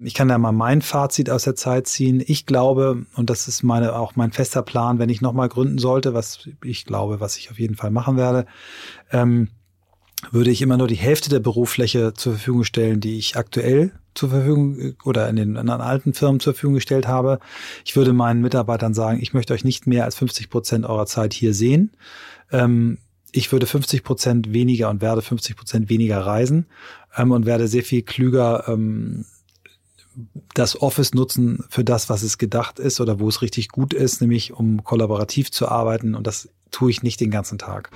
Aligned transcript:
Ich 0.00 0.14
kann 0.14 0.28
da 0.28 0.38
mal 0.38 0.52
mein 0.52 0.80
Fazit 0.80 1.28
aus 1.28 1.42
der 1.42 1.56
Zeit 1.56 1.88
ziehen. 1.88 2.22
Ich 2.24 2.46
glaube, 2.46 3.04
und 3.16 3.30
das 3.30 3.48
ist 3.48 3.64
meine, 3.64 3.96
auch 3.96 4.14
mein 4.14 4.30
fester 4.30 4.62
Plan, 4.62 5.00
wenn 5.00 5.08
ich 5.08 5.20
nochmal 5.20 5.48
gründen 5.48 5.78
sollte, 5.78 6.14
was 6.14 6.48
ich 6.62 6.84
glaube, 6.84 7.18
was 7.18 7.36
ich 7.36 7.50
auf 7.50 7.58
jeden 7.58 7.74
Fall 7.74 7.90
machen 7.90 8.16
werde, 8.16 8.46
ähm, 9.10 9.48
würde 10.30 10.50
ich 10.50 10.62
immer 10.62 10.76
nur 10.76 10.86
die 10.86 10.94
Hälfte 10.94 11.30
der 11.30 11.40
Bürofläche 11.40 12.14
zur 12.14 12.34
Verfügung 12.34 12.64
stellen, 12.64 13.00
die 13.00 13.18
ich 13.18 13.36
aktuell 13.36 13.92
zur 14.14 14.30
Verfügung 14.30 14.94
oder 15.04 15.28
in 15.28 15.36
den 15.36 15.56
anderen 15.56 15.80
alten 15.80 16.12
Firmen 16.14 16.40
zur 16.40 16.54
Verfügung 16.54 16.74
gestellt 16.74 17.08
habe. 17.08 17.40
Ich 17.84 17.96
würde 17.96 18.12
meinen 18.12 18.40
Mitarbeitern 18.40 18.94
sagen, 18.94 19.20
ich 19.20 19.32
möchte 19.32 19.52
euch 19.52 19.64
nicht 19.64 19.88
mehr 19.88 20.04
als 20.04 20.16
50 20.16 20.48
Prozent 20.48 20.86
eurer 20.86 21.06
Zeit 21.06 21.34
hier 21.34 21.54
sehen. 21.54 21.90
Ähm, 22.52 22.98
ich 23.32 23.50
würde 23.50 23.66
50 23.66 24.04
Prozent 24.04 24.52
weniger 24.52 24.90
und 24.90 25.02
werde 25.02 25.22
50 25.22 25.56
Prozent 25.56 25.88
weniger 25.88 26.20
reisen 26.20 26.66
ähm, 27.16 27.32
und 27.32 27.46
werde 27.46 27.68
sehr 27.68 27.82
viel 27.82 28.02
klüger 28.02 28.64
ähm, 28.68 29.24
das 30.54 30.80
Office 30.80 31.14
nutzen 31.14 31.64
für 31.68 31.84
das, 31.84 32.08
was 32.08 32.22
es 32.22 32.38
gedacht 32.38 32.78
ist 32.78 33.00
oder 33.00 33.20
wo 33.20 33.28
es 33.28 33.42
richtig 33.42 33.68
gut 33.68 33.94
ist, 33.94 34.20
nämlich 34.20 34.52
um 34.52 34.82
kollaborativ 34.84 35.50
zu 35.50 35.68
arbeiten. 35.68 36.14
Und 36.14 36.26
das 36.26 36.48
tue 36.70 36.90
ich 36.90 37.02
nicht 37.02 37.20
den 37.20 37.30
ganzen 37.30 37.58
Tag. 37.58 37.90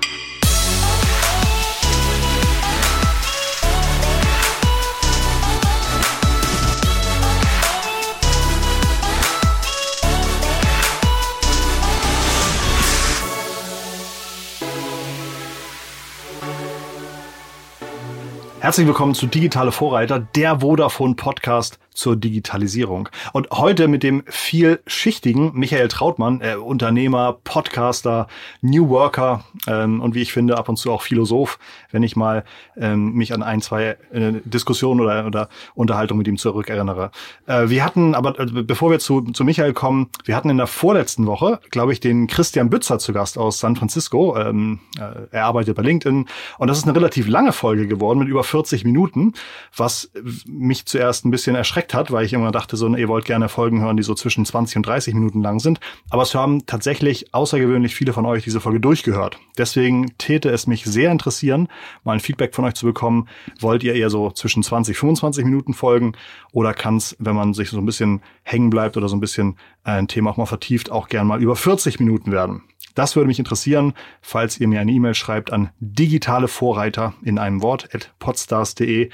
Herzlich 18.61 18.87
willkommen 18.87 19.17
zu 19.17 19.27
Digitale 19.27 19.73
Vorreiter, 19.73 20.21
der 20.21 20.61
Vodafone 20.61 21.17
Podcast 21.17 21.81
zur 21.95 22.17
Digitalisierung. 22.17 23.09
Und 23.33 23.51
heute 23.51 23.89
mit 23.89 24.03
dem 24.03 24.23
vielschichtigen 24.27 25.53
Michael 25.55 25.89
Trautmann, 25.89 26.41
äh, 26.41 26.57
Unternehmer, 26.57 27.39
Podcaster, 27.45 28.29
New 28.61 28.89
Worker 28.89 29.45
ähm, 29.67 30.01
und 30.01 30.15
wie 30.15 30.23
ich 30.23 30.33
finde 30.33 30.57
ab 30.57 30.69
und 30.69 30.77
zu 30.77 30.91
auch 30.91 31.03
Philosoph, 31.03 31.59
wenn 31.91 32.03
ich 32.03 32.17
mal 32.17 32.45
ähm, 32.77 33.13
mich 33.13 33.33
an 33.35 33.43
ein, 33.43 33.61
zwei 33.61 33.97
äh, 34.13 34.33
Diskussionen 34.45 35.01
oder, 35.01 35.27
oder 35.27 35.49
Unterhaltungen 35.75 36.19
mit 36.19 36.29
ihm 36.29 36.39
zurückerinnere. 36.39 37.11
Äh, 37.47 37.69
wir 37.69 37.85
hatten, 37.85 38.15
aber 38.15 38.39
äh, 38.39 38.47
bevor 38.63 38.91
wir 38.91 38.99
zu, 38.99 39.21
zu 39.21 39.45
Michael 39.45 39.73
kommen, 39.73 40.09
wir 40.25 40.37
hatten 40.37 40.51
in 40.51 40.57
der 40.57 40.67
vorletzten 40.67 41.27
Woche, 41.27 41.61
glaube 41.71 41.93
ich, 41.93 42.01
den 42.01 42.27
Christian 42.27 42.71
Bützer 42.71 42.99
zu 42.99 43.13
Gast 43.13 43.39
aus 43.39 43.59
San 43.59 43.77
Francisco. 43.77 44.37
Ähm, 44.39 44.81
äh, 44.99 45.27
er 45.31 45.45
arbeitet 45.45 45.77
bei 45.77 45.83
LinkedIn 45.83 46.27
und 46.59 46.69
das 46.69 46.79
ist 46.79 46.85
eine 46.85 46.97
relativ 46.97 47.29
lange 47.29 47.53
Folge 47.53 47.87
geworden 47.87 48.19
mit 48.19 48.29
über 48.29 48.45
40 48.45 48.85
Minuten, 48.85 49.35
was 49.77 50.11
mich 50.47 50.87
zuerst 50.87 51.25
ein 51.25 51.31
bisschen 51.31 51.55
erschreckt 51.57 51.82
erschreckt 51.83 51.95
hat, 51.95 52.13
weil 52.13 52.25
ich 52.25 52.33
immer 52.33 52.53
dachte, 52.53 52.77
so, 52.77 52.95
ihr 52.95 53.09
wollt 53.09 53.25
gerne 53.25 53.49
Folgen 53.49 53.81
hören, 53.81 53.97
die 53.97 54.03
so 54.03 54.15
zwischen 54.15 54.45
20 54.45 54.77
und 54.77 54.87
30 54.87 55.15
Minuten 55.15 55.43
lang 55.43 55.59
sind. 55.59 55.81
Aber 56.11 56.23
es 56.23 56.35
haben 56.35 56.65
tatsächlich 56.67 57.35
außergewöhnlich 57.35 57.95
viele 57.95 58.13
von 58.13 58.25
euch 58.27 58.45
diese 58.45 58.61
Folge 58.61 58.81
durchgehört. 58.81 59.39
Deswegen 59.59 60.17
täte 60.19 60.51
es 60.51 60.67
mich 60.67 60.85
sehr 60.85 61.11
interessieren, 61.11 61.69
mal 62.05 62.13
ein 62.13 62.21
Feedback 62.21 62.55
von 62.55 62.65
euch 62.65 62.75
zu 62.75 62.87
bekommen. 62.87 63.29
Wollt 63.61 63.83
ihr 63.83 63.95
eher 63.95 64.11
so 64.11 64.31
zwischen 64.31 64.63
20, 64.63 64.97
25 64.97 65.45
Minuten 65.45 65.75
Folgen 65.75 66.13
oder 66.53 66.73
kann 66.73 66.97
es, 66.97 67.17
wenn 67.19 67.35
man 67.35 67.55
sich 67.55 67.71
so 67.71 67.79
ein 67.79 67.87
bisschen 67.87 68.23
hängen 68.43 68.71
bleibt 68.71 68.97
oder 68.97 69.09
so 69.09 69.17
ein 69.17 69.21
bisschen 69.21 69.57
äh, 69.85 69.93
ein 69.93 70.09
Thema 70.09 70.31
auch 70.31 70.37
mal 70.37 70.47
vertieft, 70.47 70.91
auch 70.91 71.09
gern 71.09 71.27
mal 71.27 71.43
über 71.43 71.57
40 71.57 71.99
Minuten 71.99 72.31
werden? 72.31 72.63
Das 72.95 73.17
würde 73.17 73.27
mich 73.27 73.39
interessieren, 73.39 73.95
falls 74.21 74.61
ihr 74.61 74.69
mir 74.69 74.81
eine 74.81 74.93
E-Mail 74.93 75.15
schreibt 75.15 75.51
an 75.51 75.71
digitale 75.81 76.47
Vorreiter 76.47 77.15
in 77.23 77.39
einem 77.39 77.63
Wort 77.63 77.89
at 77.95 78.13
podstars.de 78.19 79.11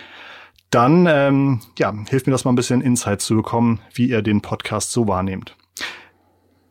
dann 0.70 1.06
ähm, 1.08 1.60
ja, 1.78 1.94
hilft 2.08 2.26
mir 2.26 2.32
das 2.32 2.44
mal 2.44 2.52
ein 2.52 2.56
bisschen 2.56 2.80
Insight 2.80 3.20
zu 3.20 3.36
bekommen, 3.36 3.80
wie 3.94 4.08
ihr 4.08 4.22
den 4.22 4.42
Podcast 4.42 4.92
so 4.92 5.08
wahrnehmt. 5.08 5.56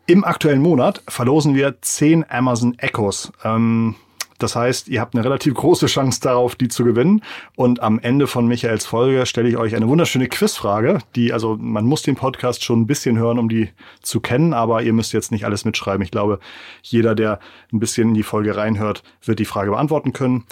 Im 0.05 0.23
aktuellen 0.23 0.61
Monat 0.61 1.03
verlosen 1.07 1.55
wir 1.55 1.81
zehn 1.81 2.25
Amazon 2.29 2.77
Echos. 2.79 3.31
Ähm, 3.43 3.95
das 4.37 4.55
heißt, 4.55 4.87
ihr 4.87 5.01
habt 5.01 5.15
eine 5.15 5.25
relativ 5.25 5.55
große 5.55 5.87
Chance 5.87 6.21
darauf, 6.21 6.55
die 6.55 6.67
zu 6.67 6.83
gewinnen. 6.83 7.23
Und 7.55 7.81
am 7.81 7.99
Ende 7.99 8.27
von 8.27 8.47
Michaels 8.47 8.85
Folge 8.85 9.25
stelle 9.25 9.49
ich 9.49 9.57
euch 9.57 9.75
eine 9.75 9.87
wunderschöne 9.87 10.27
Quizfrage, 10.27 10.99
die, 11.15 11.33
also 11.33 11.57
man 11.59 11.85
muss 11.85 12.03
den 12.03 12.15
Podcast 12.15 12.63
schon 12.63 12.81
ein 12.81 12.87
bisschen 12.87 13.17
hören, 13.17 13.39
um 13.39 13.49
die 13.49 13.69
zu 14.01 14.19
kennen, 14.19 14.53
aber 14.53 14.83
ihr 14.83 14.93
müsst 14.93 15.11
jetzt 15.13 15.31
nicht 15.31 15.45
alles 15.45 15.65
mitschreiben. 15.65 16.03
Ich 16.03 16.11
glaube, 16.11 16.39
jeder, 16.83 17.15
der 17.15 17.39
ein 17.73 17.79
bisschen 17.79 18.09
in 18.09 18.13
die 18.13 18.23
Folge 18.23 18.55
reinhört, 18.55 19.01
wird 19.23 19.39
die 19.39 19.45
Frage 19.45 19.71
beantworten 19.71 20.13
können 20.13 20.45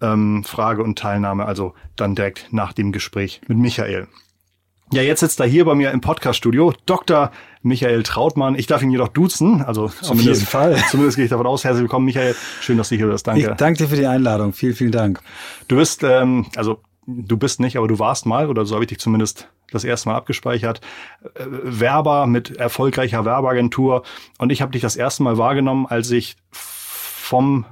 ähm, 0.00 0.44
Frage 0.44 0.82
und 0.82 0.98
Teilnahme, 0.98 1.46
also 1.46 1.74
dann 1.96 2.14
direkt 2.14 2.52
nach 2.52 2.72
dem 2.72 2.92
Gespräch 2.92 3.40
mit 3.48 3.58
Michael. 3.58 4.08
Ja, 4.92 5.02
jetzt 5.02 5.20
sitzt 5.20 5.40
er 5.40 5.46
hier 5.46 5.64
bei 5.64 5.74
mir 5.74 5.90
im 5.90 6.00
Podcaststudio, 6.00 6.72
Dr. 6.86 7.32
Michael 7.62 8.04
Trautmann. 8.04 8.54
Ich 8.54 8.68
darf 8.68 8.82
ihn 8.82 8.90
jedoch 8.92 9.08
duzen, 9.08 9.62
also 9.62 9.88
zumindest, 9.88 10.10
Auf 10.10 10.20
jeden 10.20 10.46
Fall. 10.46 10.84
zumindest 10.90 11.16
gehe 11.16 11.24
ich 11.24 11.30
davon 11.30 11.46
aus. 11.46 11.64
Herzlich 11.64 11.82
willkommen, 11.82 12.04
Michael. 12.04 12.36
Schön, 12.60 12.78
dass 12.78 12.90
du 12.90 12.96
hier 12.96 13.08
bist. 13.08 13.26
Danke. 13.26 13.40
Ich 13.40 13.56
danke 13.56 13.78
dir 13.78 13.88
für 13.88 13.96
die 13.96 14.06
Einladung. 14.06 14.52
Vielen, 14.52 14.74
vielen 14.74 14.92
Dank. 14.92 15.20
Du 15.66 15.76
bist, 15.76 16.04
ähm, 16.04 16.46
also 16.54 16.78
du 17.06 17.36
bist 17.36 17.58
nicht, 17.58 17.76
aber 17.76 17.88
du 17.88 17.98
warst 17.98 18.26
mal, 18.26 18.48
oder 18.48 18.64
so 18.64 18.74
habe 18.74 18.84
ich 18.84 18.88
dich 18.88 19.00
zumindest 19.00 19.48
das 19.72 19.82
erste 19.82 20.08
Mal 20.08 20.16
abgespeichert, 20.16 20.80
äh, 21.34 21.44
Werber 21.48 22.28
mit 22.28 22.56
erfolgreicher 22.56 23.24
Werbeagentur. 23.24 24.04
Und 24.38 24.50
ich 24.50 24.62
habe 24.62 24.70
dich 24.70 24.82
das 24.82 24.94
erste 24.94 25.24
Mal 25.24 25.36
wahrgenommen, 25.36 25.86
als 25.86 26.12
ich 26.12 26.36
vom 26.52 27.64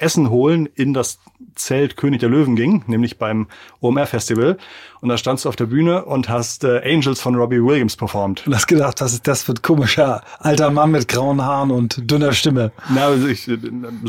Essen 0.00 0.30
holen 0.30 0.66
in 0.66 0.94
das 0.94 1.18
Zelt 1.54 1.96
König 1.96 2.20
der 2.20 2.28
Löwen 2.28 2.56
ging, 2.56 2.84
nämlich 2.86 3.18
beim 3.18 3.48
OMR 3.80 4.06
Festival. 4.06 4.58
Und 5.00 5.08
da 5.08 5.16
standst 5.16 5.44
du 5.44 5.48
auf 5.48 5.56
der 5.56 5.66
Bühne 5.66 6.04
und 6.04 6.28
hast 6.28 6.64
äh, 6.64 6.80
Angels 6.84 7.20
von 7.20 7.34
Robbie 7.34 7.62
Williams 7.62 7.96
performt. 7.96 8.42
Du 8.46 8.54
hast 8.54 8.66
gedacht, 8.66 9.00
was 9.00 9.12
ist 9.12 9.26
das 9.26 9.48
ein 9.48 9.62
komischer 9.62 10.22
alter 10.38 10.70
Mann 10.70 10.90
mit 10.90 11.08
grauen 11.08 11.42
Haaren 11.42 11.70
und 11.70 12.10
dünner 12.10 12.32
Stimme? 12.32 12.72
Na, 12.92 13.06
also 13.06 13.26
ich, 13.28 13.48
ich 13.48 13.56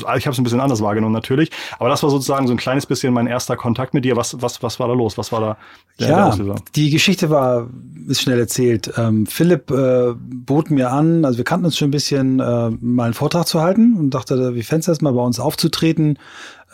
habe 0.05 0.17
es 0.17 0.37
ein 0.37 0.43
bisschen 0.43 0.61
anders 0.61 0.81
wahrgenommen 0.81 1.13
natürlich. 1.13 1.51
Aber 1.77 1.89
das 1.89 2.01
war 2.03 2.09
sozusagen 2.09 2.47
so 2.47 2.53
ein 2.53 2.57
kleines 2.57 2.85
bisschen 2.85 3.13
mein 3.13 3.27
erster 3.27 3.55
Kontakt 3.55 3.93
mit 3.93 4.05
dir. 4.05 4.15
Was, 4.15 4.41
was, 4.41 4.63
was 4.63 4.79
war 4.79 4.87
da 4.87 4.93
los? 4.93 5.17
Was 5.17 5.31
war 5.31 5.41
da 5.41 5.57
der, 5.99 6.09
ja, 6.09 6.35
der 6.35 6.55
Die 6.75 6.89
Geschichte 6.89 7.29
war, 7.29 7.67
ist 8.07 8.21
schnell 8.21 8.39
erzählt. 8.39 8.91
Ähm, 8.97 9.25
Philipp 9.25 9.69
äh, 9.69 10.13
bot 10.15 10.71
mir 10.71 10.91
an, 10.91 11.25
also 11.25 11.37
wir 11.37 11.45
kannten 11.45 11.65
uns 11.65 11.77
schon 11.77 11.89
ein 11.89 11.91
bisschen, 11.91 12.39
äh, 12.39 12.69
mal 12.79 13.05
einen 13.05 13.13
Vortrag 13.13 13.47
zu 13.47 13.61
halten 13.61 13.95
und 13.97 14.11
dachte, 14.11 14.55
wie 14.55 14.63
fändest 14.63 14.87
du 14.87 14.91
das 14.91 15.01
mal 15.01 15.13
bei 15.13 15.21
uns 15.21 15.39
aufzutreten? 15.39 16.17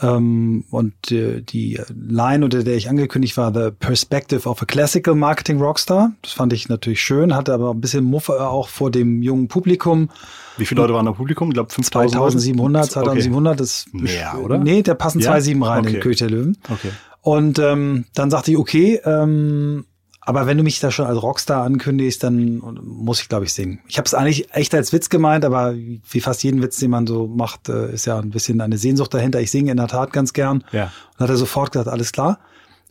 Ähm, 0.01 0.65
und 0.71 1.11
äh, 1.11 1.41
die 1.41 1.79
Line, 1.95 2.43
unter 2.43 2.63
der 2.63 2.75
ich 2.75 2.89
angekündigt 2.89 3.37
war, 3.37 3.53
The 3.53 3.71
Perspective 3.71 4.47
of 4.47 4.61
a 4.61 4.65
Classical 4.65 5.15
Marketing 5.15 5.59
Rockstar. 5.59 6.11
Das 6.21 6.33
fand 6.33 6.51
ich 6.53 6.67
natürlich 6.67 7.01
schön, 7.01 7.33
hatte 7.33 7.53
aber 7.53 7.71
ein 7.71 7.79
bisschen 7.79 8.03
Muffe 8.03 8.45
auch 8.47 8.67
vor 8.67 8.91
dem 8.91 9.21
jungen 9.21 9.47
Publikum. 9.47 10.09
Wie 10.57 10.65
viele 10.65 10.81
Leute 10.81 10.93
waren 10.93 11.05
da 11.05 11.11
im 11.11 11.17
Publikum? 11.17 11.49
Ich 11.49 11.53
glaube 11.53 11.69
2700, 11.69 12.91
2700. 12.91 13.53
Okay. 13.53 13.57
Das 13.57 13.85
Mehr, 13.93 14.39
oder? 14.43 14.57
Nee, 14.57 14.81
da 14.81 14.93
passen 14.95 15.19
ja? 15.19 15.31
zwei 15.31 15.41
sieben 15.41 15.63
rein 15.63 15.85
okay. 15.85 15.95
in 15.95 15.99
König 16.01 16.17
der 16.17 16.29
Löwen. 16.29 16.57
Okay. 16.69 16.91
Und 17.21 17.59
ähm, 17.59 18.05
dann 18.13 18.29
sagte 18.29 18.51
ich, 18.51 18.57
okay, 18.57 18.99
ähm, 19.03 19.85
aber 20.25 20.47
wenn 20.47 20.57
du 20.57 20.63
mich 20.63 20.79
da 20.79 20.89
schon 20.89 21.05
als 21.05 21.21
Rockstar 21.21 21.63
ankündigst, 21.63 22.23
dann 22.23 22.57
muss 22.83 23.21
ich, 23.21 23.29
glaube 23.29 23.45
ich, 23.45 23.53
singen. 23.53 23.79
Ich 23.87 23.99
habe 23.99 24.07
es 24.07 24.15
eigentlich 24.15 24.53
echt 24.53 24.73
als 24.73 24.91
Witz 24.91 25.09
gemeint, 25.09 25.45
aber 25.45 25.75
wie 25.75 26.19
fast 26.19 26.43
jeden 26.43 26.63
Witz, 26.63 26.77
den 26.77 26.89
man 26.89 27.05
so 27.05 27.27
macht, 27.27 27.69
äh, 27.69 27.93
ist 27.93 28.05
ja 28.05 28.19
ein 28.19 28.31
bisschen 28.31 28.59
eine 28.59 28.79
Sehnsucht 28.79 29.13
dahinter. 29.13 29.39
Ich 29.39 29.51
singe 29.51 29.69
in 29.69 29.77
der 29.77 29.87
Tat 29.87 30.11
ganz 30.11 30.33
gern. 30.33 30.63
Ja. 30.71 30.91
Und 31.13 31.19
hat 31.19 31.29
er 31.29 31.37
sofort 31.37 31.71
gesagt, 31.71 31.87
alles 31.87 32.11
klar. 32.11 32.39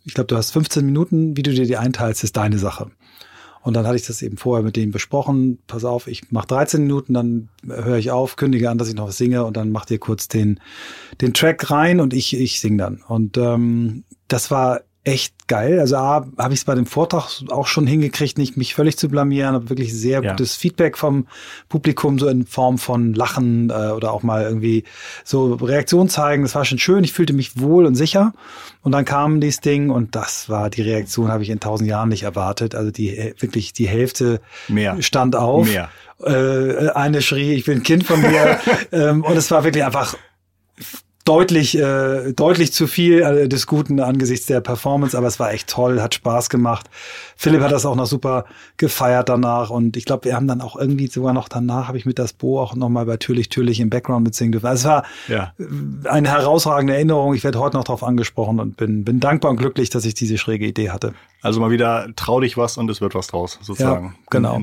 Ich 0.05 0.15
glaube, 0.15 0.29
du 0.29 0.37
hast 0.37 0.53
15 0.53 0.87
Minuten, 0.87 1.37
wie 1.37 1.43
du 1.43 1.53
dir 1.53 1.67
die 1.67 1.77
einteilst, 1.77 2.23
ist 2.23 2.37
deine 2.37 2.59
Sache. 2.59 2.91
Und 3.63 3.75
dann 3.75 3.87
hatte 3.87 3.97
ich 3.97 4.07
das 4.07 4.23
eben 4.23 4.37
vorher 4.37 4.63
mit 4.63 4.77
denen 4.77 4.93
besprochen. 4.93 5.59
Pass 5.67 5.85
auf, 5.85 6.07
ich 6.07 6.31
mache 6.31 6.47
13 6.47 6.83
Minuten, 6.83 7.15
dann 7.15 7.49
höre 7.67 7.97
ich 7.97 8.13
auf, 8.13 8.37
kündige 8.37 8.71
an, 8.71 8.79
dass 8.79 8.89
ich 8.89 8.95
noch 8.95 9.09
was 9.09 9.17
singe 9.17 9.45
und 9.45 9.57
dann 9.57 9.73
macht 9.73 9.91
ihr 9.91 9.99
kurz 9.99 10.29
den, 10.29 10.61
den 11.21 11.35
Track 11.35 11.71
rein 11.71 11.99
und 11.99 12.13
ich, 12.13 12.37
ich 12.37 12.61
sing 12.61 12.79
dann. 12.79 13.03
Und 13.09 13.39
ähm, 13.39 14.05
das 14.29 14.51
war 14.51 14.83
echt 15.05 15.49
geil. 15.49 15.81
Also 15.81 15.97
A, 15.97 16.27
habe 16.39 16.55
ich 16.55 16.61
es 16.61 16.65
bei 16.65 16.75
dem 16.75 16.87
Vortrag 16.87 17.29
auch 17.51 17.67
schon 17.67 17.87
hingekriegt, 17.87 18.39
nicht 18.39 18.57
mich 18.57 18.75
völlig 18.75 18.97
zu 18.97 19.11
blamieren, 19.11 19.55
habe 19.55 19.69
wirklich 19.69 19.93
sehr 19.93 20.23
ja. 20.23 20.31
gutes 20.31 20.57
Feedback 20.57 20.97
vom 20.97 21.27
Publikum, 21.69 22.19
so 22.19 22.27
in 22.27 22.47
Form 22.47 22.79
von 22.79 23.13
Lachen 23.13 23.69
äh, 23.69 23.91
oder 23.91 24.13
auch 24.13 24.23
mal 24.23 24.45
irgendwie 24.45 24.85
so 25.23 25.55
Reaktion 25.55 26.09
zeigen. 26.09 26.43
Das 26.43 26.55
war 26.55 26.65
schon 26.65 26.79
schön. 26.79 27.05
Ich 27.05 27.13
fühlte 27.13 27.35
mich 27.35 27.61
wohl 27.61 27.85
und 27.85 27.95
sicher. 27.95 28.33
Und 28.83 28.93
dann 28.93 29.05
kam 29.05 29.41
dieses 29.41 29.61
Ding 29.61 29.91
und 29.91 30.17
das 30.17 30.49
war 30.49 30.71
die 30.71 30.83
Reaktion, 30.83 31.31
habe 31.31 31.43
ich 31.43 31.51
in 31.51 31.61
tausend 31.61 31.89
Jahren 31.89 32.09
nicht 32.09 32.23
erwartet. 32.23 32.75
Also 32.75 32.91
die 32.91 33.15
äh, 33.17 33.35
wirklich 33.39 33.75
die 33.75 33.87
Hälfte 33.87 34.41
Mehr. 34.69 35.01
stand 35.03 35.37
auf. 35.37 35.69
Mehr. 35.69 35.91
Äh, 36.23 36.89
eine 36.91 37.21
schrie, 37.21 37.53
ich 37.53 37.67
bin 37.67 37.79
ein 37.79 37.83
Kind 37.83 38.05
von 38.05 38.23
mir. 38.23 38.59
ähm, 38.93 39.23
und 39.23 39.37
es 39.37 39.51
war 39.51 39.65
wirklich 39.65 39.85
einfach 39.85 40.17
deutlich, 41.25 41.79
äh, 41.79 42.33
deutlich 42.33 42.73
zu 42.73 42.87
viel 42.87 43.23
äh, 43.23 43.49
des 43.49 43.67
Guten 43.67 43.99
angesichts 44.01 44.47
der 44.47 44.61
Performance, 44.61 45.17
aber 45.17 45.27
es 45.27 45.41
war 45.41 45.53
echt 45.53 45.69
toll, 45.69 46.01
hat 46.03 46.15
Spaß 46.15 46.51
gemacht. 46.51 46.87
Philipp 47.37 47.63
hat 47.63 47.73
das 47.73 47.87
auch 47.87 47.97
noch 47.97 48.07
super 48.07 48.45
gefeiert 48.77 49.29
danach 49.29 49.71
und 49.71 49.97
ich 49.97 50.05
glaube, 50.05 50.27
wir 50.27 50.37
haben 50.37 50.47
dann 50.47 50.61
auch 50.61 50.77
irgendwie 50.77 51.07
sogar 51.07 51.33
noch 51.33 51.49
danach, 51.49 51.89
habe 51.89 51.99
ich 51.99 52.05
mit 52.05 52.19
das 52.19 52.35
Bo 52.35 52.61
auch 52.61 52.75
nochmal 52.75 53.07
bei 53.07 53.17
Türlich 53.17 53.49
Türlich 53.49 53.81
im 53.81 53.91
Background 53.91 54.25
mitsingen 54.25 54.53
dürfen. 54.53 54.67
Also 54.67 54.81
es 54.81 54.85
war 54.85 55.05
ja. 55.29 55.53
eine 56.05 56.29
herausragende 56.29 56.95
Erinnerung. 56.95 57.35
Ich 57.35 57.43
werde 57.43 57.59
heute 57.59 57.77
noch 57.77 57.85
darauf 57.85 58.05
angesprochen 58.05 58.61
und 58.61 58.77
bin, 58.77 59.05
bin 59.05 59.21
dankbar 59.21 59.51
und 59.51 59.57
glücklich, 59.57 59.91
dass 59.91 60.05
ich 60.05 60.15
diese 60.15 60.37
schräge 60.37 60.67
Idee 60.67 60.91
hatte. 60.91 61.15
Also 61.45 61.61
mal 61.61 61.71
wieder 61.71 62.09
trau 62.17 62.41
dich 62.41 62.57
was 62.57 62.79
und 62.79 62.89
es 62.91 63.03
wird 63.03 63.15
was 63.15 63.27
draus, 63.27 63.59
sozusagen. 63.61 64.07
Ja, 64.07 64.13
genau. 64.31 64.59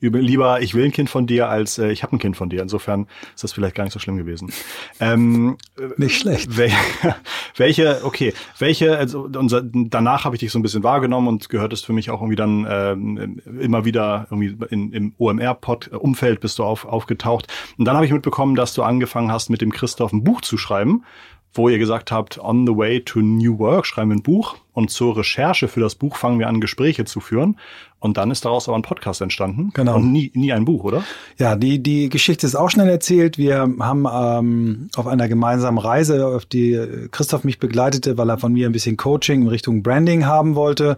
Lieber, 0.00 0.62
ich 0.62 0.74
will 0.74 0.84
ein 0.84 0.92
Kind 0.92 1.10
von 1.10 1.26
dir, 1.26 1.48
als 1.48 1.76
äh, 1.78 1.90
ich 1.90 2.04
habe 2.04 2.14
ein 2.14 2.20
Kind 2.20 2.36
von 2.36 2.48
dir. 2.48 2.62
Insofern 2.62 3.08
ist 3.34 3.42
das 3.42 3.52
vielleicht 3.52 3.74
gar 3.74 3.82
nicht 3.82 3.92
so 3.92 3.98
schlimm 3.98 4.16
gewesen. 4.16 4.52
Ähm, 5.02 5.56
nicht 5.96 6.18
schlecht. 6.18 6.58
Wel 6.58 6.70
welche, 7.56 8.04
okay, 8.04 8.34
welche, 8.58 8.98
also 8.98 9.22
unser, 9.22 9.62
danach 9.62 10.24
habe 10.24 10.36
ich 10.36 10.40
dich 10.40 10.52
so 10.52 10.58
ein 10.58 10.62
bisschen 10.62 10.82
wahrgenommen 10.82 11.26
und 11.26 11.48
gehörtest 11.48 11.86
für 11.86 11.94
mich 11.94 12.10
auch 12.10 12.20
irgendwie 12.20 12.36
dann 12.36 12.66
ähm, 12.68 13.40
immer 13.60 13.86
wieder 13.86 14.26
irgendwie 14.30 14.56
in, 14.68 14.92
im 14.92 15.14
OMR-Pod-Umfeld 15.16 16.40
bist 16.40 16.58
du 16.58 16.64
auf, 16.64 16.84
aufgetaucht. 16.84 17.46
Und 17.78 17.86
dann 17.86 17.96
habe 17.96 18.04
ich 18.04 18.12
mitbekommen, 18.12 18.56
dass 18.56 18.74
du 18.74 18.82
angefangen 18.82 19.32
hast, 19.32 19.48
mit 19.48 19.62
dem 19.62 19.72
Christoph 19.72 20.12
ein 20.12 20.22
Buch 20.22 20.42
zu 20.42 20.58
schreiben 20.58 21.02
wo 21.52 21.68
ihr 21.68 21.78
gesagt 21.78 22.12
habt, 22.12 22.38
on 22.38 22.66
the 22.66 22.76
way 22.76 23.00
to 23.00 23.20
new 23.20 23.58
work 23.58 23.86
schreiben 23.86 24.10
wir 24.10 24.16
ein 24.16 24.22
Buch 24.22 24.56
und 24.72 24.90
zur 24.90 25.16
Recherche 25.16 25.68
für 25.68 25.80
das 25.80 25.94
Buch 25.94 26.16
fangen 26.16 26.38
wir 26.38 26.48
an, 26.48 26.60
Gespräche 26.60 27.04
zu 27.04 27.20
führen. 27.20 27.56
Und 27.98 28.16
dann 28.16 28.30
ist 28.30 28.46
daraus 28.46 28.66
aber 28.66 28.78
ein 28.78 28.82
Podcast 28.82 29.20
entstanden. 29.20 29.72
Genau. 29.74 29.96
Und 29.96 30.10
nie, 30.10 30.30
nie 30.34 30.52
ein 30.52 30.64
Buch, 30.64 30.84
oder? 30.84 31.04
Ja, 31.36 31.54
die, 31.54 31.82
die 31.82 32.08
Geschichte 32.08 32.46
ist 32.46 32.54
auch 32.54 32.70
schnell 32.70 32.88
erzählt. 32.88 33.36
Wir 33.36 33.58
haben 33.78 34.06
ähm, 34.10 34.88
auf 34.96 35.06
einer 35.06 35.28
gemeinsamen 35.28 35.76
Reise, 35.76 36.26
auf 36.26 36.46
die 36.46 36.80
Christoph 37.10 37.44
mich 37.44 37.58
begleitete, 37.58 38.16
weil 38.16 38.30
er 38.30 38.38
von 38.38 38.52
mir 38.52 38.66
ein 38.66 38.72
bisschen 38.72 38.96
Coaching 38.96 39.42
in 39.42 39.48
Richtung 39.48 39.82
Branding 39.82 40.24
haben 40.24 40.54
wollte 40.54 40.96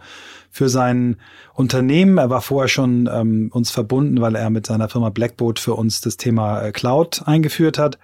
für 0.53 0.69
sein 0.69 1.17
Unternehmen. 1.55 2.19
Er 2.19 2.31
war 2.31 2.43
vorher 2.43 2.69
schon 2.69 3.09
ähm, 3.13 3.51
uns 3.53 3.73
verbunden, 3.73 4.21
weil 4.21 4.37
er 4.37 4.51
mit 4.51 4.67
seiner 4.67 4.89
Firma 4.89 5.09
Blackboat 5.09 5.59
für 5.59 5.75
uns 5.75 6.03
das 6.03 6.19
Thema 6.19 6.63
äh, 6.63 6.73
Cloud 6.73 7.23
eingeführt 7.27 7.79
hat. 7.79 7.99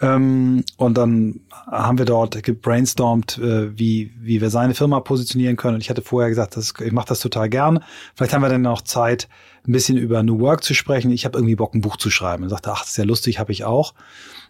Ähm, 0.00 0.64
und 0.76 0.98
dann 0.98 1.40
haben 1.66 1.98
wir 1.98 2.04
dort 2.04 2.42
gebrainstormt, 2.42 3.38
äh, 3.38 3.78
wie, 3.78 4.12
wie 4.20 4.40
wir 4.40 4.50
seine 4.50 4.74
Firma 4.74 5.00
positionieren 5.00 5.56
können. 5.56 5.76
Und 5.76 5.80
ich 5.80 5.90
hatte 5.90 6.02
vorher 6.02 6.28
gesagt, 6.28 6.56
das, 6.56 6.74
ich 6.84 6.92
mache 6.92 7.08
das 7.08 7.20
total 7.20 7.48
gern. 7.48 7.80
Vielleicht 8.14 8.34
haben 8.34 8.42
wir 8.42 8.48
dann 8.48 8.62
noch 8.62 8.82
Zeit, 8.82 9.28
ein 9.66 9.72
bisschen 9.72 9.96
über 9.96 10.22
New 10.22 10.40
Work 10.40 10.62
zu 10.62 10.74
sprechen. 10.74 11.10
Ich 11.10 11.24
habe 11.24 11.38
irgendwie 11.38 11.56
Bock, 11.56 11.74
ein 11.74 11.80
Buch 11.80 11.96
zu 11.96 12.10
schreiben. 12.10 12.42
Und 12.42 12.50
sagte, 12.50 12.72
ach, 12.72 12.80
das 12.80 12.90
ist 12.90 12.96
ja 12.98 13.04
lustig, 13.04 13.38
habe 13.38 13.52
ich 13.52 13.64
auch. 13.64 13.94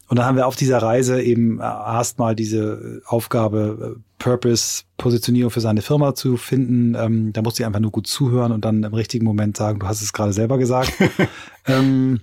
Und 0.09 0.19
dann 0.19 0.27
haben 0.27 0.37
wir 0.37 0.47
auf 0.47 0.57
dieser 0.57 0.79
Reise 0.79 1.23
eben 1.23 1.61
erstmal 1.61 2.35
diese 2.35 3.01
Aufgabe, 3.07 3.97
äh, 3.97 4.01
Purpose, 4.19 4.85
Positionierung 4.97 5.51
für 5.51 5.61
seine 5.61 5.83
Firma 5.83 6.15
zu 6.15 6.37
finden. 6.37 6.95
Ähm, 6.95 7.33
da 7.33 7.43
musste 7.43 7.63
ich 7.63 7.67
einfach 7.67 7.81
nur 7.81 7.91
gut 7.91 8.07
zuhören 8.07 8.53
und 8.53 8.65
dann 8.65 8.83
im 8.83 8.95
richtigen 8.95 9.25
Moment 9.25 9.57
sagen, 9.57 9.79
du 9.79 9.87
hast 9.87 10.03
es 10.03 10.13
gerade 10.13 10.33
selber 10.33 10.59
gesagt. 10.59 10.93
ähm, 11.67 12.21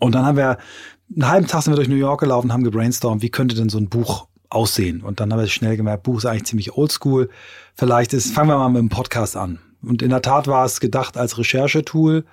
und 0.00 0.14
dann 0.14 0.26
haben 0.26 0.36
wir 0.36 0.58
einen 1.14 1.28
halben 1.28 1.46
Tag 1.46 1.62
sind 1.62 1.72
wir 1.72 1.76
durch 1.76 1.88
New 1.88 1.96
York 1.96 2.20
gelaufen, 2.20 2.52
haben 2.52 2.64
gebrainstormt, 2.64 3.22
wie 3.22 3.30
könnte 3.30 3.54
denn 3.54 3.68
so 3.68 3.78
ein 3.78 3.88
Buch 3.88 4.28
aussehen? 4.50 5.02
Und 5.02 5.20
dann 5.20 5.32
haben 5.32 5.40
wir 5.40 5.46
schnell 5.48 5.76
gemerkt, 5.76 6.02
Buch 6.02 6.18
ist 6.18 6.26
eigentlich 6.26 6.44
ziemlich 6.44 6.76
oldschool. 6.76 7.28
Vielleicht 7.74 8.12
ist, 8.12 8.32
fangen 8.32 8.50
wir 8.50 8.58
mal 8.58 8.68
mit 8.68 8.80
dem 8.80 8.88
Podcast 8.88 9.36
an. 9.36 9.58
Und 9.82 10.02
in 10.02 10.10
der 10.10 10.22
Tat 10.22 10.46
war 10.46 10.64
es 10.64 10.80
gedacht 10.80 11.16
als 11.16 11.38
Recherchetool. 11.38 12.24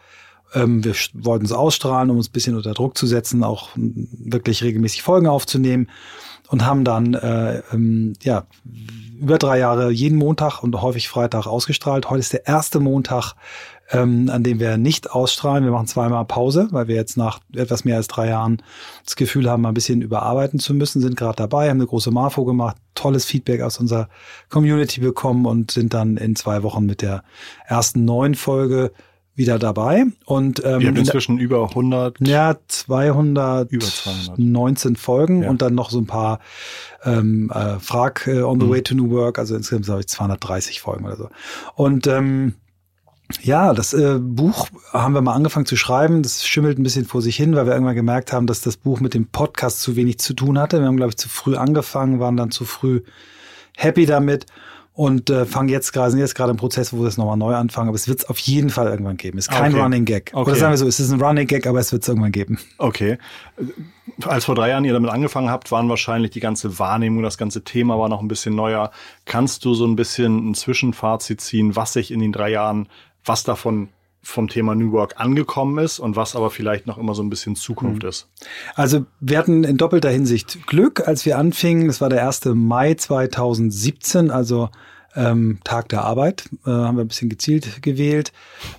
Ähm, 0.53 0.83
wir 0.83 0.95
wollten 1.13 1.45
es 1.45 1.51
ausstrahlen, 1.51 2.09
um 2.09 2.17
uns 2.17 2.29
ein 2.29 2.33
bisschen 2.33 2.55
unter 2.55 2.73
Druck 2.73 2.97
zu 2.97 3.05
setzen, 3.05 3.43
auch 3.43 3.69
wirklich 3.75 4.63
regelmäßig 4.63 5.03
Folgen 5.03 5.27
aufzunehmen 5.27 5.89
und 6.49 6.65
haben 6.65 6.83
dann 6.83 7.13
äh, 7.13 7.61
ähm, 7.71 8.13
ja 8.21 8.45
über 9.19 9.37
drei 9.37 9.59
Jahre 9.59 9.91
jeden 9.91 10.17
Montag 10.17 10.61
und 10.61 10.79
häufig 10.81 11.07
Freitag 11.07 11.47
ausgestrahlt. 11.47 12.09
Heute 12.09 12.19
ist 12.19 12.33
der 12.33 12.47
erste 12.47 12.79
Montag 12.79 13.33
ähm, 13.91 14.29
an 14.29 14.43
dem 14.43 14.59
wir 14.59 14.77
nicht 14.77 15.11
ausstrahlen. 15.11 15.63
Wir 15.63 15.71
machen 15.71 15.87
zweimal 15.87 16.25
Pause, 16.25 16.67
weil 16.71 16.87
wir 16.87 16.95
jetzt 16.95 17.17
nach 17.17 17.39
etwas 17.55 17.85
mehr 17.85 17.97
als 17.97 18.07
drei 18.07 18.29
Jahren 18.29 18.61
das 19.03 19.15
Gefühl 19.15 19.49
haben, 19.49 19.61
mal 19.61 19.69
ein 19.69 19.75
bisschen 19.75 20.01
überarbeiten 20.01 20.59
zu 20.59 20.73
müssen, 20.73 21.01
sind 21.01 21.17
gerade 21.17 21.35
dabei, 21.37 21.69
haben 21.69 21.77
eine 21.77 21.87
große 21.87 22.11
Marfo 22.11 22.45
gemacht, 22.45 22.77
tolles 22.95 23.25
Feedback 23.25 23.61
aus 23.61 23.79
unserer 23.79 24.09
Community 24.49 25.01
bekommen 25.01 25.45
und 25.45 25.71
sind 25.71 25.93
dann 25.93 26.17
in 26.17 26.35
zwei 26.35 26.63
Wochen 26.63 26.85
mit 26.85 27.01
der 27.01 27.23
ersten 27.67 28.05
neuen 28.05 28.35
Folge 28.35 28.91
wieder 29.35 29.59
dabei. 29.59 30.05
Und 30.25 30.63
ähm, 30.63 30.79
wir 30.79 30.87
haben 30.87 30.95
inzwischen 30.95 31.37
über 31.37 31.69
100. 31.69 32.25
Ja, 32.25 32.55
200, 32.67 33.69
über 33.69 33.85
219 33.85 34.95
Folgen 34.95 35.43
ja. 35.43 35.49
und 35.49 35.61
dann 35.61 35.75
noch 35.75 35.89
so 35.89 35.99
ein 35.99 36.07
paar 36.07 36.39
ähm, 37.03 37.51
äh, 37.53 37.77
Frag 37.79 38.27
äh, 38.27 38.41
on 38.41 38.59
the 38.59 38.65
mhm. 38.65 38.71
way 38.71 38.81
to 38.81 38.95
New 38.95 39.11
Work, 39.11 39.37
also 39.37 39.55
insgesamt 39.55 39.87
habe 39.89 39.99
ich 39.99 40.07
230 40.07 40.79
Folgen 40.81 41.05
oder 41.05 41.17
so. 41.17 41.29
Und 41.75 42.07
ähm, 42.07 42.55
ja, 43.41 43.73
das 43.73 43.93
äh, 43.93 44.19
Buch 44.19 44.67
haben 44.91 45.13
wir 45.13 45.21
mal 45.21 45.33
angefangen 45.33 45.65
zu 45.65 45.75
schreiben. 45.75 46.21
Das 46.21 46.45
schimmelt 46.45 46.77
ein 46.77 46.83
bisschen 46.83 47.05
vor 47.05 47.21
sich 47.21 47.35
hin, 47.35 47.55
weil 47.55 47.65
wir 47.65 47.73
irgendwann 47.73 47.95
gemerkt 47.95 48.31
haben, 48.31 48.45
dass 48.45 48.61
das 48.61 48.77
Buch 48.77 48.99
mit 48.99 49.13
dem 49.13 49.27
Podcast 49.27 49.81
zu 49.81 49.95
wenig 49.95 50.19
zu 50.19 50.33
tun 50.33 50.59
hatte. 50.59 50.79
Wir 50.79 50.87
haben, 50.87 50.97
glaube 50.97 51.11
ich, 51.11 51.17
zu 51.17 51.29
früh 51.29 51.55
angefangen, 51.55 52.19
waren 52.19 52.37
dann 52.37 52.51
zu 52.51 52.65
früh 52.65 53.01
happy 53.75 54.05
damit 54.05 54.45
und 54.95 55.29
äh, 55.29 55.45
fangen 55.45 55.67
jetzt 55.67 55.91
gerade, 55.91 56.11
sind 56.11 56.21
jetzt 56.21 56.35
gerade 56.35 56.51
im 56.51 56.57
Prozess, 56.57 56.93
wo 56.93 57.01
wir 57.01 57.07
es 57.07 57.17
nochmal 57.17 57.35
neu 57.35 57.53
anfangen. 57.53 57.89
Aber 57.89 57.95
es 57.95 58.07
wird 58.07 58.19
es 58.19 58.29
auf 58.29 58.37
jeden 58.39 58.69
Fall 58.69 58.87
irgendwann 58.87 59.17
geben. 59.17 59.37
Es 59.37 59.47
ist 59.47 59.51
kein 59.51 59.73
okay. 59.73 59.81
Running 59.81 60.05
Gag. 60.05 60.31
Okay. 60.33 60.49
Oder 60.49 60.59
sagen 60.59 60.71
wir 60.71 60.77
so, 60.77 60.87
es 60.87 61.01
ist 61.01 61.11
ein 61.11 61.21
Running 61.21 61.47
Gag, 61.47 61.67
aber 61.67 61.79
es 61.79 61.91
wird 61.91 62.03
es 62.03 62.07
irgendwann 62.07 62.31
geben. 62.31 62.59
Okay. 62.77 63.17
Als 64.23 64.45
vor 64.45 64.55
drei 64.55 64.69
Jahren 64.69 64.85
ihr 64.85 64.93
damit 64.93 65.09
angefangen 65.09 65.49
habt, 65.49 65.69
waren 65.71 65.89
wahrscheinlich 65.89 66.31
die 66.31 66.39
ganze 66.39 66.79
Wahrnehmung, 66.79 67.23
das 67.23 67.37
ganze 67.37 67.63
Thema 67.65 67.99
war 67.99 68.07
noch 68.07 68.21
ein 68.21 68.29
bisschen 68.29 68.55
neuer. 68.55 68.91
Kannst 69.25 69.65
du 69.65 69.73
so 69.73 69.85
ein 69.85 69.97
bisschen 69.97 70.51
ein 70.51 70.53
Zwischenfazit 70.53 71.41
ziehen, 71.41 71.75
was 71.75 71.91
sich 71.91 72.11
in 72.11 72.21
den 72.21 72.31
drei 72.31 72.51
Jahren 72.51 72.87
was 73.25 73.43
davon 73.43 73.89
vom 74.25 74.47
Thema 74.47 74.73
New 74.73 74.91
Work 74.91 75.19
angekommen 75.19 75.83
ist 75.83 75.99
und 75.99 76.15
was 76.15 76.35
aber 76.35 76.49
vielleicht 76.49 76.87
noch 76.87 76.97
immer 76.97 77.13
so 77.13 77.21
ein 77.21 77.29
bisschen 77.29 77.55
Zukunft 77.55 78.03
mhm. 78.03 78.09
ist. 78.09 78.27
Also 78.73 79.05
wir 79.19 79.37
hatten 79.37 79.63
in 79.63 79.77
doppelter 79.77 80.09
Hinsicht 80.09 80.65
Glück, 80.65 81.07
als 81.07 81.25
wir 81.25 81.37
anfingen. 81.37 81.87
Das 81.87 82.01
war 82.01 82.09
der 82.09 82.25
1. 82.25 82.45
Mai 82.45 82.95
2017, 82.95 84.31
also 84.31 84.69
ähm, 85.15 85.59
Tag 85.63 85.89
der 85.89 86.03
Arbeit, 86.03 86.49
äh, 86.65 86.71
haben 86.71 86.97
wir 86.97 87.03
ein 87.03 87.07
bisschen 87.07 87.29
gezielt 87.29 87.83
gewählt. 87.83 88.33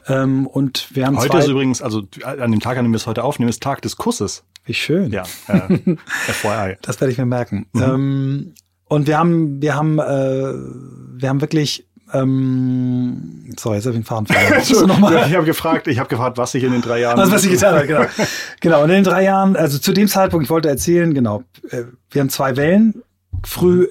Ähm, 0.08 0.46
und 0.46 0.88
wir 0.94 1.06
haben 1.06 1.16
heute 1.16 1.38
ist 1.38 1.48
übrigens, 1.48 1.81
also 1.81 2.02
an 2.25 2.50
dem 2.50 2.60
Tag, 2.60 2.76
an 2.76 2.84
dem 2.84 2.93
wir 2.93 2.96
es 2.96 3.06
heute 3.06 3.25
aufnehmen, 3.25 3.48
ist 3.48 3.62
Tag 3.62 3.82
des 3.82 3.96
Kusses. 3.96 4.44
Wie 4.64 4.75
schön. 4.75 5.12
Ja, 5.12 5.22
äh, 5.46 5.96
FYI. 6.32 6.76
Das 6.82 7.00
werde 7.00 7.12
ich 7.12 7.19
mir 7.19 7.26
merken. 7.26 7.66
Mhm. 7.72 7.82
Ähm, 7.82 8.54
und 8.88 9.06
wir 9.06 9.19
haben, 9.19 9.62
wir 9.62 9.75
haben, 9.75 9.98
äh, 9.98 10.02
wir 10.02 11.28
haben 11.28 11.40
wirklich 11.40 11.85
ähm, 12.12 13.53
sorry, 13.58 13.76
jetzt 13.76 13.87
habe 13.87 13.97
ich 13.97 14.03
den 14.03 14.05
Faden 14.05 14.26
verloren. 14.26 15.25
ich 15.29 15.35
habe 15.35 15.44
gefragt, 15.44 15.88
ich 15.88 15.99
habe 15.99 16.08
gefragt, 16.08 16.38
was 16.38 16.55
ich 16.55 16.62
in 16.62 16.73
den 16.73 16.82
drei 16.82 17.00
Jahren. 17.00 17.19
Also, 17.19 17.32
was 17.32 17.44
ich 17.44 17.50
getan 17.50 17.75
habe, 17.75 17.87
genau. 17.87 18.06
genau. 18.61 18.82
Und 18.82 18.91
in 18.91 18.97
den 18.97 19.05
drei 19.05 19.25
Jahren, 19.25 19.56
also 19.56 19.79
zu 19.79 19.93
dem 19.93 20.06
Zeitpunkt, 20.06 20.44
ich 20.44 20.50
wollte 20.50 20.69
erzählen, 20.69 21.12
genau, 21.14 21.43
äh, 21.70 21.85
wir 22.11 22.20
haben 22.20 22.31
zwei 22.31 22.56
Wellen. 22.56 23.03
Früh 23.44 23.87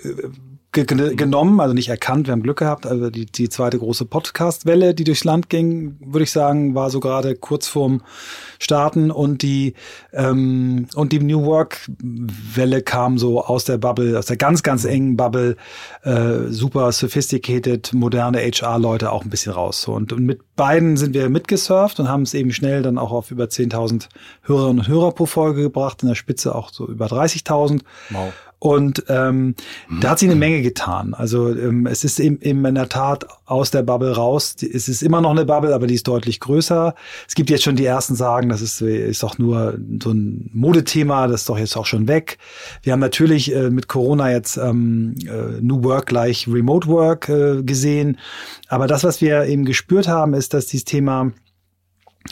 äh, 0.77 1.15
genommen, 1.15 1.59
also 1.59 1.73
nicht 1.73 1.89
erkannt, 1.89 2.27
wir 2.27 2.31
haben 2.31 2.43
Glück 2.43 2.59
gehabt. 2.59 2.85
Also 2.85 3.09
die, 3.09 3.25
die 3.25 3.49
zweite 3.49 3.79
große 3.79 4.05
Podcast-Welle, 4.05 4.93
die 4.93 5.03
durchs 5.03 5.23
Land 5.23 5.49
ging, 5.49 5.97
würde 5.99 6.23
ich 6.23 6.31
sagen, 6.31 6.75
war 6.75 6.89
so 6.89 6.99
gerade 6.99 7.35
kurz 7.35 7.67
vorm 7.67 8.01
Starten 8.59 9.11
und 9.11 9.41
die 9.41 9.73
ähm, 10.13 10.87
und 10.95 11.11
die 11.11 11.19
New 11.19 11.45
Work-Welle 11.45 12.81
kam 12.81 13.17
so 13.17 13.43
aus 13.43 13.65
der 13.65 13.77
Bubble, 13.77 14.17
aus 14.17 14.27
der 14.27 14.37
ganz, 14.37 14.63
ganz 14.63 14.85
engen 14.85 15.17
Bubble, 15.17 15.57
äh, 16.03 16.47
super 16.49 16.91
sophisticated, 16.91 17.93
moderne 17.93 18.39
HR-Leute 18.39 19.11
auch 19.11 19.23
ein 19.23 19.29
bisschen 19.29 19.53
raus. 19.53 19.81
So. 19.81 19.93
Und, 19.93 20.13
und 20.13 20.25
mit 20.25 20.55
beiden 20.55 20.97
sind 20.97 21.13
wir 21.13 21.29
mitgesurft 21.29 21.99
und 21.99 22.09
haben 22.09 22.23
es 22.23 22.33
eben 22.33 22.51
schnell 22.51 22.81
dann 22.81 22.97
auch 22.97 23.11
auf 23.11 23.31
über 23.31 23.45
10.000 23.45 24.07
Hörerinnen 24.43 24.79
und 24.79 24.87
Hörer 24.87 25.11
pro 25.11 25.25
Folge 25.25 25.63
gebracht, 25.63 26.01
in 26.03 26.09
der 26.09 26.15
Spitze 26.15 26.55
auch 26.55 26.71
so 26.71 26.87
über 26.87 27.07
30.000. 27.07 27.81
Wow. 28.09 28.33
Und 28.65 29.03
ähm, 29.09 29.53
mhm. 29.89 29.99
da 30.01 30.09
hat 30.09 30.17
sich 30.17 30.27
eine 30.27 30.39
Menge 30.39 30.63
getan. 30.63 31.13
Also 31.13 31.49
ähm, 31.49 31.85
es 31.85 32.03
ist 32.03 32.19
eben, 32.19 32.41
eben 32.41 32.65
in 32.65 32.73
der 32.73 32.89
Tat 32.89 33.23
aus 33.45 33.69
der 33.69 33.83
Bubble 33.83 34.15
raus. 34.15 34.55
Es 34.59 34.87
ist 34.89 35.03
immer 35.03 35.21
noch 35.21 35.29
eine 35.29 35.45
Bubble, 35.45 35.75
aber 35.75 35.85
die 35.85 35.93
ist 35.93 36.07
deutlich 36.07 36.39
größer. 36.39 36.95
Es 37.27 37.35
gibt 37.35 37.51
jetzt 37.51 37.63
schon 37.63 37.75
die 37.75 37.85
ersten 37.85 38.15
sagen, 38.15 38.49
das 38.49 38.63
ist, 38.63 38.81
ist 38.81 39.21
doch 39.21 39.37
nur 39.37 39.77
so 40.01 40.09
ein 40.09 40.49
Modethema, 40.51 41.27
das 41.27 41.41
ist 41.41 41.49
doch 41.49 41.59
jetzt 41.59 41.77
auch 41.77 41.85
schon 41.85 42.07
weg. 42.07 42.39
Wir 42.81 42.93
haben 42.93 43.01
natürlich 43.01 43.53
äh, 43.53 43.69
mit 43.69 43.87
Corona 43.87 44.31
jetzt 44.31 44.57
ähm, 44.57 45.13
äh, 45.27 45.61
New 45.61 45.83
Work 45.83 46.07
gleich 46.07 46.47
Remote 46.47 46.87
Work 46.87 47.29
äh, 47.29 47.61
gesehen. 47.61 48.17
Aber 48.67 48.87
das, 48.87 49.03
was 49.03 49.21
wir 49.21 49.45
eben 49.45 49.65
gespürt 49.65 50.07
haben, 50.07 50.33
ist, 50.33 50.55
dass 50.55 50.65
dieses 50.65 50.85
Thema 50.85 51.31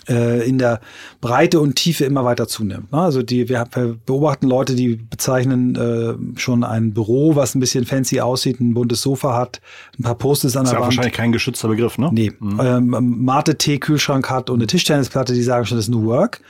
in 0.08 0.58
der 0.58 0.82
Breite 1.22 1.60
und 1.60 1.76
Tiefe 1.76 2.04
immer 2.06 2.26
weiter 2.26 2.48
zunimmt. 2.48 2.92
Ne? 2.92 3.00
Also 3.00 3.22
die, 3.22 3.48
wir 3.48 3.66
beobachten 4.06 4.48
Leute, 4.48 4.76
die 4.76 4.96
bezeichnen 4.96 5.76
äh, 5.76 6.40
schon 6.40 6.64
ein 6.64 6.94
Büro, 6.94 7.36
was 7.36 7.56
ein 7.56 7.60
bisschen 7.60 7.86
fancy 7.86 8.20
aussieht, 8.20 8.60
ein 8.60 8.74
buntes 8.74 9.02
Sofa 9.02 9.36
hat, 9.36 9.62
ein 10.00 10.04
paar 10.04 10.16
Posters 10.16 10.58
an 10.58 10.66
der 10.66 10.74
Wand. 10.74 10.78
Ist 10.78 10.80
ja 10.80 10.86
wahrscheinlich 10.86 11.14
kein 11.14 11.32
geschützter 11.32 11.68
Begriff, 11.68 11.98
ne? 11.98 12.10
Nee. 12.12 12.32
Mhm. 12.40 12.60
Ähm, 12.60 13.24
Mate-Tee-Kühlschrank 13.24 14.30
hat 14.30 14.50
und 14.50 14.58
eine 14.60 14.68
Tischtennisplatte, 14.68 15.34
die 15.34 15.44
sagen 15.44 15.66
schon, 15.66 15.78
das 15.78 15.86
ist 15.86 15.92
New 15.92 16.06
Work. 16.06 16.42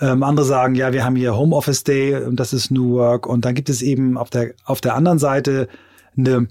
Ähm, 0.00 0.22
andere 0.22 0.46
sagen, 0.46 0.74
ja, 0.74 0.92
wir 0.92 1.04
haben 1.04 1.16
hier 1.16 1.36
Homeoffice 1.36 1.84
Day 1.84 2.16
und 2.24 2.40
das 2.40 2.52
ist 2.52 2.70
New 2.70 2.94
Work. 2.94 3.26
Und 3.26 3.44
dann 3.44 3.54
gibt 3.54 3.68
es 3.68 3.82
eben 3.82 4.18
auf 4.18 4.30
der, 4.30 4.54
auf 4.64 4.80
der 4.80 4.94
anderen 4.94 5.18
Seite 5.18 5.68
eine, 6.16 6.48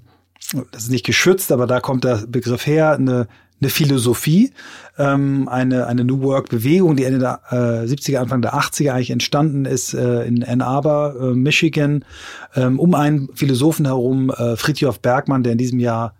das 0.71 0.83
ist 0.83 0.91
nicht 0.91 1.05
geschützt, 1.05 1.51
aber 1.51 1.67
da 1.67 1.79
kommt 1.79 2.03
der 2.03 2.25
Begriff 2.27 2.65
her, 2.67 2.93
eine 2.93 3.27
eine 3.61 3.69
Philosophie, 3.69 4.51
ähm, 4.97 5.47
eine, 5.47 5.87
eine 5.87 6.03
New 6.03 6.21
Work-Bewegung, 6.21 6.95
die 6.95 7.05
Ende 7.05 7.19
der 7.19 7.41
äh, 7.49 7.87
70er, 7.87 8.17
Anfang 8.17 8.41
der 8.41 8.53
80er 8.53 8.91
eigentlich 8.91 9.11
entstanden 9.11 9.65
ist 9.65 9.93
äh, 9.93 10.25
in 10.25 10.43
Ann 10.43 10.61
Arbor, 10.61 11.15
äh, 11.15 11.33
Michigan, 11.33 12.03
ähm, 12.55 12.79
um 12.79 12.93
einen 12.93 13.29
Philosophen 13.33 13.85
herum, 13.85 14.29
äh, 14.29 14.55
Friedhof 14.57 14.99
Bergmann, 14.99 15.43
der 15.43 15.53
in 15.53 15.57
diesem 15.57 15.79
Jahr 15.79 16.15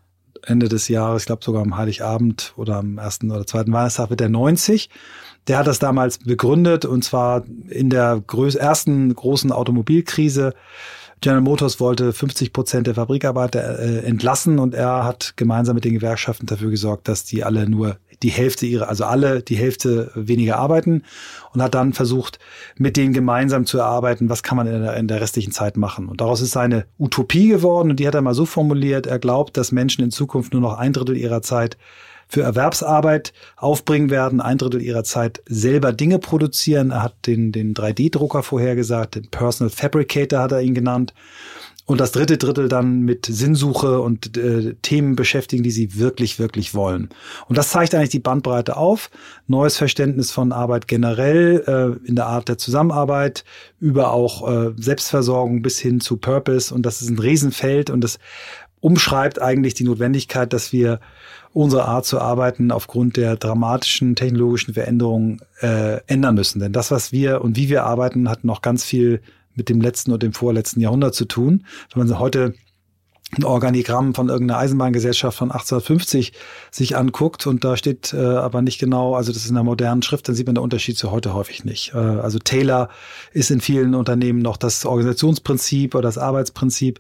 Ende 0.46 0.70
des 0.70 0.88
Jahres, 0.88 1.24
ich 1.24 1.26
glaube 1.26 1.44
sogar 1.44 1.62
am 1.62 1.78
Heiligabend 1.78 2.54
oder 2.56 2.78
am 2.78 2.98
ersten 2.98 3.32
oder 3.32 3.46
zweiten 3.46 3.74
Weihnachtstag 3.74 4.10
wird 4.10 4.22
er 4.22 4.30
90. 4.30 4.90
Der 5.48 5.58
hat 5.60 5.68
das 5.68 5.80
damals 5.80 6.20
begründet 6.20 6.86
und 6.86 7.04
zwar 7.04 7.44
in 7.70 7.90
der 7.90 8.24
ersten 8.28 9.14
großen 9.14 9.52
Automobilkrise. 9.52 10.54
General 11.22 11.42
Motors 11.42 11.80
wollte 11.80 12.14
50 12.14 12.54
Prozent 12.54 12.88
der 12.88 12.96
Fabrikarbeiter 12.96 13.80
äh, 13.80 14.00
entlassen 14.06 14.60
und 14.60 14.74
er 14.74 15.04
hat 15.04 15.34
gemeinsam 15.38 15.76
mit 15.76 15.86
den 15.86 15.94
Gewerkschaften 15.94 16.46
dafür 16.46 16.70
gesorgt, 16.70 17.08
dass 17.08 17.24
die 17.24 17.44
alle 17.44 17.70
nur 17.70 17.98
die 18.22 18.30
Hälfte 18.30 18.66
ihrer, 18.66 18.90
also 18.90 19.06
alle 19.06 19.42
die 19.42 19.58
Hälfte 19.58 20.12
weniger 20.16 20.58
arbeiten 20.58 21.04
und 21.54 21.62
hat 21.62 21.76
dann 21.76 21.94
versucht, 21.94 22.40
mit 22.78 22.98
denen 22.98 23.14
gemeinsam 23.14 23.66
zu 23.66 23.78
erarbeiten, 23.78 24.30
was 24.30 24.44
kann 24.44 24.58
man 24.58 24.68
in 24.68 24.82
der, 24.82 24.96
in 24.98 25.08
der 25.08 25.22
restlichen 25.22 25.52
Zeit 25.52 25.78
machen. 25.78 26.08
Und 26.08 26.22
daraus 26.22 26.42
ist 26.42 26.52
seine 26.52 26.86
Utopie 27.00 27.48
geworden 27.48 27.90
und 27.92 28.00
die 28.00 28.08
hat 28.08 28.16
er 28.16 28.22
mal 28.22 28.34
so 28.34 28.46
formuliert, 28.46 29.08
er 29.08 29.20
glaubt, 29.20 29.58
dass 29.58 29.72
Menschen 29.72 30.04
in 30.04 30.12
Zukunft 30.12 30.54
nur 30.54 30.62
noch 30.62 30.78
ein 30.78 30.94
Drittel 30.94 31.18
ihrer 31.18 31.42
Zeit 31.42 31.78
für 32.28 32.42
Erwerbsarbeit 32.42 33.34
aufbringen 33.56 34.10
werden, 34.10 34.42
ein 34.42 34.58
Drittel 34.58 34.82
ihrer 34.82 35.04
Zeit 35.04 35.42
selber 35.48 35.94
Dinge 35.94 36.20
produzieren. 36.20 36.92
Er 36.92 37.04
hat 37.04 37.28
den, 37.28 37.52
den 37.52 37.74
3D-Drucker 37.74 38.44
vorhergesagt, 38.44 39.16
den 39.16 39.30
Personal 39.30 39.70
Fabricator 39.70 40.40
hat 40.40 40.52
er 40.52 40.62
ihn 40.62 40.74
genannt. 40.74 41.14
Und 41.88 42.02
das 42.02 42.12
dritte 42.12 42.40
Drittel 42.40 42.68
dann 42.68 43.02
mit 43.02 43.28
Sinnsuche 43.28 44.02
und 44.02 44.36
äh, 44.38 44.74
Themen 44.82 45.16
beschäftigen, 45.16 45.62
die 45.62 45.70
sie 45.70 46.00
wirklich, 46.00 46.40
wirklich 46.40 46.74
wollen. 46.74 47.10
Und 47.48 47.60
das 47.60 47.70
zeigt 47.70 47.94
eigentlich 47.94 48.10
die 48.10 48.20
Bandbreite 48.20 48.76
auf. 48.76 49.12
Neues 49.46 49.78
Verständnis 49.78 50.32
von 50.32 50.52
Arbeit 50.52 50.88
generell 50.88 51.64
äh, 51.68 52.08
in 52.08 52.16
der 52.16 52.26
Art 52.26 52.50
der 52.50 52.58
Zusammenarbeit, 52.58 53.46
über 53.80 54.12
auch 54.12 54.50
äh, 54.50 54.72
Selbstversorgung 54.78 55.62
bis 55.62 55.78
hin 55.78 56.02
zu 56.02 56.18
Purpose. 56.18 56.74
Und 56.74 56.88
das 56.88 57.04
ist 57.04 57.10
ein 57.10 57.20
Riesenfeld 57.20 57.92
und 57.92 58.04
das 58.04 58.18
umschreibt 58.80 59.40
eigentlich 59.40 59.76
die 59.76 59.84
Notwendigkeit, 59.84 60.54
dass 60.54 60.74
wir 60.74 61.00
unsere 61.56 61.86
Art 61.86 62.06
zu 62.06 62.20
arbeiten 62.20 62.70
aufgrund 62.70 63.16
der 63.16 63.38
dramatischen 63.38 64.18
technologischen 64.18 64.74
Veränderungen 64.74 65.40
äh, 65.62 66.02
ändern 66.06 66.36
müssen. 66.36 66.60
Denn 66.60 66.74
das, 66.74 66.92
was 66.92 67.14
wir 67.14 67.42
und 67.42 67.56
wie 67.56 67.70
wir 67.70 67.86
arbeiten, 67.86 68.30
hat 68.30 68.44
noch 68.44 68.62
ganz 68.62 68.84
viel 68.84 69.22
mit 69.56 69.70
dem 69.70 69.80
letzten 69.80 70.12
und 70.12 70.22
dem 70.22 70.34
vorletzten 70.34 70.82
Jahrhundert 70.82 71.16
zu 71.16 71.24
tun. 71.24 71.66
Wenn 71.94 72.06
man 72.06 72.20
heute 72.20 72.56
ein 73.32 73.44
Organigramm 73.44 74.14
von 74.14 74.30
irgendeiner 74.30 74.60
Eisenbahngesellschaft 74.60 75.38
von 75.38 75.52
1850 75.52 76.34
sich 76.72 76.96
anguckt 76.96 77.48
und 77.48 77.64
da 77.64 77.76
steht 77.76 78.14
äh, 78.14 78.18
aber 78.18 78.62
nicht 78.62 78.80
genau, 78.80 79.16
also 79.16 79.32
das 79.32 79.44
ist 79.44 79.50
in 79.50 79.58
einer 79.58 79.64
modernen 79.64 80.04
Schrift, 80.04 80.28
dann 80.28 80.36
sieht 80.36 80.46
man 80.46 80.56
den 80.56 80.64
Unterschied 80.64 80.98
zu 80.98 81.12
heute 81.12 81.34
häufig 81.34 81.66
nicht. 81.66 81.94
Äh, 81.94 81.98
also 81.98 82.40
Taylor 82.40 82.90
ist 83.34 83.52
in 83.52 83.62
vielen 83.62 83.96
Unternehmen 83.96 84.40
noch 84.40 84.58
das 84.58 84.86
Organisationsprinzip 84.86 85.96
oder 85.96 86.04
das 86.04 86.18
Arbeitsprinzip 86.18 87.00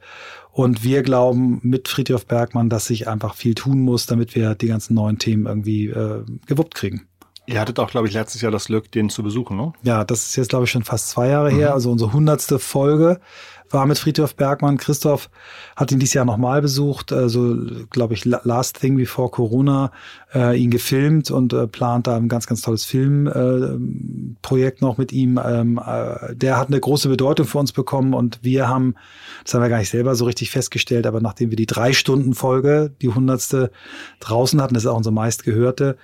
und 0.51 0.83
wir 0.83 1.03
glauben 1.03 1.59
mit 1.63 1.87
Friedhof 1.87 2.25
Bergmann, 2.25 2.69
dass 2.69 2.85
sich 2.85 3.07
einfach 3.07 3.35
viel 3.35 3.55
tun 3.55 3.79
muss, 3.81 4.05
damit 4.05 4.35
wir 4.35 4.55
die 4.55 4.67
ganzen 4.67 4.95
neuen 4.95 5.19
Themen 5.19 5.45
irgendwie 5.45 5.87
äh, 5.87 6.23
gewuppt 6.47 6.75
kriegen. 6.75 7.07
Ihr 7.47 7.59
hattet 7.59 7.77
auch, 7.79 7.91
glaube 7.91 8.07
ich, 8.07 8.13
letztes 8.13 8.41
Jahr 8.41 8.51
das 8.51 8.65
Glück, 8.65 8.91
den 8.91 9.09
zu 9.09 9.21
besuchen, 9.21 9.55
ne? 9.55 9.73
Ja, 9.83 10.03
das 10.03 10.25
ist 10.25 10.35
jetzt, 10.35 10.49
glaube 10.49 10.65
ich, 10.65 10.71
schon 10.71 10.83
fast 10.83 11.09
zwei 11.09 11.27
Jahre 11.27 11.51
mhm. 11.51 11.57
her. 11.57 11.73
Also 11.73 11.91
unsere 11.91 12.11
hundertste 12.11 12.57
Folge 12.57 13.19
war 13.75 13.85
mit 13.85 13.99
Friedhof 13.99 14.35
Bergmann. 14.35 14.77
Christoph 14.77 15.29
hat 15.75 15.91
ihn 15.91 15.99
dieses 15.99 16.13
Jahr 16.15 16.25
nochmal 16.25 16.61
besucht, 16.61 17.11
also 17.11 17.57
glaube 17.91 18.15
ich 18.15 18.25
Last 18.25 18.79
Thing 18.79 18.95
Before 18.95 19.29
Corona, 19.29 19.91
äh, 20.33 20.57
ihn 20.57 20.71
gefilmt 20.71 21.29
und 21.29 21.53
äh, 21.53 21.67
plant 21.67 22.07
da 22.07 22.15
ein 22.15 22.29
ganz, 22.29 22.47
ganz 22.47 22.61
tolles 22.61 22.85
Filmprojekt 22.85 24.81
äh, 24.81 24.85
noch 24.85 24.97
mit 24.97 25.11
ihm. 25.11 25.39
Ähm, 25.45 25.79
äh, 25.85 26.33
der 26.33 26.57
hat 26.57 26.69
eine 26.69 26.79
große 26.79 27.09
Bedeutung 27.09 27.45
für 27.45 27.59
uns 27.59 27.73
bekommen 27.73 28.13
und 28.13 28.39
wir 28.41 28.67
haben, 28.67 28.95
das 29.43 29.53
haben 29.53 29.61
wir 29.61 29.69
gar 29.69 29.79
nicht 29.79 29.91
selber 29.91 30.15
so 30.15 30.25
richtig 30.25 30.49
festgestellt, 30.49 31.05
aber 31.05 31.19
nachdem 31.21 31.51
wir 31.51 31.57
die 31.57 31.67
drei 31.67 31.93
Stunden 31.93 32.33
Folge, 32.33 32.91
die 33.01 33.09
hundertste 33.09 33.71
draußen 34.21 34.61
hatten, 34.61 34.73
das 34.73 34.83
ist 34.83 34.89
auch 34.89 34.97
unsere 34.97 35.13
meistgehörte, 35.13 35.97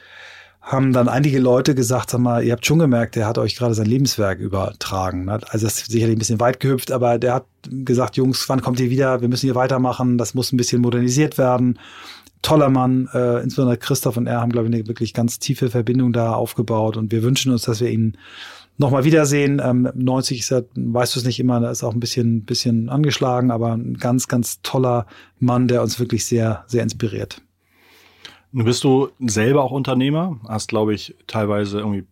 haben 0.62 0.94
dann 0.94 1.10
einige 1.10 1.40
Leute 1.40 1.74
gesagt, 1.74 2.12
sag 2.12 2.20
mal, 2.20 2.44
ihr 2.44 2.52
habt 2.52 2.66
schon 2.66 2.78
gemerkt, 2.78 3.16
der 3.16 3.26
hat 3.26 3.40
euch 3.40 3.56
gerade 3.56 3.74
sein 3.74 3.88
Lebenswerk 3.88 4.40
übertragen. 4.40 5.26
Ne? 5.26 5.40
Also 5.50 5.66
das 5.66 5.82
ist 5.82 5.92
sicherlich 5.92 6.16
ein 6.16 6.20
bisschen 6.20 6.40
weit 6.40 6.60
gehüpft, 6.60 6.92
aber 6.92 7.18
der 7.18 7.34
hat 7.34 7.46
gesagt, 7.68 8.16
Jungs, 8.16 8.48
wann 8.48 8.62
kommt 8.62 8.80
ihr 8.80 8.92
wieder? 8.92 9.22
Wir 9.22 9.28
müssen 9.28 9.48
hier 9.48 9.56
weitermachen, 9.56 10.20
das 10.20 10.36
muss 10.36 10.52
ein 10.52 10.58
bisschen 10.58 10.82
modernisiert 10.82 11.40
werden. 11.40 11.80
Toller 12.44 12.70
Mann, 12.70 13.10
äh, 13.14 13.42
insbesondere 13.42 13.78
Christoph 13.78 14.18
und 14.18 14.28
er 14.28 14.42
haben, 14.42 14.52
glaube 14.52 14.68
ich, 14.68 14.74
eine 14.74 14.88
wirklich 14.88 15.14
ganz 15.14 15.40
tiefe 15.40 15.70
Verbindung 15.70 16.14
da 16.14 16.34
aufgebaut 16.34 16.96
und 16.96 17.12
wir 17.12 17.24
wünschen 17.24 17.52
uns, 17.52 17.64
dass 17.64 17.82
wir 17.82 17.90
ihn 17.90 18.18
nochmal 18.78 19.04
wiedersehen. 19.04 19.62
Ähm, 19.64 19.90
90 19.94 20.40
ist 20.40 20.50
ja, 20.50 20.62
weißt 20.76 21.16
du 21.16 21.20
es 21.20 21.26
nicht 21.26 21.40
immer, 21.40 21.60
da 21.60 21.72
ist 21.72 21.84
auch 21.84 21.94
ein 21.94 22.00
bisschen, 22.00 22.46
bisschen 22.46 22.90
angeschlagen, 22.90 23.52
aber 23.52 23.74
ein 23.74 23.98
ganz, 23.98 24.28
ganz 24.28 24.62
toller 24.62 25.06
Mann, 25.40 25.68
der 25.68 25.82
uns 25.82 26.00
wirklich 26.00 26.26
sehr, 26.26 26.66
sehr 26.68 26.84
inspiriert. 26.84 27.42
Nun 28.52 28.66
bist 28.66 28.84
du 28.84 29.10
selber 29.20 29.64
auch 29.64 29.72
Unternehmer, 29.72 30.38
hast, 30.48 30.68
glaube 30.68 30.94
ich, 30.94 31.16
teilweise 31.28 31.80
irgendwie 31.80 32.06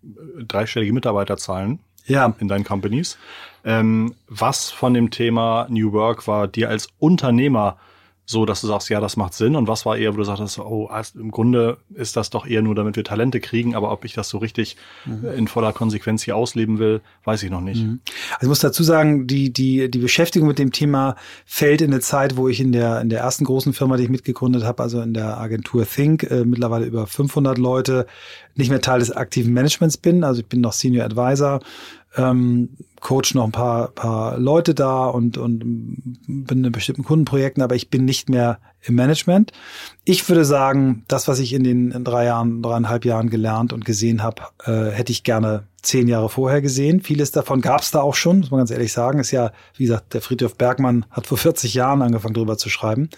dreistellige 0.47 0.93
Mitarbeiterzahlen 0.93 1.79
ja. 2.05 2.33
in 2.39 2.47
deinen 2.47 2.63
Companies. 2.63 3.17
Ähm, 3.65 4.15
was 4.27 4.71
von 4.71 4.93
dem 4.93 5.11
Thema 5.11 5.67
New 5.69 5.91
Work 5.91 6.27
war 6.27 6.47
dir 6.47 6.69
als 6.69 6.87
Unternehmer 6.97 7.77
so, 8.29 8.45
dass 8.45 8.61
du 8.61 8.67
sagst, 8.67 8.89
ja, 8.89 8.99
das 8.99 9.17
macht 9.17 9.33
Sinn? 9.33 9.55
Und 9.55 9.67
was 9.67 9.87
war 9.87 9.97
eher, 9.97 10.13
wo 10.13 10.17
du 10.17 10.23
sagst, 10.23 10.59
oh, 10.59 10.87
im 11.15 11.31
Grunde 11.31 11.77
ist 11.95 12.15
das 12.15 12.29
doch 12.29 12.45
eher 12.45 12.61
nur, 12.61 12.75
damit 12.75 12.95
wir 12.95 13.03
Talente 13.03 13.39
kriegen, 13.39 13.73
aber 13.73 13.91
ob 13.91 14.05
ich 14.05 14.13
das 14.13 14.29
so 14.29 14.37
richtig 14.37 14.77
mhm. 15.05 15.25
in 15.35 15.47
voller 15.47 15.73
Konsequenz 15.73 16.21
hier 16.21 16.35
ausleben 16.35 16.77
will, 16.77 17.01
weiß 17.23 17.41
ich 17.41 17.49
noch 17.49 17.61
nicht. 17.61 17.81
Mhm. 17.81 18.01
Also 18.33 18.43
ich 18.43 18.47
muss 18.49 18.59
dazu 18.59 18.83
sagen, 18.83 19.25
die, 19.25 19.51
die, 19.51 19.89
die 19.89 19.97
Beschäftigung 19.97 20.47
mit 20.47 20.59
dem 20.59 20.71
Thema 20.71 21.15
fällt 21.47 21.81
in 21.81 21.91
eine 21.91 22.01
Zeit, 22.01 22.37
wo 22.37 22.47
ich 22.47 22.59
in 22.59 22.71
der, 22.71 23.01
in 23.01 23.09
der 23.09 23.21
ersten 23.21 23.45
großen 23.45 23.73
Firma, 23.73 23.97
die 23.97 24.03
ich 24.03 24.09
mitgegründet 24.09 24.63
habe, 24.63 24.83
also 24.83 25.01
in 25.01 25.15
der 25.15 25.39
Agentur 25.39 25.87
Think, 25.87 26.21
äh, 26.29 26.45
mittlerweile 26.45 26.85
über 26.85 27.07
500 27.07 27.57
Leute, 27.57 28.05
nicht 28.53 28.69
mehr 28.69 28.81
Teil 28.81 28.99
des 28.99 29.09
aktiven 29.09 29.53
Managements 29.53 29.97
bin. 29.97 30.23
Also 30.23 30.41
ich 30.41 30.47
bin 30.47 30.61
noch 30.61 30.73
Senior 30.73 31.05
Advisor 31.05 31.61
ähm, 32.17 32.69
coach 32.99 33.33
noch 33.33 33.45
ein 33.45 33.51
paar, 33.51 33.89
paar 33.89 34.37
Leute 34.37 34.73
da 34.73 35.07
und, 35.07 35.37
und 35.37 35.59
bin 36.27 36.63
in 36.63 36.71
bestimmten 36.71 37.03
Kundenprojekten, 37.03 37.63
aber 37.63 37.75
ich 37.75 37.89
bin 37.89 38.05
nicht 38.05 38.29
mehr 38.29 38.59
im 38.81 38.95
Management. 38.95 39.51
Ich 40.05 40.27
würde 40.27 40.45
sagen, 40.45 41.03
das, 41.07 41.27
was 41.27 41.39
ich 41.39 41.53
in 41.53 41.63
den 41.63 42.03
drei 42.03 42.25
Jahren, 42.25 42.61
dreieinhalb 42.61 43.05
Jahren 43.05 43.29
gelernt 43.29 43.73
und 43.73 43.85
gesehen 43.85 44.23
habe, 44.23 44.43
äh, 44.63 44.91
hätte 44.91 45.11
ich 45.11 45.23
gerne 45.23 45.63
zehn 45.81 46.07
Jahre 46.07 46.29
vorher 46.29 46.61
gesehen. 46.61 47.01
Vieles 47.01 47.31
davon 47.31 47.61
gab 47.61 47.81
es 47.81 47.91
da 47.91 48.01
auch 48.01 48.15
schon, 48.15 48.39
muss 48.39 48.51
man 48.51 48.59
ganz 48.59 48.71
ehrlich 48.71 48.91
sagen. 48.91 49.19
Ist 49.19 49.31
ja, 49.31 49.51
wie 49.75 49.85
gesagt, 49.85 50.13
der 50.13 50.21
Friedhof 50.21 50.55
Bergmann 50.55 51.05
hat 51.09 51.27
vor 51.27 51.37
40 51.37 51.73
Jahren 51.73 52.01
angefangen, 52.01 52.33
darüber 52.33 52.57
zu 52.57 52.69
schreiben. 52.69 53.09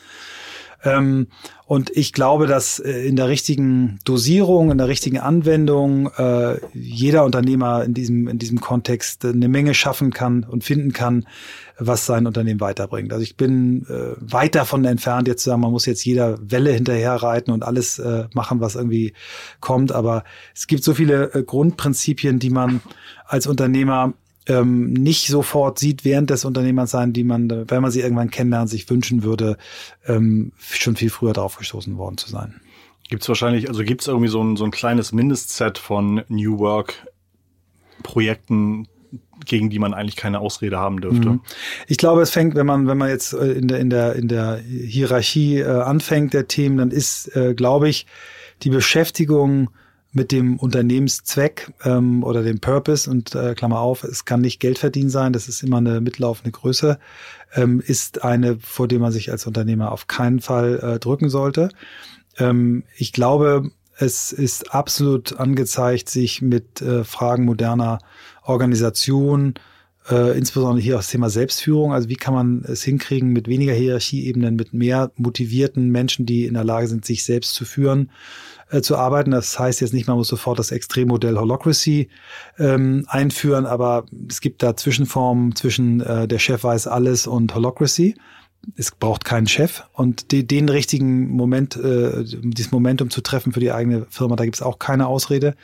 Ähm, 0.83 1.27
und 1.65 1.89
ich 1.95 2.11
glaube, 2.11 2.47
dass 2.47 2.79
äh, 2.79 3.07
in 3.07 3.15
der 3.15 3.27
richtigen 3.27 3.99
Dosierung, 4.03 4.71
in 4.71 4.77
der 4.77 4.87
richtigen 4.87 5.19
Anwendung 5.19 6.11
äh, 6.17 6.57
jeder 6.73 7.23
Unternehmer 7.23 7.83
in 7.83 7.93
diesem, 7.93 8.27
in 8.27 8.39
diesem 8.39 8.59
Kontext 8.59 9.23
eine 9.25 9.47
Menge 9.47 9.73
schaffen 9.73 10.11
kann 10.11 10.43
und 10.43 10.63
finden 10.63 10.91
kann, 10.91 11.25
was 11.77 12.05
sein 12.05 12.27
Unternehmen 12.27 12.59
weiterbringt. 12.59 13.13
Also 13.13 13.23
ich 13.23 13.37
bin 13.37 13.85
äh, 13.89 14.15
weit 14.19 14.55
davon 14.55 14.85
entfernt, 14.85 15.27
jetzt 15.27 15.43
zu 15.43 15.49
sagen, 15.49 15.61
man 15.61 15.71
muss 15.71 15.85
jetzt 15.85 16.03
jeder 16.03 16.37
Welle 16.41 16.71
hinterher 16.71 17.13
reiten 17.15 17.51
und 17.51 17.63
alles 17.63 17.99
äh, 17.99 18.25
machen, 18.33 18.59
was 18.59 18.75
irgendwie 18.75 19.13
kommt. 19.59 19.91
Aber 19.91 20.23
es 20.53 20.67
gibt 20.67 20.83
so 20.83 20.93
viele 20.93 21.33
äh, 21.33 21.43
Grundprinzipien, 21.43 22.39
die 22.39 22.49
man 22.49 22.81
als 23.25 23.47
Unternehmer 23.47 24.13
ähm, 24.47 24.93
nicht 24.93 25.27
sofort 25.27 25.79
sieht 25.79 26.03
während 26.03 26.29
des 26.29 26.45
Unternehmers 26.45 26.95
die 27.07 27.23
man, 27.23 27.49
wenn 27.69 27.81
man 27.81 27.91
sie 27.91 28.01
irgendwann 28.01 28.31
kennenlernt, 28.31 28.69
sich 28.69 28.89
wünschen 28.89 29.23
würde, 29.23 29.57
ähm, 30.07 30.51
schon 30.59 30.95
viel 30.95 31.09
früher 31.09 31.33
darauf 31.33 31.57
gestoßen 31.57 31.97
worden 31.97 32.17
zu 32.17 32.29
sein. 32.29 32.59
Gibt 33.09 33.23
es 33.23 33.29
wahrscheinlich, 33.29 33.67
also 33.67 33.83
gibt 33.83 34.01
es 34.01 34.07
irgendwie 34.07 34.29
so 34.29 34.41
ein, 34.43 34.55
so 34.55 34.63
ein 34.63 34.71
kleines 34.71 35.11
Mindestset 35.11 35.77
von 35.77 36.23
New 36.29 36.59
Work 36.59 37.07
Projekten, 38.03 38.87
gegen 39.45 39.69
die 39.69 39.79
man 39.79 39.93
eigentlich 39.93 40.15
keine 40.15 40.39
Ausrede 40.39 40.77
haben 40.77 41.01
dürfte. 41.01 41.29
Mhm. 41.29 41.41
Ich 41.87 41.97
glaube, 41.97 42.21
es 42.21 42.29
fängt, 42.29 42.55
wenn 42.55 42.65
man, 42.65 42.87
wenn 42.87 42.97
man 42.97 43.09
jetzt 43.09 43.33
äh, 43.33 43.51
in 43.51 43.67
der, 43.67 43.79
in 43.79 43.89
der, 43.89 44.15
in 44.15 44.27
der 44.27 44.57
Hierarchie 44.57 45.59
äh, 45.59 45.65
anfängt 45.65 46.33
der 46.33 46.47
Themen, 46.47 46.77
dann 46.77 46.91
ist, 46.91 47.35
äh, 47.35 47.53
glaube 47.53 47.89
ich, 47.89 48.05
die 48.63 48.69
Beschäftigung 48.69 49.71
mit 50.13 50.31
dem 50.31 50.57
Unternehmenszweck 50.57 51.71
ähm, 51.85 52.23
oder 52.23 52.43
dem 52.43 52.59
Purpose 52.59 53.09
und 53.09 53.33
äh, 53.33 53.55
Klammer 53.55 53.79
auf, 53.79 54.03
es 54.03 54.25
kann 54.25 54.41
nicht 54.41 54.59
Geld 54.59 54.77
verdienen 54.77 55.09
sein, 55.09 55.33
das 55.33 55.47
ist 55.47 55.63
immer 55.63 55.77
eine 55.77 56.01
mitlaufende 56.01 56.51
Größe, 56.51 56.99
ähm, 57.55 57.81
ist 57.85 58.23
eine, 58.23 58.59
vor 58.59 58.87
der 58.87 58.99
man 58.99 59.11
sich 59.11 59.31
als 59.31 59.47
Unternehmer 59.47 59.91
auf 59.91 60.07
keinen 60.07 60.41
Fall 60.41 60.79
äh, 60.79 60.99
drücken 60.99 61.29
sollte. 61.29 61.69
Ähm, 62.37 62.83
ich 62.97 63.13
glaube, 63.13 63.71
es 63.97 64.31
ist 64.31 64.73
absolut 64.73 65.39
angezeigt, 65.39 66.09
sich 66.09 66.41
mit 66.41 66.81
äh, 66.81 67.03
Fragen 67.03 67.45
moderner 67.45 67.99
Organisation, 68.43 69.53
äh, 70.09 70.37
insbesondere 70.37 70.81
hier 70.81 70.95
auch 70.95 70.99
das 70.99 71.09
Thema 71.09 71.29
Selbstführung. 71.29 71.93
Also 71.93 72.09
wie 72.09 72.15
kann 72.15 72.33
man 72.33 72.63
es 72.65 72.83
hinkriegen, 72.83 73.29
mit 73.29 73.47
weniger 73.47 73.73
Hierarchieebenen, 73.73 74.55
mit 74.55 74.73
mehr 74.73 75.11
motivierten 75.15 75.89
Menschen, 75.89 76.25
die 76.25 76.45
in 76.45 76.55
der 76.55 76.63
Lage 76.63 76.87
sind, 76.87 77.05
sich 77.05 77.23
selbst 77.23 77.53
zu 77.53 77.65
führen, 77.65 78.09
äh, 78.71 78.81
zu 78.81 78.97
arbeiten. 78.97 79.31
Das 79.31 79.59
heißt 79.59 79.81
jetzt 79.81 79.93
nicht, 79.93 80.07
man 80.07 80.17
muss 80.17 80.27
sofort 80.27 80.59
das 80.59 80.71
Extremmodell 80.71 81.37
Holocracy 81.37 82.09
ähm, 82.57 83.05
einführen, 83.07 83.65
aber 83.65 84.05
es 84.29 84.41
gibt 84.41 84.63
da 84.63 84.75
Zwischenformen 84.75 85.55
zwischen 85.55 86.01
äh, 86.01 86.27
der 86.27 86.39
Chef 86.39 86.63
weiß 86.63 86.87
alles 86.87 87.27
und 87.27 87.53
Holocracy. 87.53 88.15
es 88.75 88.91
braucht 88.91 89.25
keinen 89.25 89.47
Chef 89.47 89.83
und 89.93 90.31
die, 90.31 90.45
den 90.45 90.69
richtigen 90.69 91.29
Moment, 91.29 91.75
äh, 91.75 92.23
dieses 92.23 92.71
Momentum 92.71 93.09
zu 93.09 93.21
treffen 93.21 93.51
für 93.53 93.59
die 93.59 93.71
eigene 93.71 94.05
Firma, 94.09 94.35
da 94.35 94.45
gibt 94.45 94.55
es 94.55 94.61
auch 94.61 94.79
keine 94.79 95.07
Ausrede. 95.07 95.55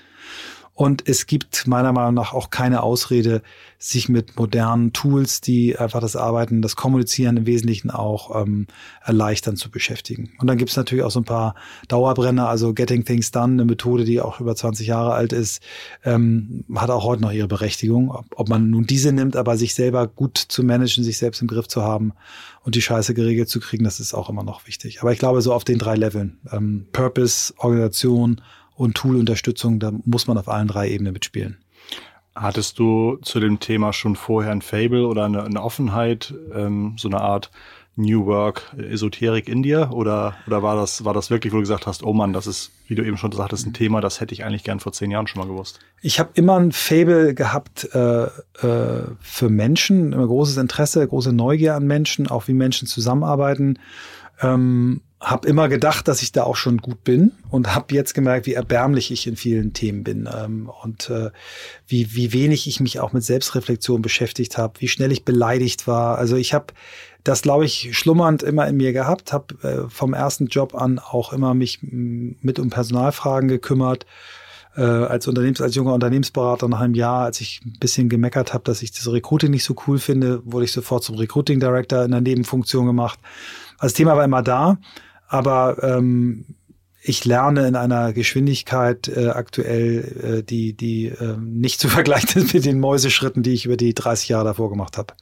Und 0.78 1.10
es 1.10 1.26
gibt 1.26 1.66
meiner 1.66 1.92
Meinung 1.92 2.14
nach 2.14 2.36
auch 2.36 2.52
keine 2.52 2.84
Ausrede, 2.84 3.42
sich 3.80 4.10
mit 4.10 4.38
modernen 4.38 4.94
Tools, 4.94 5.42
die 5.42 5.76
einfach 5.76 6.02
das 6.02 6.16
Arbeiten, 6.16 6.62
das 6.62 6.76
Kommunizieren 6.76 7.36
im 7.36 7.48
Wesentlichen 7.48 7.90
auch 7.90 8.40
ähm, 8.40 8.68
erleichtern, 9.04 9.56
zu 9.56 9.72
beschäftigen. 9.72 10.34
Und 10.38 10.46
dann 10.46 10.60
gibt 10.60 10.70
es 10.70 10.78
natürlich 10.78 11.04
auch 11.04 11.10
so 11.10 11.22
ein 11.22 11.26
paar 11.26 11.56
Dauerbrenner, 11.88 12.48
also 12.48 12.76
Getting 12.76 13.06
Things 13.06 13.32
Done, 13.32 13.54
eine 13.54 13.66
Methode, 13.66 14.06
die 14.06 14.22
auch 14.22 14.40
über 14.40 14.56
20 14.56 14.86
Jahre 14.86 15.14
alt 15.16 15.34
ist, 15.34 15.64
ähm, 16.06 16.64
hat 16.76 16.92
auch 16.92 17.06
heute 17.06 17.24
noch 17.24 17.32
ihre 17.32 17.48
Berechtigung. 17.48 18.12
Ob, 18.12 18.26
ob 18.36 18.48
man 18.48 18.70
nun 18.70 18.86
diese 18.86 19.12
nimmt, 19.12 19.36
aber 19.36 19.58
sich 19.58 19.74
selber 19.74 20.06
gut 20.06 20.38
zu 20.38 20.62
managen, 20.62 21.04
sich 21.04 21.18
selbst 21.18 21.42
im 21.42 21.48
Griff 21.48 21.68
zu 21.68 21.82
haben 21.82 22.14
und 22.62 22.76
die 22.76 22.84
Scheiße 22.84 23.16
geregelt 23.16 23.50
zu 23.50 23.60
kriegen, 23.60 23.84
das 23.84 24.00
ist 24.00 24.14
auch 24.14 24.30
immer 24.30 24.44
noch 24.44 24.68
wichtig. 24.68 25.02
Aber 25.02 25.12
ich 25.12 25.18
glaube, 25.18 25.42
so 25.42 25.54
auf 25.54 25.64
den 25.64 25.80
drei 25.80 25.96
Leveln, 25.96 26.38
ähm, 26.52 26.86
Purpose, 26.92 27.52
Organisation 27.58 28.42
und 28.78 28.96
Tool-Unterstützung, 28.96 29.80
da 29.80 29.92
muss 30.06 30.28
man 30.28 30.38
auf 30.38 30.48
allen 30.48 30.68
drei 30.68 30.90
Ebenen 30.90 31.14
mitspielen. 31.14 31.58
Hattest 32.36 32.78
du 32.78 33.18
zu 33.24 33.40
dem 33.40 33.60
Thema 33.60 33.94
schon 33.94 34.16
vorher 34.16 34.52
ein 34.52 34.62
Fable 34.62 35.08
oder 35.08 35.26
eine, 35.26 35.44
eine 35.44 35.62
Offenheit, 35.62 36.34
ähm, 36.54 36.94
so 36.98 37.08
eine 37.08 37.20
Art 37.20 37.50
New 37.96 38.28
Work 38.28 38.76
Esoterik 38.78 39.50
in 39.50 39.64
dir? 39.64 39.90
Oder, 39.92 40.36
oder 40.46 40.62
war 40.62 40.76
das, 40.76 41.04
war 41.04 41.16
das 41.16 41.32
wirklich, 41.32 41.52
wo 41.52 41.58
du 41.58 41.64
gesagt 41.64 41.88
hast, 41.88 42.04
oh 42.04 42.14
Mann, 42.14 42.34
das 42.34 42.46
ist, 42.46 42.72
wie 42.88 42.94
du 42.94 43.04
eben 43.04 43.18
schon 43.18 43.32
sagtest, 43.32 43.66
ein 43.66 43.74
Thema, 43.74 44.02
das 44.02 44.22
hätte 44.22 44.36
ich 44.36 44.44
eigentlich 44.46 44.64
gern 44.64 44.80
vor 44.80 44.94
zehn 44.94 45.10
Jahren 45.10 45.26
schon 45.26 45.42
mal 45.42 45.48
gewusst? 45.48 45.80
Ich 46.02 46.20
habe 46.20 46.30
immer 46.36 46.60
ein 46.60 46.72
Fable 46.72 47.34
gehabt 47.34 47.90
äh, 47.96 48.26
äh, 48.26 48.30
für 49.20 49.50
Menschen, 49.50 50.14
immer 50.14 50.28
großes 50.28 50.58
Interesse, 50.58 51.08
große 51.08 51.34
Neugier 51.34 51.74
an 51.74 51.88
Menschen, 51.88 52.28
auch 52.28 52.48
wie 52.48 52.54
Menschen 52.54 52.88
zusammenarbeiten. 52.88 53.80
Ähm, 54.44 55.02
habe 55.20 55.48
immer 55.48 55.68
gedacht, 55.68 56.08
dass 56.08 56.22
ich 56.22 56.32
da 56.32 56.44
auch 56.44 56.56
schon 56.56 56.78
gut 56.78 57.04
bin 57.04 57.32
und 57.50 57.74
habe 57.74 57.96
jetzt 57.96 58.14
gemerkt, 58.14 58.46
wie 58.46 58.54
erbärmlich 58.54 59.12
ich 59.12 59.26
in 59.26 59.36
vielen 59.36 59.74
Themen 59.74 60.04
bin 60.04 60.30
ähm, 60.32 60.70
und 60.84 61.10
äh, 61.10 61.32
wie, 61.88 62.14
wie 62.16 62.34
wenig 62.34 62.68
ich 62.68 62.80
mich 62.80 63.00
auch 63.00 63.14
mit 63.14 63.24
Selbstreflexion 63.24 64.04
beschäftigt 64.04 64.60
habe, 64.60 64.80
wie 64.80 64.88
schnell 64.88 65.12
ich 65.12 65.26
beleidigt 65.26 65.88
war. 65.88 66.20
Also 66.20 66.36
ich 66.36 66.54
habe 66.54 66.68
das, 67.24 67.42
glaube 67.42 67.66
ich, 67.66 67.98
schlummernd 67.98 68.44
immer 68.44 68.68
in 68.68 68.78
mir 68.78 68.94
gehabt, 68.94 69.34
habe 69.34 69.56
äh, 69.64 69.90
vom 69.90 70.14
ersten 70.14 70.48
Job 70.48 70.76
an 70.76 71.00
auch 71.00 71.34
immer 71.34 71.56
mich 71.56 71.80
mit 71.82 72.60
um 72.60 72.70
Personalfragen 72.70 73.50
gekümmert. 73.50 74.06
Äh, 74.76 74.84
als 74.84 75.28
Unternehmens, 75.28 75.60
als 75.60 75.74
junger 75.74 75.96
Unternehmensberater 75.96 76.68
nach 76.68 76.82
einem 76.82 76.94
Jahr, 76.94 77.26
als 77.26 77.42
ich 77.42 77.62
ein 77.66 77.80
bisschen 77.80 78.08
gemeckert 78.10 78.54
habe, 78.54 78.64
dass 78.66 78.84
ich 78.84 78.92
das 78.92 79.12
Recruiting 79.12 79.50
nicht 79.50 79.64
so 79.64 79.76
cool 79.88 79.98
finde, 79.98 80.44
wurde 80.46 80.66
ich 80.66 80.72
sofort 80.72 81.04
zum 81.04 81.16
Recruiting 81.16 81.60
Director 81.60 82.04
in 82.06 82.12
der 82.12 82.22
Nebenfunktion 82.22 82.86
gemacht. 82.86 83.18
Also 83.80 83.88
das 83.92 83.94
Thema 83.94 84.16
war 84.16 84.24
immer 84.24 84.44
da 84.44 84.78
aber 85.28 85.84
ähm, 85.84 86.46
ich 87.02 87.26
lerne 87.26 87.68
in 87.68 87.76
einer 87.76 88.12
Geschwindigkeit 88.14 89.08
äh, 89.08 89.30
aktuell, 89.30 90.40
äh, 90.40 90.44
die, 90.44 90.74
die 90.74 91.08
äh, 91.08 91.38
nicht 91.38 91.80
zu 91.80 91.90
vergleichen 91.90 92.44
ist 92.44 92.54
mit 92.54 92.66
den 92.66 92.80
Mäuseschritten, 92.80 93.44
die 93.44 93.54
ich 93.54 93.66
über 93.66 93.78
die 93.78 93.94
30 93.94 94.30
Jahre 94.30 94.46
davor 94.46 94.70
gemacht 94.70 94.98
habe. 94.98 95.14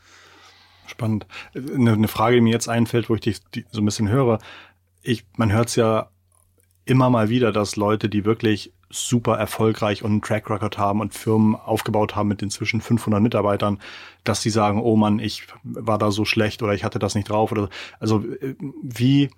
Spannend. 0.87 1.25
Eine, 1.53 1.93
eine 1.93 2.07
Frage, 2.07 2.35
die 2.35 2.41
mir 2.41 2.53
jetzt 2.53 2.69
einfällt, 2.69 3.09
wo 3.09 3.15
ich 3.15 3.21
dich 3.21 3.41
so 3.71 3.81
ein 3.81 3.85
bisschen 3.85 4.09
höre. 4.09 4.39
Ich, 5.01 5.25
man 5.35 5.51
hört 5.51 5.69
es 5.69 5.75
ja 5.75 6.09
immer 6.85 7.09
mal 7.09 7.29
wieder, 7.29 7.51
dass 7.51 7.75
Leute, 7.75 8.09
die 8.09 8.25
wirklich 8.25 8.71
super 8.89 9.37
erfolgreich 9.37 10.03
und 10.03 10.11
einen 10.11 10.21
Track 10.21 10.49
Record 10.49 10.77
haben 10.77 11.01
und 11.01 11.13
Firmen 11.13 11.55
aufgebaut 11.55 12.15
haben 12.15 12.29
mit 12.29 12.41
inzwischen 12.41 12.81
500 12.81 13.21
Mitarbeitern, 13.21 13.79
dass 14.23 14.41
sie 14.41 14.51
sagen, 14.51 14.79
oh 14.81 14.95
Mann, 14.95 15.19
ich 15.19 15.47
war 15.63 15.97
da 15.97 16.11
so 16.11 16.23
schlecht 16.23 16.61
oder 16.61 16.73
ich 16.73 16.83
hatte 16.83 16.99
das 16.99 17.15
nicht 17.15 17.29
drauf 17.29 17.51
oder 17.51 17.69
also 17.99 18.19
äh, 18.19 18.55
wie 18.83 19.31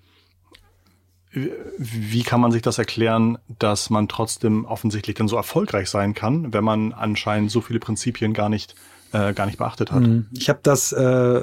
wie 1.78 2.22
kann 2.22 2.40
man 2.40 2.52
sich 2.52 2.62
das 2.62 2.78
erklären, 2.78 3.38
dass 3.58 3.90
man 3.90 4.08
trotzdem 4.08 4.64
offensichtlich 4.64 5.16
dann 5.16 5.28
so 5.28 5.36
erfolgreich 5.36 5.90
sein 5.90 6.14
kann, 6.14 6.52
wenn 6.52 6.64
man 6.64 6.92
anscheinend 6.92 7.50
so 7.50 7.60
viele 7.60 7.78
Prinzipien 7.78 8.32
gar 8.32 8.48
nicht 8.48 8.74
äh, 9.12 9.32
gar 9.32 9.46
nicht 9.46 9.58
beachtet 9.58 9.90
hat? 9.92 10.02
Mhm. 10.02 10.26
Ich 10.32 10.48
habe 10.48 10.60
das 10.62 10.92
äh, 10.92 11.42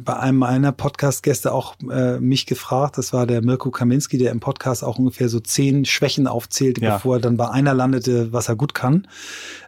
bei 0.00 0.16
einem 0.16 0.38
meiner 0.38 0.72
Podcast-Gäste 0.72 1.52
auch 1.52 1.74
äh, 1.90 2.20
mich 2.20 2.46
gefragt. 2.46 2.98
Das 2.98 3.12
war 3.12 3.26
der 3.26 3.42
Mirko 3.42 3.70
Kaminski, 3.70 4.18
der 4.18 4.30
im 4.30 4.40
Podcast 4.40 4.84
auch 4.84 4.98
ungefähr 4.98 5.28
so 5.28 5.40
zehn 5.40 5.84
Schwächen 5.84 6.26
aufzählte, 6.26 6.80
ja. 6.80 6.94
bevor 6.94 7.16
er 7.16 7.20
dann 7.20 7.36
bei 7.36 7.50
einer 7.50 7.74
landete, 7.74 8.32
was 8.32 8.48
er 8.48 8.56
gut 8.56 8.74
kann. 8.74 9.08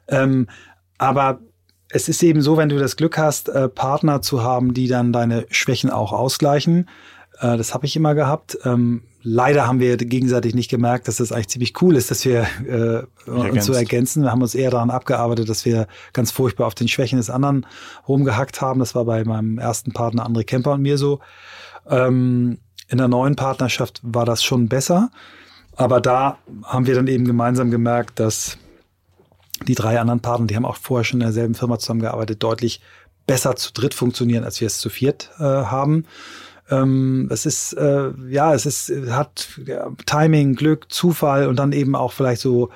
Ähm, 0.09 0.49
aber 0.99 1.41
es 1.89 2.09
ist 2.09 2.23
eben 2.23 2.41
so, 2.41 2.57
wenn 2.57 2.69
du 2.69 2.79
das 2.79 2.97
Glück 2.97 3.19
hast, 3.19 3.49
äh, 3.49 3.69
Partner 3.69 4.23
zu 4.23 4.43
haben, 4.43 4.73
die 4.73 4.89
dann 4.89 5.13
deine 5.13 5.47
Schwächen 5.51 5.91
auch 5.91 6.13
ausgleichen. 6.13 6.89
Äh, 7.39 7.57
das 7.57 7.75
habe 7.75 7.87
ich 7.87 7.97
immer 7.97 8.15
gehabt. 8.15 8.59
Ähm, 8.65 9.03
leider 9.23 9.67
haben 9.67 9.81
wir 9.81 9.97
gegenseitig 9.97 10.55
nicht 10.55 10.71
gemerkt, 10.71 11.09
dass 11.09 11.17
das 11.17 11.33
eigentlich 11.33 11.49
ziemlich 11.49 11.81
cool 11.83 11.97
ist, 11.97 12.11
dass 12.11 12.25
wir 12.25 12.47
äh, 12.67 13.31
uns 13.31 13.65
so 13.65 13.73
ergänzen. 13.73 14.23
Wir 14.23 14.31
haben 14.31 14.43
uns 14.43 14.55
eher 14.55 14.71
daran 14.71 14.91
abgearbeitet, 14.91 15.49
dass 15.49 15.65
wir 15.65 15.87
ganz 16.13 16.31
furchtbar 16.31 16.67
auf 16.67 16.75
den 16.75 16.89
Schwächen 16.89 17.19
des 17.19 17.31
anderen 17.31 17.67
rumgehackt 18.09 18.61
haben. 18.61 18.81
Das 18.81 18.95
war 18.95 19.05
bei 19.05 19.25
meinem 19.25 19.59
ersten 19.59 19.93
Partner 19.93 20.27
André 20.27 20.45
Kemper 20.45 20.73
und 20.73 20.83
mir 20.83 20.99
so. 20.99 21.21
Ähm, 21.89 22.59
in 22.89 22.99
der 22.99 23.09
neuen 23.09 23.37
Partnerschaft 23.37 24.01
war 24.03 24.27
das 24.27 24.43
schon 24.43 24.69
besser. 24.69 25.11
Aber 25.77 26.01
da 26.01 26.39
haben 26.65 26.87
wir 26.87 26.95
dann 26.95 27.07
eben 27.07 27.25
gemeinsam 27.25 27.71
gemerkt, 27.71 28.21
dass 28.21 28.59
die 29.67 29.75
drei 29.75 30.01
anderen 30.01 30.21
Partner, 30.21 30.47
die 30.47 30.57
haben 30.57 30.67
auch 30.67 30.77
vorher 30.77 31.05
schon 31.05 31.21
in 31.21 31.27
derselben 31.27 31.55
Firma 31.55 31.79
zusammengearbeitet, 31.79 32.43
deutlich 32.43 32.81
besser 33.27 33.57
zu 33.57 33.73
dritt 33.73 33.95
funktionieren, 33.95 34.45
als 34.45 34.61
wir 34.61 34.67
es 34.67 34.79
zu 34.79 34.91
viert 34.91 35.31
äh, 35.39 35.43
haben. 35.43 36.05
Ähm, 36.73 37.29
es 37.31 37.45
ist, 37.45 37.75
äh, 37.75 38.11
ja, 38.29 38.55
es 38.55 38.67
ist, 38.67 38.91
hat 39.11 39.49
ja, 39.67 39.91
Timing, 40.07 40.55
Glück, 40.55 40.91
Zufall 40.91 41.47
und 41.47 41.57
dann 41.57 41.73
eben 41.73 41.95
auch 41.95 42.13
vielleicht 42.13 42.41
so 42.41 42.71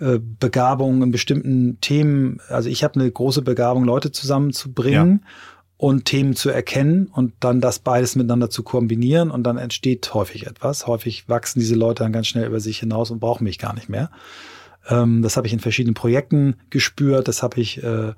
äh, 0.00 0.18
Begabung 0.40 1.02
in 1.02 1.10
bestimmten 1.10 1.78
Themen. 1.80 2.40
Also 2.48 2.70
ich 2.70 2.82
habe 2.82 2.98
eine 2.98 3.10
große 3.10 3.42
Begabung, 3.42 3.84
Leute 3.84 4.10
zusammenzubringen. 4.10 5.20
Ja. 5.22 5.28
Und 5.76 6.04
Themen 6.04 6.36
zu 6.36 6.48
erkennen 6.48 7.08
und 7.12 7.32
dann 7.40 7.60
das 7.60 7.80
beides 7.80 8.14
miteinander 8.14 8.48
zu 8.48 8.62
kombinieren 8.62 9.32
und 9.32 9.42
dann 9.42 9.58
entsteht 9.58 10.14
häufig 10.14 10.46
etwas. 10.46 10.86
Häufig 10.86 11.28
wachsen 11.28 11.58
diese 11.58 11.74
Leute 11.74 12.04
dann 12.04 12.12
ganz 12.12 12.28
schnell 12.28 12.46
über 12.46 12.60
sich 12.60 12.78
hinaus 12.78 13.10
und 13.10 13.18
brauchen 13.18 13.42
mich 13.42 13.58
gar 13.58 13.74
nicht 13.74 13.88
mehr. 13.88 14.08
Ähm, 14.88 15.22
das 15.22 15.36
habe 15.36 15.46
ich 15.46 15.52
in 15.52 15.60
verschiedenen 15.60 15.94
Projekten 15.94 16.56
gespürt. 16.70 17.28
Das 17.28 17.42
habe 17.42 17.60
ich 17.60 17.82
äh, 17.82 18.12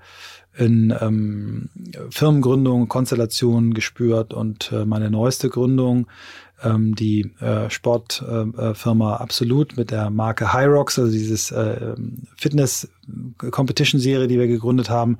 in 0.57 0.94
ähm, 1.00 1.68
Firmengründungen, 2.11 2.88
Konstellationen 2.88 3.74
gespürt 3.74 4.33
und 4.33 4.70
äh, 4.72 4.85
meine 4.85 5.11
neueste 5.11 5.48
Gründung, 5.48 6.07
ähm, 6.62 6.94
die 6.94 7.33
äh, 7.40 7.68
Sportfirma 7.68 9.12
äh, 9.12 9.16
Absolut 9.16 9.77
mit 9.77 9.90
der 9.90 10.11
Marke 10.11 10.53
Hyrox, 10.53 10.98
also 10.98 11.11
dieses 11.11 11.50
äh, 11.50 11.94
Fitness-Competition-Serie, 12.37 14.29
die 14.29 14.38
wir 14.38 14.46
gegründet 14.46 14.90
haben. 14.90 15.18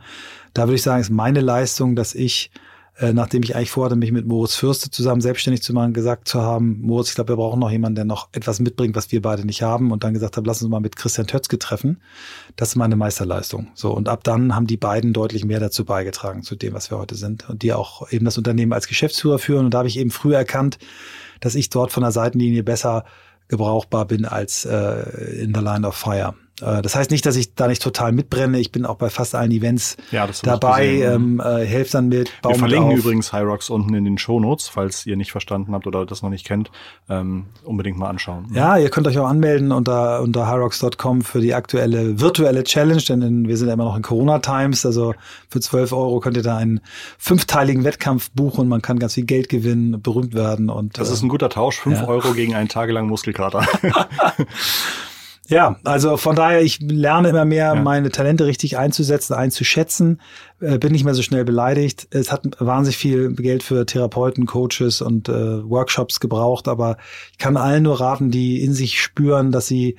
Da 0.53 0.65
würde 0.65 0.77
ich 0.77 0.83
sagen, 0.83 1.01
ist 1.01 1.11
meine 1.11 1.41
Leistung, 1.41 1.97
dass 1.97 2.15
ich 2.15 2.51
äh, 2.99 3.13
nachdem 3.13 3.43
ich 3.43 3.57
eigentlich 3.57 3.71
vorhatte, 3.71 3.97
mich 3.97 4.13
mit 4.13 4.27
Moritz 4.27 4.55
Fürste 4.55 4.91
zusammen 4.91 5.21
selbstständig 5.21 5.63
zu 5.63 5.73
machen, 5.73 5.93
gesagt 5.93 6.29
zu 6.29 6.41
haben, 6.41 6.81
Moritz, 6.81 7.09
ich 7.09 7.15
glaube, 7.17 7.33
wir 7.33 7.37
brauchen 7.37 7.59
noch 7.59 7.71
jemanden, 7.71 7.97
der 7.97 8.05
noch 8.05 8.29
etwas 8.33 8.61
mitbringt, 8.61 8.95
was 8.95 9.11
wir 9.11 9.21
beide 9.21 9.45
nicht 9.45 9.63
haben. 9.63 9.91
Und 9.91 10.05
dann 10.05 10.15
gesagt 10.15 10.37
habe, 10.37 10.47
lass 10.47 10.63
uns 10.63 10.71
mal 10.71 10.81
mit 10.81 10.95
Christian 10.95 11.27
Tötzke 11.27 11.59
treffen. 11.59 12.01
Das 12.55 12.69
ist 12.69 12.77
meine 12.77 12.95
Meisterleistung. 12.95 13.69
So, 13.75 13.93
und 13.93 14.09
ab 14.09 14.23
dann 14.23 14.55
haben 14.55 14.69
die 14.69 14.77
beiden 14.77 15.13
deutlich 15.13 15.45
mehr 15.45 15.59
dazu 15.59 15.85
beigetragen, 15.85 16.43
zu 16.43 16.55
dem, 16.55 16.73
was 16.73 16.91
wir 16.91 16.99
heute 16.99 17.17
sind. 17.17 17.49
Und 17.49 17.63
die 17.63 17.73
auch 17.73 18.11
eben 18.13 18.25
das 18.25 18.39
Unternehmen 18.39 18.73
als 18.73 18.87
Geschäftsführer 18.87 19.41
führen. 19.41 19.65
Und 19.65 19.75
da 19.75 19.79
habe 19.79 19.89
ich 19.89 19.99
eben 19.99 20.11
früher 20.11 20.39
erkannt, 20.39 20.79
dass 21.41 21.57
ich 21.57 21.71
dort 21.71 21.91
von 21.91 22.03
der 22.03 22.13
Seitenlinie 22.13 22.63
besser 22.63 23.05
gebrauchbar 23.49 24.07
bin 24.07 24.25
als 24.25 24.65
äh, 24.65 25.43
in 25.43 25.53
the 25.53 25.61
line 25.61 25.87
of 25.87 25.97
fire. 25.97 26.35
Äh, 26.61 26.83
das 26.83 26.95
heißt 26.95 27.11
nicht, 27.11 27.27
dass 27.27 27.37
ich 27.37 27.55
da 27.55 27.67
nicht 27.67 27.83
total 27.83 28.13
mitbrenne. 28.13 28.59
Ich 28.59 28.71
bin 28.71 28.87
auch 28.87 28.97
bei 28.97 29.11
fast 29.11 29.35
allen 29.35 29.51
Events 29.51 29.97
ja, 30.11 30.29
dabei, 30.43 30.87
ähm, 30.87 31.41
äh, 31.45 31.65
helfe 31.65 31.93
dann 31.93 32.09
mit. 32.09 32.31
Baum 32.43 32.53
Wir 32.53 32.59
verlinken 32.59 32.93
auf. 32.93 32.99
übrigens 32.99 33.33
Hyrox 33.33 33.71
unten 33.71 33.95
in 33.95 34.05
den 34.05 34.19
Shownotes, 34.19 34.69
falls 34.69 35.07
ihr 35.07 35.17
nicht 35.17 35.33
verstanden 35.33 35.73
habt 35.75 35.87
oder 35.87 36.07
das 36.07 36.23
noch 36.23 36.31
nicht 36.31 36.47
kennt, 36.47 36.71
ähm, 37.09 37.47
unbedingt 37.65 37.99
mal 37.99 38.09
anschauen. 38.09 38.47
Ja, 38.55 38.77
ihr 38.77 38.91
könnt 38.91 39.07
euch 39.07 39.19
auch 39.19 39.29
anmelden 39.29 39.73
unter, 39.73 40.23
unter 40.23 40.51
hyrox.com 40.51 41.23
für 41.23 41.41
die 41.41 41.55
aktuelle 41.55 42.21
virtuelle 42.21 42.65
Challenge, 42.65 43.03
denn 43.03 43.23
in, 43.23 43.49
wir 43.49 43.57
sind 43.57 43.69
ja 43.69 43.75
immer 43.75 43.85
noch 43.85 43.97
in 43.97 44.03
Corona-Times. 44.03 44.87
Also 44.87 45.15
für 45.49 45.61
12 45.61 45.93
Euro 45.93 46.21
könnt 46.21 46.37
ihr 46.37 46.43
da 46.43 46.57
einen 46.57 46.81
fünfteiligen 47.19 47.85
Wettkampf 47.85 48.31
buchen. 48.31 48.69
Man 48.69 48.83
kann 48.83 48.99
ganz 48.99 49.15
viel 49.15 49.25
Geld 49.25 49.49
gewinnen, 49.49 50.01
berühmt 50.01 50.35
werden. 50.35 50.71
Und, 50.71 50.99
das 50.99 51.11
ist 51.11 51.23
ein 51.23 51.29
guter 51.29 51.49
Tausch, 51.49 51.79
fünf 51.79 52.01
ja. 52.01 52.09
Euro 52.09 52.33
gegen 52.33 52.55
einen 52.55 52.69
tagelangen 52.69 53.11
Muskelkater. 53.11 53.67
Ja, 55.49 55.77
also 55.85 56.17
von 56.17 56.35
daher, 56.35 56.63
ich 56.63 56.81
lerne 56.81 57.29
immer 57.29 57.45
mehr, 57.45 57.75
ja. 57.75 57.83
meine 57.83 58.11
Talente 58.11 58.47
richtig 58.47 58.79
einzusetzen, 58.79 59.35
einzuschätzen, 59.35 60.21
äh, 60.61 60.79
bin 60.79 60.93
nicht 60.93 61.05
mehr 61.05 61.15
so 61.15 61.21
schnell 61.21 61.45
beleidigt. 61.45 62.09
Es 62.11 62.33
hat 62.33 62.49
wahnsinnig 62.59 62.97
viel 62.97 63.35
Geld 63.35 63.63
für 63.63 63.85
Therapeuten, 63.85 64.47
Coaches 64.47 65.03
und 65.03 65.29
äh, 65.29 65.69
Workshops 65.69 66.19
gebraucht, 66.19 66.67
aber 66.67 66.97
ich 67.33 67.39
kann 67.39 67.59
allen 67.59 67.83
nur 67.83 68.01
raten, 68.01 68.31
die 68.31 68.63
in 68.63 68.73
sich 68.73 69.01
spüren, 69.01 69.53
dass 69.53 69.67
sie 69.67 69.97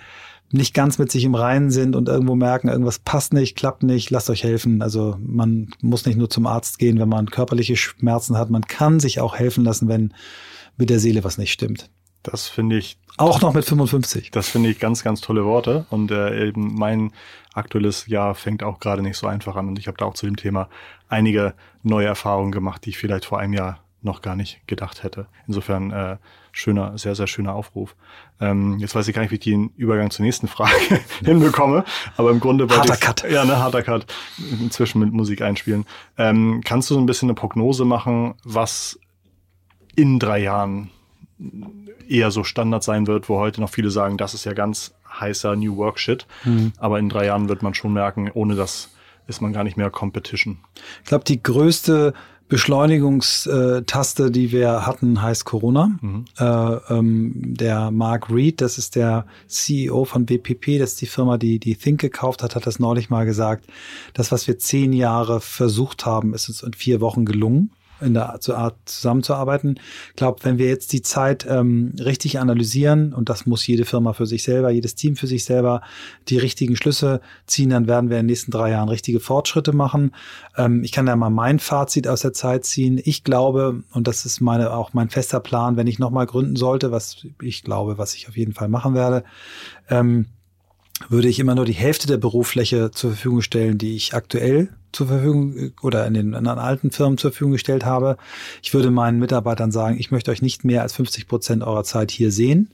nicht 0.52 0.74
ganz 0.74 0.98
mit 0.98 1.12
sich 1.12 1.24
im 1.24 1.36
Reinen 1.36 1.70
sind 1.70 1.96
und 1.96 2.08
irgendwo 2.10 2.34
merken, 2.36 2.70
irgendwas 2.70 3.00
passt 3.00 3.34
nicht, 3.34 3.56
klappt 3.56 3.84
nicht, 3.84 4.10
lasst 4.10 4.30
euch 4.30 4.44
helfen. 4.44 4.82
Also 4.82 5.16
man 5.20 5.70
muss 5.82 6.06
nicht 6.06 6.18
nur 6.18 6.30
zum 6.30 6.48
Arzt 6.48 6.80
gehen, 6.80 7.00
wenn 7.00 7.10
man 7.10 7.30
körperliche 7.30 7.76
Schmerzen 7.76 8.38
hat. 8.38 8.50
Man 8.50 8.64
kann 8.64 9.00
sich 9.00 9.20
auch 9.20 9.36
helfen 9.36 9.64
lassen, 9.64 9.88
wenn 9.88 10.14
mit 10.78 10.90
der 10.90 11.00
Seele 11.00 11.24
was 11.24 11.38
nicht 11.38 11.52
stimmt. 11.52 11.90
Das 12.26 12.48
finde 12.48 12.78
ich. 12.78 12.98
Auch 13.18 13.40
noch 13.42 13.54
mit 13.54 13.64
55. 13.64 14.32
Das 14.32 14.50
finde 14.50 14.70
ich 14.70 14.80
ganz, 14.80 15.04
ganz 15.04 15.22
tolle 15.22 15.46
Worte. 15.46 15.86
Und 15.90 16.12
äh, 16.12 16.48
eben 16.48 16.76
mein 16.76 17.14
aktuelles 17.54 18.08
Jahr 18.08 18.36
fängt 18.36 18.64
auch 18.64 18.80
gerade 18.80 19.02
nicht 19.02 19.18
so 19.18 19.28
einfach 19.28 19.56
an. 19.56 19.68
Und 19.68 19.80
ich 19.80 19.88
habe 19.88 19.98
da 19.98 20.06
auch 20.06 20.16
zu 20.16 20.26
dem 20.26 20.36
Thema 20.36 20.70
einige 21.08 21.54
neue 21.84 22.08
Erfahrungen 22.08 22.52
gemacht, 22.52 22.86
die 22.86 22.90
ich 22.90 22.98
vielleicht 22.98 23.26
vor 23.26 23.40
einem 23.40 23.54
Jahr 23.54 23.80
noch 24.02 24.22
gar 24.22 24.36
nicht 24.36 24.66
gedacht 24.68 25.04
hätte. 25.04 25.28
Insofern 25.48 25.92
äh, 25.92 26.18
schöner, 26.52 26.98
sehr, 26.98 27.16
sehr 27.16 27.28
schöner 27.28 27.54
Aufruf. 27.54 27.96
Ähm, 28.40 28.78
jetzt 28.80 28.96
weiß 28.96 29.08
ich 29.08 29.16
gar 29.16 29.22
nicht, 29.22 29.32
wie 29.32 29.36
ich 29.36 29.42
den 29.42 29.70
Übergang 29.76 30.12
zur 30.12 30.24
nächsten 30.24 30.48
Frage 30.48 30.72
hinbekomme, 31.26 31.84
aber 32.16 32.32
im 32.32 32.40
Grunde 32.40 32.70
wollte 32.70 32.92
harter 32.92 32.98
Cut. 32.98 33.30
Ja, 33.30 33.44
ne, 33.44 33.58
harter 33.58 33.82
Cut. 33.82 34.06
Inzwischen 34.62 35.00
mit 35.00 35.12
Musik 35.12 35.42
einspielen. 35.42 35.86
Ähm, 36.18 36.62
kannst 36.64 36.90
du 36.90 36.94
so 36.94 37.00
ein 37.00 37.06
bisschen 37.06 37.30
eine 37.30 37.36
Prognose 37.36 37.84
machen, 37.84 38.36
was 38.44 39.00
in 39.96 40.20
drei 40.20 40.40
Jahren 40.40 40.92
eher 42.08 42.32
so 42.32 42.44
Standard 42.44 42.84
sein 42.84 43.08
wird, 43.08 43.30
wo 43.30 43.40
heute 43.40 43.62
noch 43.62 43.70
viele 43.70 43.92
sagen, 43.92 44.18
das 44.18 44.34
ist 44.34 44.46
ja 44.46 44.54
ganz 44.54 44.94
heißer 45.20 45.56
New 45.56 45.78
Work 45.78 46.00
Shit. 46.00 46.26
Mhm. 46.44 46.74
Aber 46.78 47.00
in 47.00 47.10
drei 47.10 47.26
Jahren 47.26 47.50
wird 47.50 47.62
man 47.62 47.74
schon 47.74 47.94
merken, 47.94 48.30
ohne 48.34 48.56
das 48.56 48.90
ist 49.28 49.42
man 49.42 49.54
gar 49.54 49.64
nicht 49.64 49.78
mehr 49.78 49.90
Competition. 49.90 50.60
Ich 51.04 51.10
glaube, 51.10 51.24
die 51.26 51.42
größte 51.42 52.14
Beschleunigungstaste, 52.48 54.30
die 54.30 54.52
wir 54.52 54.86
hatten, 54.86 55.22
heißt 55.22 55.46
Corona. 55.46 55.98
Mhm. 56.00 56.26
Äh, 56.38 56.44
ähm, 56.44 57.34
der 57.36 57.90
Mark 57.90 58.30
Reed, 58.30 58.62
das 58.62 58.78
ist 58.78 58.96
der 58.96 59.26
CEO 59.48 60.06
von 60.06 60.28
BPP, 60.28 60.78
das 60.78 60.92
ist 60.92 61.02
die 61.02 61.08
Firma, 61.08 61.40
die 61.40 61.58
die 61.60 61.76
Think 61.76 62.02
gekauft 62.02 62.44
hat, 62.44 62.56
hat 62.56 62.68
das 62.68 62.78
neulich 62.78 63.10
mal 63.10 63.26
gesagt. 63.26 63.66
Das, 64.14 64.32
was 64.32 64.48
wir 64.48 64.60
zehn 64.60 64.94
Jahre 64.94 65.42
versucht 65.42 66.06
haben, 66.06 66.36
ist 66.36 66.48
uns 66.48 66.62
in 66.62 66.74
vier 66.74 67.02
Wochen 67.02 67.26
gelungen 67.26 67.72
in 68.06 68.14
der 68.14 68.30
Art 68.30 68.78
zusammenzuarbeiten. 68.86 69.80
Ich 70.10 70.16
glaube, 70.16 70.40
wenn 70.44 70.58
wir 70.58 70.68
jetzt 70.68 70.94
die 70.94 71.02
Zeit 71.02 71.46
ähm, 71.50 71.94
richtig 72.00 72.40
analysieren, 72.40 73.14
und 73.14 73.30
das 73.30 73.46
muss 73.46 73.66
jede 73.68 73.86
Firma 73.86 74.14
für 74.14 74.26
sich 74.26 74.44
selber, 74.44 74.70
jedes 74.70 74.96
Team 74.96 75.16
für 75.16 75.28
sich 75.28 75.44
selber, 75.46 75.82
die 76.30 76.38
richtigen 76.38 76.76
Schlüsse 76.76 77.22
ziehen, 77.48 77.72
dann 77.72 77.88
werden 77.88 78.10
wir 78.10 78.18
in 78.18 78.24
den 78.24 78.32
nächsten 78.32 78.52
drei 78.52 78.72
Jahren 78.72 78.90
richtige 78.90 79.20
Fortschritte 79.20 79.74
machen. 79.74 80.12
Ähm, 80.58 80.84
ich 80.84 80.92
kann 80.92 81.06
da 81.06 81.16
mal 81.16 81.30
mein 81.30 81.60
Fazit 81.60 82.08
aus 82.08 82.22
der 82.22 82.34
Zeit 82.34 82.66
ziehen. 82.66 83.02
Ich 83.04 83.24
glaube, 83.24 83.84
und 83.92 84.08
das 84.08 84.26
ist 84.26 84.42
meine 84.42 84.72
auch 84.72 84.94
mein 84.94 85.10
fester 85.10 85.40
Plan, 85.40 85.78
wenn 85.78 85.88
ich 85.88 86.00
nochmal 86.00 86.26
gründen 86.26 86.56
sollte, 86.56 86.92
was 86.92 87.26
ich 87.42 87.64
glaube, 87.64 87.98
was 87.98 88.16
ich 88.16 88.28
auf 88.30 88.38
jeden 88.38 88.54
Fall 88.54 88.70
machen 88.70 88.94
werde, 88.94 89.24
ähm, 89.90 90.28
würde 91.10 91.28
ich 91.28 91.40
immer 91.40 91.56
nur 91.56 91.66
die 91.66 91.74
Hälfte 91.74 92.08
der 92.08 92.18
Bürofläche 92.18 92.92
zur 92.92 93.12
Verfügung 93.12 93.42
stellen, 93.42 93.78
die 93.78 93.96
ich 93.96 94.14
aktuell 94.14 94.70
zur 94.94 95.08
Verfügung 95.08 95.74
oder 95.82 96.08
in 96.08 96.14
den, 96.14 96.34
in 96.34 96.48
alten 96.48 96.90
Firmen 96.90 97.18
zur 97.18 97.32
Verfügung 97.32 97.52
gestellt 97.52 97.84
habe. 97.86 98.18
Ich 98.64 98.74
würde 98.74 98.92
meinen 98.92 99.20
Mitarbeitern 99.20 99.72
sagen, 99.72 100.00
ich 100.00 100.12
möchte 100.12 100.32
euch 100.32 100.42
nicht 100.42 100.64
mehr 100.64 100.84
als 100.84 100.94
50 100.94 101.28
Prozent 101.28 101.64
eurer 101.64 101.84
Zeit 101.84 102.12
hier 102.12 102.32
sehen. 102.32 102.74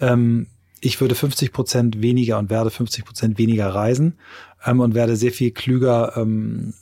Ähm, 0.00 0.46
ich 0.80 1.00
würde 1.00 1.16
50 1.16 1.52
Prozent 1.52 2.02
weniger 2.02 2.38
und 2.38 2.50
werde 2.50 2.70
50 2.70 3.04
Prozent 3.04 3.38
weniger 3.38 3.68
reisen 3.74 4.18
ähm, 4.64 4.80
und 4.80 4.94
werde 4.94 5.16
sehr 5.16 5.32
viel 5.32 5.50
klüger 5.50 6.12
ähm, 6.16 6.74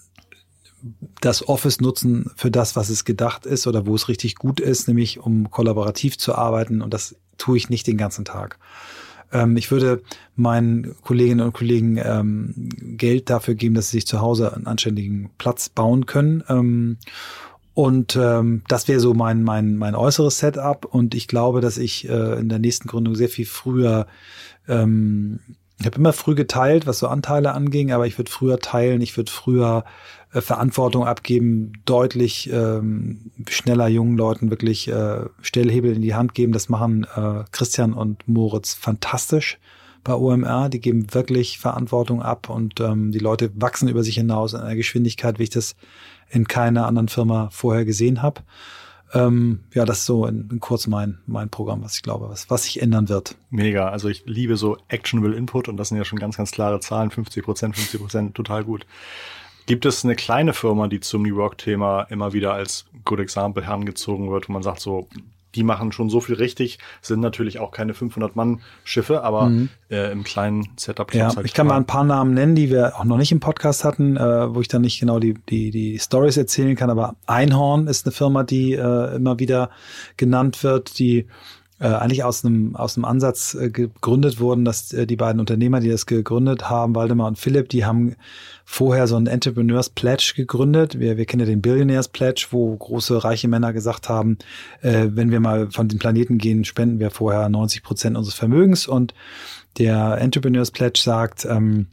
das 1.23 1.49
Office 1.49 1.81
nutzen 1.81 2.31
für 2.37 2.51
das, 2.51 2.77
was 2.77 2.91
es 2.91 3.07
gedacht 3.07 3.47
ist 3.47 3.67
oder 3.67 3.87
wo 3.87 3.95
es 3.95 4.09
richtig 4.09 4.35
gut 4.35 4.61
ist, 4.61 4.87
nämlich 4.87 5.19
um 5.19 5.51
kollaborativ 5.51 6.19
zu 6.19 6.35
arbeiten. 6.35 6.83
Und 6.83 6.93
das 6.93 7.17
tue 7.39 7.57
ich 7.57 7.71
nicht 7.71 7.87
den 7.87 7.97
ganzen 7.97 8.27
Tag. 8.27 8.59
Ähm, 9.33 9.57
ich 9.57 9.71
würde 9.71 10.03
meinen 10.37 10.95
Kolleginnen 11.03 11.41
und 11.41 11.53
Kollegen 11.53 11.99
ähm, 12.03 12.55
Geld 12.97 13.31
dafür 13.31 13.55
geben, 13.55 13.75
dass 13.75 13.91
sie 13.91 13.99
sich 13.99 14.07
zu 14.07 14.21
Hause 14.21 14.55
einen 14.55 14.67
anständigen 14.67 15.31
Platz 15.39 15.69
bauen 15.69 16.07
können. 16.07 16.43
Ähm, 16.49 16.99
und 17.75 18.17
ähm, 18.17 18.63
das 18.69 18.87
wäre 18.87 19.01
so 19.01 19.15
mein, 19.15 19.43
mein, 19.43 19.77
mein 19.77 19.95
äußeres 19.97 20.39
Setup. 20.39 20.85
Und 20.85 21.15
ich 21.15 21.27
glaube, 21.27 21.61
dass 21.61 21.77
ich 21.77 22.09
äh, 22.09 22.39
in 22.39 22.49
der 22.49 22.61
nächsten 22.61 22.89
Gründung 22.89 23.17
sehr 23.17 23.29
viel 23.29 23.47
früher 23.47 24.07
ähm, 24.69 25.41
ich 25.85 25.87
habe 25.87 25.99
immer 25.99 26.15
früh 26.15 26.35
geteilt, 26.35 26.87
was 26.87 26.99
so 26.99 27.09
Anteile 27.09 27.53
anging, 27.53 27.93
aber 27.93 28.07
ich 28.07 28.17
würde 28.17 28.31
früher 28.31 28.59
teilen, 28.59 29.03
ich 29.03 29.19
würde 29.19 29.31
früher 29.31 29.85
äh, 30.33 30.41
Verantwortung 30.41 31.05
abgeben, 31.05 31.73
deutlich 31.85 32.51
ähm, 32.51 33.31
schneller 33.51 33.89
jungen 33.89 34.17
Leuten 34.17 34.49
wirklich 34.49 34.89
äh, 34.89 35.27
Stellhebel 35.43 35.95
in 35.95 36.01
die 36.01 36.15
Hand 36.15 36.33
geben. 36.33 36.55
Das 36.55 36.71
machen 36.71 37.07
äh, 37.15 37.45
Christian 37.53 37.93
und 37.93 38.27
Moritz 38.27 38.73
fantastisch 38.73 39.59
bei 40.05 40.15
OMR. 40.15 40.71
Die 40.71 40.81
geben 40.81 41.13
wirklich 41.13 41.59
Verantwortung 41.59 42.23
ab 42.23 42.49
und 42.49 42.81
ähm, 42.81 43.13
die 43.13 43.19
Leute 43.19 43.51
wachsen 43.55 43.89
über 43.89 44.03
sich 44.03 44.15
hinaus 44.15 44.55
in 44.55 44.61
einer 44.61 44.77
Geschwindigkeit, 44.77 45.39
wie 45.39 45.43
ich 45.43 45.51
das 45.51 45.77
in 46.31 46.49
keiner 46.49 46.87
anderen 46.87 47.09
Firma 47.09 47.51
vorher 47.53 47.85
gesehen 47.85 48.23
habe. 48.23 48.41
Ähm, 49.13 49.61
ja, 49.73 49.85
das 49.85 49.99
ist 49.99 50.07
so 50.07 50.27
in, 50.27 50.49
in, 50.51 50.61
kurz 50.61 50.87
mein, 50.87 51.19
mein 51.27 51.49
Programm, 51.49 51.83
was 51.83 51.97
ich 51.97 52.03
glaube, 52.03 52.29
was, 52.29 52.51
was 52.51 52.65
sich 52.65 52.83
ändern 52.83 53.09
wird. 53.09 53.37
Mega. 53.51 53.89
Also 53.89 54.09
ich 54.09 54.25
liebe 54.27 54.57
so 54.57 54.79
actionable 54.89 55.37
Input 55.37 55.69
und 55.69 55.77
das 55.77 55.89
sind 55.89 55.99
ja 55.99 56.05
schon 56.05 56.19
ganz, 56.19 56.37
ganz 56.37 56.51
klare 56.51 56.81
Zahlen. 56.81 57.11
50 57.11 57.45
Prozent, 57.45 57.77
50 57.77 58.01
Prozent, 58.01 58.35
total 58.35 58.65
gut. 58.65 58.87
Gibt 59.67 59.87
es 59.87 60.05
eine 60.05 60.15
kleine 60.15 60.53
Firma, 60.53 60.89
die 60.89 61.01
zum 61.01 61.23
New 61.23 61.37
Work-Thema 61.37 62.03
immer 62.11 62.33
wieder 62.33 62.53
als 62.53 62.87
Good 63.05 63.21
Example 63.21 63.65
herangezogen 63.65 64.31
wird, 64.31 64.49
wo 64.49 64.53
man 64.53 64.63
sagt, 64.63 64.81
so, 64.81 65.09
die 65.55 65.63
machen 65.63 65.93
schon 65.93 66.11
so 66.11 66.21
viel 66.21 66.35
richtig, 66.35 66.79
sind 67.03 67.21
natürlich 67.21 67.59
auch 67.59 67.71
keine 67.71 67.93
500-Mann-Schiffe, 67.93 69.23
aber 69.23 69.49
mhm. 69.49 69.69
äh, 69.91 70.11
im 70.13 70.25
kleinen 70.25 70.69
Setup. 70.77 71.15
Ja, 71.15 71.35
halt 71.35 71.47
ich 71.47 71.55
kann 71.55 71.67
mal 71.67 71.77
ein 71.77 71.87
paar 71.87 72.05
Namen 72.05 72.35
nennen, 72.35 72.55
die 72.55 72.71
wir 72.71 72.97
auch 72.99 73.05
noch 73.05 73.19
nicht 73.19 73.33
im 73.33 73.41
Podcast 73.41 73.85
hatten, 73.85 74.17
äh, 74.17 74.55
wo 74.55 74.61
ich 74.61 74.69
dann 74.69 74.83
nicht 74.83 75.01
genau 75.01 75.19
die, 75.19 75.35
die, 75.49 75.71
die 75.71 75.99
Stories 75.99 76.37
erzählen 76.37 76.77
kann, 76.77 76.91
aber 76.91 77.17
Einhorn 77.27 77.87
ist 77.87 78.07
eine 78.07 78.13
Firma, 78.13 78.43
die 78.43 78.73
äh, 78.73 79.17
immer 79.17 79.39
wieder 79.39 79.71
genannt 80.17 80.63
wird, 80.63 80.99
die 80.99 81.27
äh, 81.81 81.89
eigentlich 81.89 82.25
aus 82.25 82.45
einem, 82.45 82.77
aus 82.77 82.97
einem 82.97 83.05
Ansatz 83.05 83.55
äh, 83.55 83.69
gegründet 83.69 84.41
wurden, 84.41 84.65
dass 84.65 84.93
äh, 84.93 85.07
die 85.07 85.17
beiden 85.17 85.41
Unternehmer, 85.41 85.81
die 85.81 85.91
das 85.91 86.07
gegründet 86.07 86.71
haben, 86.71 86.95
Waldemar 86.95 87.27
und 87.27 87.39
Philipp, 87.39 87.69
die 87.69 87.85
haben 87.85 88.17
vorher 88.65 89.07
so 89.07 89.17
ein 89.17 89.27
Entrepreneurs 89.27 89.91
Pledge 89.91 90.33
gegründet. 90.35 90.99
Wir, 90.99 91.17
wir 91.17 91.27
kennen 91.27 91.41
ja 91.41 91.47
den 91.47 91.63
Billionaires 91.63 92.09
Pledge, 92.09 92.47
wo 92.51 92.75
große 92.77 93.23
reiche 93.23 93.49
Männer 93.49 93.73
gesagt 93.73 94.09
haben, 94.09 94.39
äh, 94.81 95.07
wenn 95.11 95.31
wir 95.31 95.41
mal 95.41 95.71
von 95.71 95.89
dem 95.89 95.99
Planeten 95.99 96.39
gehen, 96.39 96.65
spenden 96.65 96.99
wir 96.99 97.11
vorher 97.11 97.49
90 97.49 97.83
Prozent 97.83 98.17
unseres 98.17 98.35
Vermögens. 98.35 98.87
Und 98.87 99.15
der 99.79 100.19
Entrepreneurs 100.19 100.71
Pledge 100.71 101.01
sagt, 101.03 101.45
ähm, 101.45 101.89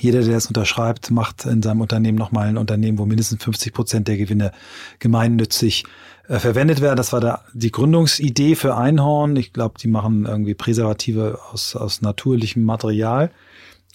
jeder, 0.00 0.22
der 0.22 0.34
das 0.34 0.46
unterschreibt, 0.46 1.10
macht 1.10 1.46
in 1.46 1.62
seinem 1.62 1.80
Unternehmen 1.80 2.18
nochmal 2.18 2.48
ein 2.48 2.58
Unternehmen, 2.58 2.98
wo 2.98 3.06
mindestens 3.06 3.42
50 3.42 3.72
Prozent 3.72 4.08
der 4.08 4.16
Gewinne 4.16 4.52
gemeinnützig 4.98 5.84
äh, 6.28 6.38
verwendet 6.38 6.80
werden. 6.80 6.96
Das 6.96 7.12
war 7.12 7.20
da 7.20 7.44
die 7.54 7.70
Gründungsidee 7.70 8.54
für 8.54 8.76
Einhorn. 8.76 9.36
Ich 9.36 9.52
glaube, 9.52 9.78
die 9.80 9.88
machen 9.88 10.26
irgendwie 10.26 10.54
Präservative 10.54 11.38
aus, 11.50 11.74
aus 11.76 12.02
natürlichem 12.02 12.62
Material. 12.62 13.30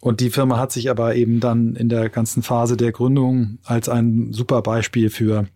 Und 0.02 0.20
die 0.20 0.32
Firma 0.32 0.58
hat 0.58 0.72
sich 0.72 0.90
aber 0.90 1.16
eben 1.16 1.40
dann 1.40 1.76
in 1.76 1.88
der 1.88 2.10
ganzen 2.10 2.44
Phase 2.44 2.76
der 2.76 2.92
Gründung 2.92 3.60
als 3.64 3.88
ein 3.88 4.34
super 4.34 4.62
Beispiel 4.62 5.10
für, 5.10 5.48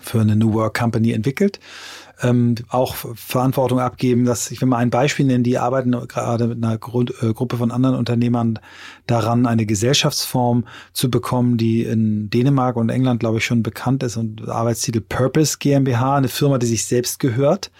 für 0.00 0.20
eine 0.20 0.36
New 0.36 0.52
Work 0.52 0.78
Company 0.78 1.12
entwickelt 1.12 1.58
ähm, 2.22 2.56
auch 2.68 2.94
Verantwortung 2.94 3.80
abgeben. 3.80 4.24
Dass 4.24 4.50
ich 4.50 4.60
will 4.60 4.68
mal 4.68 4.78
ein 4.78 4.90
Beispiel 4.90 5.26
nennen, 5.26 5.44
die 5.44 5.58
arbeiten 5.58 5.92
gerade 6.08 6.48
mit 6.48 6.62
einer 6.62 6.78
Grund, 6.78 7.12
äh, 7.22 7.32
Gruppe 7.32 7.56
von 7.56 7.70
anderen 7.70 7.96
Unternehmern 7.96 8.58
daran, 9.06 9.46
eine 9.46 9.66
Gesellschaftsform 9.66 10.64
zu 10.92 11.10
bekommen, 11.10 11.56
die 11.56 11.84
in 11.84 12.30
Dänemark 12.30 12.76
und 12.76 12.90
England, 12.90 13.20
glaube 13.20 13.38
ich, 13.38 13.44
schon 13.44 13.62
bekannt 13.62 14.02
ist 14.02 14.16
und 14.16 14.48
Arbeitstitel 14.48 15.00
Purpose 15.00 15.58
GmbH, 15.58 16.16
eine 16.16 16.28
Firma, 16.28 16.58
die 16.58 16.66
sich 16.66 16.86
selbst 16.86 17.18
gehört 17.18 17.70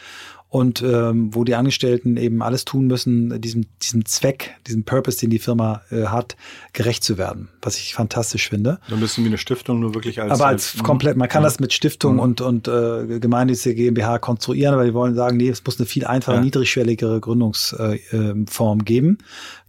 und 0.50 0.82
ähm, 0.82 1.34
wo 1.34 1.44
die 1.44 1.54
Angestellten 1.54 2.16
eben 2.16 2.42
alles 2.42 2.64
tun 2.64 2.86
müssen, 2.86 3.38
diesem, 3.40 3.66
diesem 3.82 4.06
Zweck, 4.06 4.56
diesem 4.66 4.84
Purpose, 4.84 5.18
den 5.18 5.28
die 5.28 5.38
Firma 5.38 5.82
äh, 5.90 6.04
hat, 6.04 6.36
gerecht 6.72 7.04
zu 7.04 7.18
werden, 7.18 7.48
was 7.60 7.76
ich 7.76 7.92
fantastisch 7.92 8.48
finde. 8.48 8.78
So 8.88 8.94
ein 8.94 9.00
bisschen 9.00 9.24
wie 9.24 9.28
eine 9.28 9.36
Stiftung, 9.36 9.80
nur 9.80 9.94
wirklich 9.94 10.22
als. 10.22 10.32
Aber 10.32 10.46
als, 10.46 10.74
als 10.74 10.82
komplett, 10.82 11.18
man 11.18 11.28
kann 11.28 11.42
ja. 11.42 11.48
das 11.48 11.60
mit 11.60 11.74
Stiftung 11.74 12.14
mhm. 12.14 12.20
und, 12.20 12.40
und 12.40 12.68
äh, 12.68 13.20
gemeinnützige 13.20 13.74
GmbH 13.74 14.18
konstruieren, 14.18 14.72
aber 14.72 14.84
wir 14.84 14.94
wollen 14.94 15.14
sagen, 15.14 15.36
nee, 15.36 15.50
es 15.50 15.62
muss 15.64 15.78
eine 15.78 15.86
viel 15.86 16.06
einfache, 16.06 16.36
ja. 16.36 16.42
niedrigschwelligere 16.42 17.20
Gründungsform 17.20 18.80
äh, 18.80 18.84
geben 18.84 19.18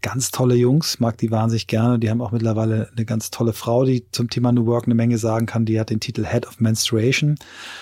ganz 0.02 0.32
tolle 0.32 0.56
Jungs, 0.56 1.00
mag 1.00 1.18
die 1.18 1.32
wahnsinnig 1.32 1.68
gerne. 1.68 2.00
Die 2.00 2.10
haben 2.10 2.22
auch 2.22 2.32
mittlerweile 2.32 2.90
eine 2.96 3.06
ganz 3.06 3.32
tolle 3.32 3.54
Frau, 3.54 3.84
die 3.84 4.06
zum 4.12 4.30
Thema 4.30 4.52
New 4.52 4.66
Work 4.66 4.86
eine 4.86 4.96
Menge 4.96 5.18
sagen 5.18 5.46
kann. 5.46 5.66
Die 5.66 5.80
hat 5.80 5.90
den 5.90 6.00
Titel 6.00 6.26
Head 6.26 6.48
of 6.48 6.60
Menstruation. 6.60 7.36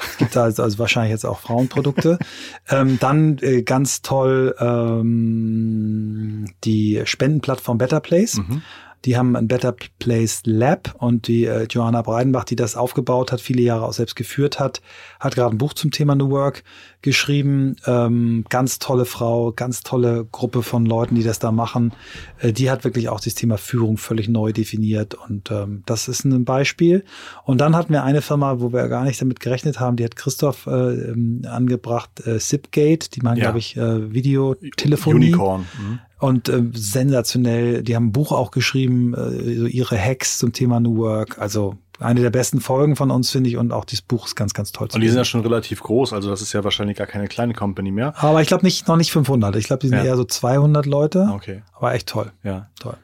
Es 0.09 0.17
gibt 0.17 0.35
da 0.35 0.43
also, 0.43 0.63
also 0.63 0.79
wahrscheinlich 0.79 1.11
jetzt 1.11 1.25
auch 1.25 1.39
Frauenprodukte. 1.39 2.17
ähm, 2.69 2.86
dann 2.99 3.37
äh, 3.39 3.63
ganz 3.63 4.01
toll 4.01 4.55
ähm, 4.59 6.45
die 6.63 7.01
Spendenplattform 7.03 7.77
Better 7.77 7.99
Place. 7.99 8.37
Mhm. 8.37 8.61
Die 9.05 9.17
haben 9.17 9.35
ein 9.35 9.47
Better 9.47 9.75
Place 9.99 10.41
Lab 10.45 10.95
und 10.99 11.27
die 11.27 11.45
äh, 11.45 11.67
Johanna 11.69 12.01
Breidenbach, 12.01 12.43
die 12.43 12.55
das 12.55 12.75
aufgebaut 12.75 13.31
hat, 13.31 13.41
viele 13.41 13.61
Jahre 13.61 13.85
auch 13.85 13.93
selbst 13.93 14.15
geführt 14.15 14.59
hat, 14.59 14.81
hat 15.19 15.35
gerade 15.35 15.55
ein 15.55 15.57
Buch 15.57 15.73
zum 15.73 15.91
Thema 15.91 16.15
New 16.15 16.29
Work 16.29 16.63
geschrieben. 17.01 17.75
Ähm, 17.85 18.45
ganz 18.49 18.79
tolle 18.79 19.05
Frau, 19.05 19.51
ganz 19.51 19.81
tolle 19.81 20.25
Gruppe 20.25 20.63
von 20.63 20.85
Leuten, 20.85 21.15
die 21.15 21.23
das 21.23 21.39
da 21.39 21.51
machen. 21.51 21.93
Äh, 22.39 22.53
die 22.53 22.69
hat 22.69 22.83
wirklich 22.83 23.09
auch 23.09 23.19
das 23.19 23.35
Thema 23.35 23.57
Führung 23.57 23.97
völlig 23.97 24.27
neu 24.27 24.51
definiert 24.51 25.13
und 25.13 25.51
ähm, 25.51 25.83
das 25.85 26.07
ist 26.07 26.25
ein 26.25 26.43
Beispiel. 26.43 27.03
Und 27.45 27.61
dann 27.61 27.75
hatten 27.75 27.93
wir 27.93 28.03
eine 28.03 28.21
Firma, 28.21 28.59
wo 28.59 28.73
wir 28.73 28.87
gar 28.87 29.03
nicht 29.03 29.21
damit 29.21 29.39
gerechnet 29.39 29.79
haben, 29.79 29.95
die 29.95 30.03
hat 30.03 30.15
Christoph 30.15 30.67
äh, 30.67 30.71
ähm, 30.71 31.41
angebracht, 31.47 32.25
äh, 32.25 32.39
Zipgate, 32.39 33.09
die 33.11 33.21
machen, 33.21 33.37
ja. 33.37 33.43
glaube 33.45 33.59
ich, 33.59 33.77
äh, 33.77 34.13
Videotelefonie. 34.13 35.27
Unicorn. 35.27 35.67
Mhm. 35.79 35.99
Und 36.19 36.49
äh, 36.49 36.63
sensationell, 36.73 37.83
die 37.83 37.95
haben 37.95 38.07
ein 38.07 38.11
Buch 38.11 38.31
auch 38.31 38.51
geschrieben, 38.51 39.13
äh, 39.13 39.55
so 39.55 39.65
ihre 39.65 39.97
Hacks 39.97 40.39
zum 40.39 40.51
Thema 40.51 40.79
New 40.79 40.97
Work. 40.97 41.37
Also 41.39 41.75
eine 41.99 42.21
der 42.21 42.29
besten 42.29 42.59
Folgen 42.59 42.95
von 42.95 43.11
uns, 43.11 43.31
finde 43.31 43.49
ich, 43.49 43.57
und 43.57 43.71
auch 43.71 43.85
dieses 43.85 44.01
Buch 44.03 44.25
ist 44.27 44.35
ganz, 44.35 44.53
ganz 44.53 44.71
toll. 44.71 44.87
Und 44.93 45.01
die 45.01 45.07
sind 45.07 45.17
ja 45.17 45.25
schon 45.25 45.41
relativ 45.41 45.81
groß, 45.81 46.13
also 46.13 46.29
das 46.29 46.41
ist 46.41 46.53
ja 46.53 46.63
wahrscheinlich 46.63 46.97
gar 46.97 47.07
keine 47.07 47.27
kleine 47.27 47.53
Company 47.53 47.91
mehr. 47.91 48.13
Aber 48.17 48.41
ich 48.41 48.47
glaube 48.47 48.65
nicht, 48.65 48.87
noch 48.87 48.97
nicht 48.97 49.11
500. 49.11 49.55
Ich 49.55 49.65
glaube, 49.65 49.79
die 49.79 49.87
sind 49.87 49.97
ja. 49.97 50.03
eher 50.03 50.17
so 50.17 50.23
200 50.23 50.85
Leute. 50.85 51.29
Okay. 51.33 51.63
Aber 51.73 51.93
echt 51.93 52.07
toll. 52.07 52.31
Ja. 52.43 52.69
Toll. 52.79 52.97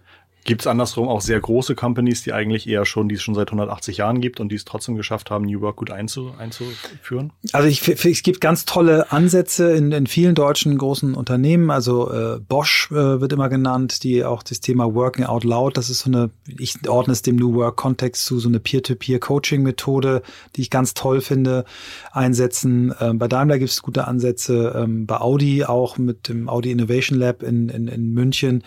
Gibt 0.46 0.62
es 0.62 0.68
andersrum 0.68 1.08
auch 1.08 1.22
sehr 1.22 1.40
große 1.40 1.74
Companies, 1.76 2.22
die 2.24 2.34
eigentlich 2.34 2.68
eher 2.68 2.86
schon, 2.86 3.08
die 3.08 3.16
es 3.16 3.24
schon 3.24 3.34
seit 3.34 3.48
180 3.48 3.98
Jahren 3.98 4.20
gibt 4.20 4.42
und 4.42 4.50
die 4.50 4.56
es 4.56 4.66
trotzdem 4.66 4.96
geschafft 4.96 5.32
haben, 5.32 5.46
New 5.46 5.62
Work 5.62 5.78
gut 5.78 5.92
einzu, 5.92 6.34
einzuführen? 6.38 7.32
Also 7.54 7.70
ich, 7.70 7.88
es 7.88 8.24
gibt 8.24 8.42
ganz 8.42 8.66
tolle 8.66 9.12
Ansätze 9.12 9.72
in, 9.72 9.94
in 9.94 10.06
vielen 10.06 10.36
deutschen 10.36 10.78
großen 10.78 11.14
Unternehmen. 11.16 11.72
Also 11.72 12.12
äh, 12.12 12.40
Bosch 12.40 12.90
äh, 12.92 13.22
wird 13.22 13.32
immer 13.32 13.48
genannt, 13.48 14.04
die 14.04 14.26
auch 14.26 14.44
das 14.44 14.60
Thema 14.60 14.94
Working 14.94 15.26
Out 15.26 15.46
Loud, 15.46 15.78
das 15.78 15.90
ist 15.90 16.00
so 16.00 16.10
eine, 16.10 16.30
ich 16.46 16.88
ordne 16.90 17.14
es 17.14 17.22
dem 17.22 17.38
New 17.38 17.54
Work 17.54 17.78
Kontext 17.78 18.26
zu, 18.26 18.40
so 18.40 18.50
eine 18.50 18.60
Peer-to-Peer-Coaching-Methode, 18.60 20.24
die 20.56 20.62
ich 20.62 20.70
ganz 20.70 20.94
toll 20.94 21.22
finde, 21.22 21.64
einsetzen. 22.12 22.94
Ähm, 23.00 23.18
bei 23.18 23.30
Daimler 23.30 23.60
gibt 23.60 23.72
es 23.72 23.82
gute 23.82 24.08
Ansätze, 24.08 24.74
ähm, 24.76 25.06
bei 25.06 25.22
Audi 25.22 25.64
auch 25.64 25.98
mit 25.98 26.28
dem 26.28 26.50
Audi 26.50 26.72
Innovation 26.72 27.18
Lab 27.18 27.44
in, 27.44 27.70
in, 27.70 27.88
in 27.88 28.14
München. 28.14 28.64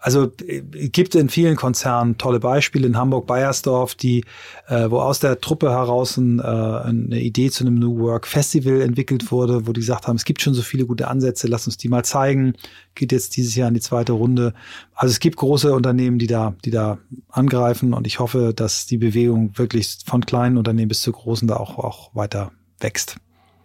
Also 0.00 0.32
äh, 0.46 0.60
gibt 0.88 1.17
in 1.18 1.28
vielen 1.28 1.56
Konzernen 1.56 2.18
tolle 2.18 2.40
Beispiele. 2.40 2.86
In 2.86 2.96
Hamburg 2.96 3.26
Bayersdorf, 3.26 3.94
die, 3.94 4.24
äh, 4.68 4.90
wo 4.90 5.00
aus 5.00 5.20
der 5.20 5.40
Truppe 5.40 5.70
heraus 5.70 6.16
ein, 6.16 6.38
äh, 6.38 6.42
eine 6.42 7.20
Idee 7.20 7.50
zu 7.50 7.64
einem 7.64 7.78
New 7.78 7.98
Work 7.98 8.26
Festival 8.26 8.80
entwickelt 8.80 9.30
wurde, 9.30 9.66
wo 9.66 9.72
die 9.72 9.80
gesagt 9.80 10.06
haben, 10.06 10.16
es 10.16 10.24
gibt 10.24 10.42
schon 10.42 10.54
so 10.54 10.62
viele 10.62 10.86
gute 10.86 11.08
Ansätze, 11.08 11.46
lass 11.48 11.66
uns 11.66 11.76
die 11.76 11.88
mal 11.88 12.04
zeigen. 12.04 12.54
Geht 12.94 13.12
jetzt 13.12 13.36
dieses 13.36 13.54
Jahr 13.54 13.68
in 13.68 13.74
die 13.74 13.80
zweite 13.80 14.12
Runde. 14.12 14.54
Also 14.94 15.12
es 15.12 15.20
gibt 15.20 15.36
große 15.36 15.74
Unternehmen, 15.74 16.18
die 16.18 16.26
da, 16.26 16.54
die 16.64 16.70
da 16.70 16.98
angreifen 17.28 17.94
und 17.94 18.06
ich 18.06 18.18
hoffe, 18.18 18.52
dass 18.54 18.86
die 18.86 18.98
Bewegung 18.98 19.56
wirklich 19.56 19.98
von 20.04 20.24
kleinen 20.24 20.56
Unternehmen 20.56 20.88
bis 20.88 21.02
zu 21.02 21.12
großen 21.12 21.48
da 21.48 21.56
auch, 21.56 21.78
auch 21.78 22.14
weiter 22.14 22.52
wächst. 22.80 23.16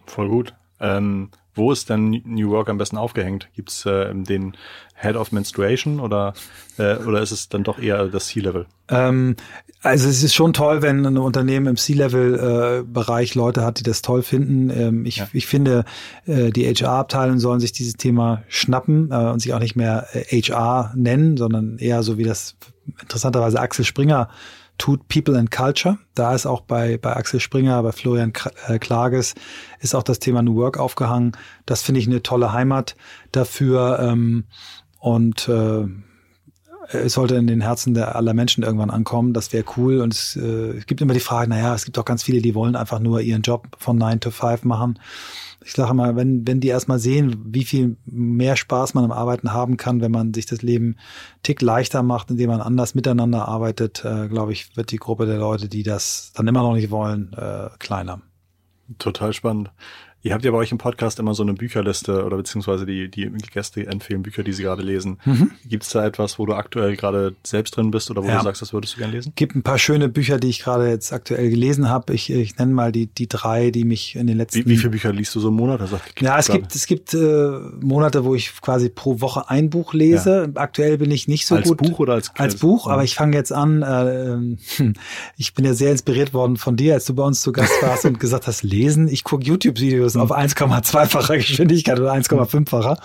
Voll 0.06 0.28
gut. 0.28 0.54
Ähm, 0.80 1.30
wo 1.54 1.72
ist 1.72 1.90
denn 1.90 2.22
New 2.24 2.50
Work 2.50 2.68
am 2.68 2.78
besten 2.78 2.96
aufgehängt? 2.96 3.48
Gibt 3.54 3.70
es 3.70 3.86
äh, 3.86 4.12
den 4.14 4.56
Head 4.94 5.16
of 5.16 5.32
Menstruation 5.32 6.00
oder, 6.00 6.34
äh, 6.78 6.96
oder 6.96 7.20
ist 7.20 7.30
es 7.30 7.48
dann 7.48 7.64
doch 7.64 7.78
eher 7.78 8.06
das 8.06 8.28
C-Level? 8.28 8.66
Ähm, 8.88 9.36
also 9.82 10.08
es 10.08 10.22
ist 10.22 10.34
schon 10.34 10.52
toll, 10.52 10.82
wenn 10.82 11.04
ein 11.04 11.18
Unternehmen 11.18 11.66
im 11.66 11.76
C-Level-Bereich 11.76 13.34
äh, 13.34 13.38
Leute 13.38 13.64
hat, 13.64 13.78
die 13.78 13.82
das 13.82 14.02
toll 14.02 14.22
finden. 14.22 14.70
Ähm, 14.70 15.06
ich, 15.06 15.16
ja. 15.16 15.28
ich 15.32 15.46
finde, 15.46 15.84
äh, 16.26 16.50
die 16.50 16.66
HR-Abteilungen 16.66 17.38
sollen 17.38 17.60
sich 17.60 17.72
dieses 17.72 17.94
Thema 17.94 18.42
schnappen 18.48 19.10
äh, 19.10 19.14
und 19.14 19.40
sich 19.40 19.52
auch 19.54 19.60
nicht 19.60 19.76
mehr 19.76 20.06
HR 20.12 20.92
äh, 20.94 20.98
nennen, 20.98 21.36
sondern 21.36 21.78
eher 21.78 22.02
so 22.02 22.18
wie 22.18 22.24
das 22.24 22.56
interessanterweise 23.00 23.60
Axel 23.60 23.84
Springer 23.84 24.28
tut 24.78 25.08
People 25.08 25.38
and 25.38 25.50
Culture. 25.50 25.98
Da 26.14 26.34
ist 26.34 26.46
auch 26.46 26.62
bei, 26.62 26.98
bei 26.98 27.14
Axel 27.14 27.40
Springer, 27.40 27.82
bei 27.82 27.92
Florian 27.92 28.32
äh, 28.66 28.78
Klages, 28.78 29.34
ist 29.80 29.94
auch 29.94 30.02
das 30.02 30.18
Thema 30.18 30.42
New 30.42 30.56
Work 30.56 30.78
aufgehangen. 30.78 31.32
Das 31.66 31.82
finde 31.82 32.00
ich 32.00 32.06
eine 32.06 32.22
tolle 32.22 32.52
Heimat 32.52 32.96
dafür. 33.32 33.98
Ähm, 34.00 34.44
und 34.98 35.48
äh, 35.48 35.86
es 36.92 37.14
sollte 37.14 37.36
in 37.36 37.46
den 37.46 37.60
Herzen 37.60 37.94
der 37.94 38.16
aller 38.16 38.34
Menschen 38.34 38.62
irgendwann 38.62 38.90
ankommen. 38.90 39.32
Das 39.32 39.52
wäre 39.52 39.64
cool. 39.76 40.00
Und 40.00 40.12
es, 40.14 40.36
äh, 40.36 40.80
gibt 40.86 41.00
immer 41.00 41.14
die 41.14 41.20
Frage, 41.20 41.48
naja, 41.48 41.74
es 41.74 41.84
gibt 41.84 41.98
auch 41.98 42.04
ganz 42.04 42.22
viele, 42.22 42.42
die 42.42 42.54
wollen 42.54 42.76
einfach 42.76 42.98
nur 42.98 43.20
ihren 43.20 43.42
Job 43.42 43.68
von 43.78 43.96
9 43.96 44.20
to 44.20 44.30
5 44.30 44.64
machen 44.64 44.98
ich 45.64 45.72
sage 45.72 45.94
mal, 45.94 46.14
wenn, 46.14 46.46
wenn 46.46 46.60
die 46.60 46.68
erstmal 46.68 46.98
sehen, 46.98 47.36
wie 47.46 47.64
viel 47.64 47.96
mehr 48.04 48.56
Spaß 48.56 48.94
man 48.94 49.04
am 49.04 49.12
Arbeiten 49.12 49.52
haben 49.52 49.76
kann, 49.76 50.00
wenn 50.00 50.12
man 50.12 50.34
sich 50.34 50.46
das 50.46 50.62
Leben 50.62 50.96
tick 51.42 51.62
leichter 51.62 52.02
macht, 52.02 52.30
indem 52.30 52.50
man 52.50 52.60
anders 52.60 52.94
miteinander 52.94 53.48
arbeitet, 53.48 54.04
äh, 54.04 54.28
glaube 54.28 54.52
ich, 54.52 54.76
wird 54.76 54.90
die 54.90 54.98
Gruppe 54.98 55.26
der 55.26 55.38
Leute, 55.38 55.68
die 55.68 55.82
das 55.82 56.32
dann 56.34 56.46
immer 56.46 56.62
noch 56.62 56.74
nicht 56.74 56.90
wollen, 56.90 57.32
äh, 57.32 57.70
kleiner. 57.78 58.20
Total 58.98 59.32
spannend. 59.32 59.70
Ihr 60.24 60.32
habt 60.32 60.42
ja 60.42 60.52
bei 60.52 60.56
euch 60.56 60.72
im 60.72 60.78
Podcast 60.78 61.18
immer 61.18 61.34
so 61.34 61.42
eine 61.42 61.52
Bücherliste 61.52 62.24
oder 62.24 62.38
beziehungsweise 62.38 62.86
die, 62.86 63.10
die 63.10 63.30
Gäste 63.52 63.86
empfehlen 63.86 64.22
Bücher, 64.22 64.42
die 64.42 64.54
sie 64.54 64.62
gerade 64.62 64.82
lesen. 64.82 65.18
Mhm. 65.26 65.50
Gibt 65.66 65.82
es 65.82 65.90
da 65.90 66.06
etwas, 66.06 66.38
wo 66.38 66.46
du 66.46 66.54
aktuell 66.54 66.96
gerade 66.96 67.34
selbst 67.42 67.76
drin 67.76 67.90
bist 67.90 68.10
oder 68.10 68.24
wo 68.24 68.28
ja. 68.28 68.38
du 68.38 68.44
sagst, 68.44 68.62
das 68.62 68.72
würdest 68.72 68.94
du 68.94 69.00
gerne 69.00 69.12
lesen? 69.12 69.34
Gibt 69.36 69.54
ein 69.54 69.62
paar 69.62 69.76
schöne 69.76 70.08
Bücher, 70.08 70.38
die 70.38 70.48
ich 70.48 70.60
gerade 70.60 70.88
jetzt 70.88 71.12
aktuell 71.12 71.50
gelesen 71.50 71.90
habe. 71.90 72.14
Ich, 72.14 72.30
ich 72.30 72.56
nenne 72.56 72.72
mal 72.72 72.90
die, 72.90 73.06
die 73.06 73.28
drei, 73.28 73.70
die 73.70 73.84
mich 73.84 74.16
in 74.16 74.26
den 74.26 74.38
letzten. 74.38 74.60
Wie, 74.60 74.66
wie 74.66 74.78
viele 74.78 74.88
Bücher 74.92 75.12
liest 75.12 75.34
du 75.34 75.40
so 75.40 75.48
im 75.48 75.56
Monat? 75.56 75.82
Also, 75.82 76.00
ja, 76.18 76.38
es 76.38 76.48
gibt, 76.48 76.74
es 76.74 76.86
gibt 76.86 77.12
äh, 77.12 77.58
Monate, 77.82 78.24
wo 78.24 78.34
ich 78.34 78.58
quasi 78.62 78.88
pro 78.88 79.20
Woche 79.20 79.50
ein 79.50 79.68
Buch 79.68 79.92
lese. 79.92 80.50
Ja. 80.54 80.58
Aktuell 80.58 80.96
bin 80.96 81.10
ich 81.10 81.28
nicht 81.28 81.46
so 81.46 81.54
als 81.54 81.68
gut. 81.68 81.82
Als 81.82 81.90
Buch 81.90 81.98
oder 81.98 82.14
als 82.14 82.30
Als 82.36 82.56
Buch, 82.56 82.86
aber 82.86 83.04
ich 83.04 83.14
fange 83.14 83.36
jetzt 83.36 83.52
an. 83.52 83.82
Äh, 83.82 84.92
ich 85.36 85.52
bin 85.52 85.66
ja 85.66 85.74
sehr 85.74 85.90
inspiriert 85.90 86.32
worden 86.32 86.56
von 86.56 86.76
dir, 86.76 86.94
als 86.94 87.04
du 87.04 87.14
bei 87.14 87.24
uns 87.24 87.42
zu 87.42 87.52
Gast 87.52 87.74
warst 87.82 88.06
und 88.06 88.18
gesagt 88.18 88.46
hast, 88.46 88.62
lesen. 88.62 89.06
Ich 89.08 89.22
gucke 89.22 89.44
YouTube-Videos 89.44 90.13
mhm. 90.14 90.22
auf 90.22 90.32
1,2 90.32 90.82
zweifacher 90.82 91.36
Geschwindigkeit 91.38 91.98
oder 91.98 92.12
1,5-facher. 92.12 92.98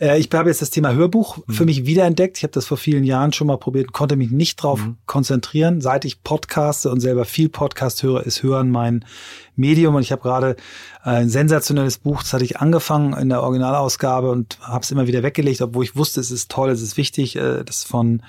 Äh, 0.00 0.18
ich 0.18 0.28
habe 0.32 0.48
jetzt 0.48 0.62
das 0.62 0.70
Thema 0.70 0.92
Hörbuch 0.92 1.38
mhm. 1.46 1.52
für 1.52 1.64
mich 1.64 1.86
wiederentdeckt. 1.86 2.36
Ich 2.38 2.42
habe 2.42 2.52
das 2.52 2.66
vor 2.66 2.76
vielen 2.76 3.04
Jahren 3.04 3.32
schon 3.32 3.46
mal 3.46 3.58
probiert, 3.58 3.92
konnte 3.92 4.16
mich 4.16 4.30
nicht 4.30 4.62
drauf 4.62 4.80
mhm. 4.80 4.96
konzentrieren. 5.06 5.80
Seit 5.80 6.04
ich 6.04 6.22
podcaste 6.22 6.90
und 6.90 7.00
selber 7.00 7.24
viel 7.24 7.48
Podcast 7.48 8.02
höre, 8.02 8.24
ist 8.24 8.42
Hören 8.42 8.70
mein 8.70 9.04
Medium. 9.56 9.94
Und 9.94 10.02
ich 10.02 10.12
habe 10.12 10.22
gerade 10.22 10.56
ein 11.02 11.28
sensationelles 11.28 11.98
Buch, 11.98 12.22
das 12.22 12.32
hatte 12.32 12.44
ich 12.44 12.58
angefangen 12.58 13.12
in 13.14 13.28
der 13.28 13.42
Originalausgabe 13.42 14.30
und 14.30 14.58
habe 14.60 14.82
es 14.82 14.90
immer 14.90 15.06
wieder 15.06 15.22
weggelegt, 15.22 15.62
obwohl 15.62 15.84
ich 15.84 15.96
wusste, 15.96 16.20
es 16.20 16.30
ist 16.30 16.50
toll, 16.50 16.70
es 16.70 16.82
ist 16.82 16.96
wichtig. 16.96 17.36
Äh, 17.36 17.64
das 17.64 17.76
ist 17.76 17.88
von 17.88 18.20
äh, 18.20 18.22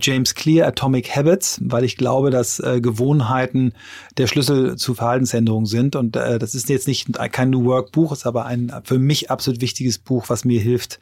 James 0.00 0.34
Clear, 0.34 0.66
Atomic 0.66 1.14
Habits, 1.14 1.60
weil 1.62 1.84
ich 1.84 1.96
glaube, 1.96 2.30
dass 2.30 2.60
äh, 2.60 2.80
Gewohnheiten 2.80 3.72
der 4.16 4.26
Schlüssel 4.26 4.76
zu 4.76 4.94
Verhaltensänderungen 4.94 5.66
sind. 5.66 5.96
Und 5.96 6.16
das 6.16 6.54
ist 6.54 6.68
jetzt 6.68 6.88
nicht 6.88 7.12
kein 7.32 7.50
New 7.50 7.64
Work 7.64 7.92
Buch, 7.92 8.12
ist 8.12 8.26
aber 8.26 8.46
ein 8.46 8.72
für 8.84 8.98
mich 8.98 9.30
absolut 9.30 9.60
wichtiges 9.60 9.98
Buch, 9.98 10.28
was 10.28 10.44
mir 10.44 10.60
hilft, 10.60 10.98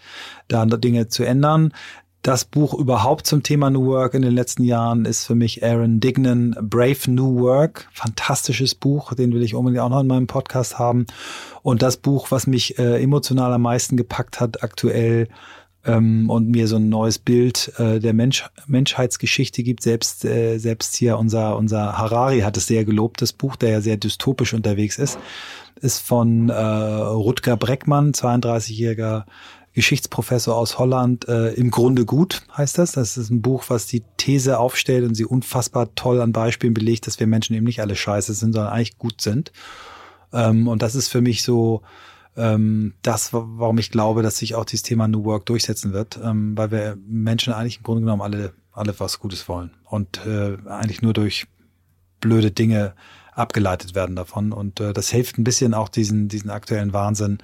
da 0.48 0.64
Dinge 0.66 1.08
zu 1.08 1.24
ändern. 1.24 1.72
Das 2.24 2.46
Buch 2.46 2.72
überhaupt 2.72 3.26
zum 3.26 3.42
Thema 3.42 3.68
New 3.68 3.84
Work 3.84 4.14
in 4.14 4.22
den 4.22 4.32
letzten 4.32 4.64
Jahren 4.64 5.04
ist 5.04 5.26
für 5.26 5.34
mich 5.34 5.62
Aaron 5.62 6.00
Dignan 6.00 6.56
Brave 6.58 7.10
New 7.10 7.38
Work. 7.40 7.86
Fantastisches 7.92 8.74
Buch, 8.74 9.12
den 9.12 9.34
will 9.34 9.42
ich 9.42 9.54
unbedingt 9.54 9.82
auch 9.82 9.90
noch 9.90 10.00
in 10.00 10.06
meinem 10.06 10.26
Podcast 10.26 10.78
haben. 10.78 11.06
Und 11.62 11.82
das 11.82 11.98
Buch, 11.98 12.30
was 12.30 12.46
mich 12.46 12.78
äh, 12.78 13.02
emotional 13.02 13.52
am 13.52 13.60
meisten 13.60 13.98
gepackt 13.98 14.40
hat 14.40 14.62
aktuell 14.62 15.28
ähm, 15.86 16.30
und 16.30 16.48
mir 16.48 16.68
so 16.68 16.76
ein 16.76 16.88
neues 16.88 17.18
Bild 17.18 17.72
äh, 17.78 18.00
der 18.00 18.12
Mensch 18.12 18.44
Menschheitsgeschichte 18.66 19.62
gibt. 19.62 19.82
Selbst, 19.82 20.24
äh, 20.24 20.58
selbst 20.58 20.94
hier 20.96 21.18
unser, 21.18 21.56
unser 21.56 21.98
Harari 21.98 22.40
hat 22.40 22.56
es 22.56 22.66
sehr 22.66 22.84
gelobt, 22.84 23.22
das 23.22 23.32
Buch, 23.32 23.56
der 23.56 23.70
ja 23.70 23.80
sehr 23.80 23.96
dystopisch 23.96 24.54
unterwegs 24.54 24.98
ist, 24.98 25.18
ist 25.80 26.00
von 26.00 26.48
äh, 26.48 26.54
Rutger 26.54 27.56
Breckmann, 27.56 28.12
32-jähriger 28.12 29.24
Geschichtsprofessor 29.74 30.56
aus 30.56 30.78
Holland, 30.78 31.26
äh, 31.28 31.52
im 31.54 31.72
Grunde 31.72 32.04
gut, 32.04 32.42
heißt 32.56 32.78
das. 32.78 32.92
Das 32.92 33.16
ist 33.16 33.30
ein 33.30 33.42
Buch, 33.42 33.64
was 33.68 33.86
die 33.86 34.04
These 34.16 34.60
aufstellt 34.60 35.04
und 35.04 35.16
sie 35.16 35.24
unfassbar 35.24 35.92
toll 35.96 36.20
an 36.20 36.32
Beispielen 36.32 36.74
belegt, 36.74 37.08
dass 37.08 37.18
wir 37.18 37.26
Menschen 37.26 37.56
eben 37.56 37.66
nicht 37.66 37.80
alle 37.80 37.96
scheiße 37.96 38.34
sind, 38.34 38.52
sondern 38.52 38.72
eigentlich 38.72 38.98
gut 38.98 39.20
sind. 39.20 39.50
Ähm, 40.32 40.68
und 40.68 40.82
das 40.82 40.94
ist 40.94 41.08
für 41.08 41.20
mich 41.20 41.42
so 41.42 41.82
ähm, 42.36 42.94
das, 43.02 43.32
warum 43.32 43.78
ich 43.78 43.90
glaube, 43.90 44.22
dass 44.22 44.38
sich 44.38 44.54
auch 44.54 44.64
dieses 44.64 44.82
Thema 44.82 45.08
New 45.08 45.24
Work 45.24 45.46
durchsetzen 45.46 45.92
wird, 45.92 46.18
ähm, 46.22 46.56
weil 46.56 46.70
wir 46.70 46.98
Menschen 47.06 47.52
eigentlich 47.52 47.78
im 47.78 47.82
Grunde 47.84 48.02
genommen 48.02 48.22
alle, 48.22 48.54
alle 48.72 48.98
was 48.98 49.20
Gutes 49.20 49.48
wollen 49.48 49.70
und 49.84 50.24
äh, 50.26 50.56
eigentlich 50.66 51.02
nur 51.02 51.12
durch 51.12 51.46
blöde 52.20 52.50
Dinge 52.50 52.94
abgeleitet 53.32 53.94
werden 53.94 54.16
davon. 54.16 54.52
Und 54.52 54.80
äh, 54.80 54.92
das 54.92 55.10
hilft 55.10 55.38
ein 55.38 55.44
bisschen 55.44 55.74
auch 55.74 55.88
diesen, 55.88 56.28
diesen 56.28 56.50
aktuellen 56.50 56.92
Wahnsinn 56.92 57.38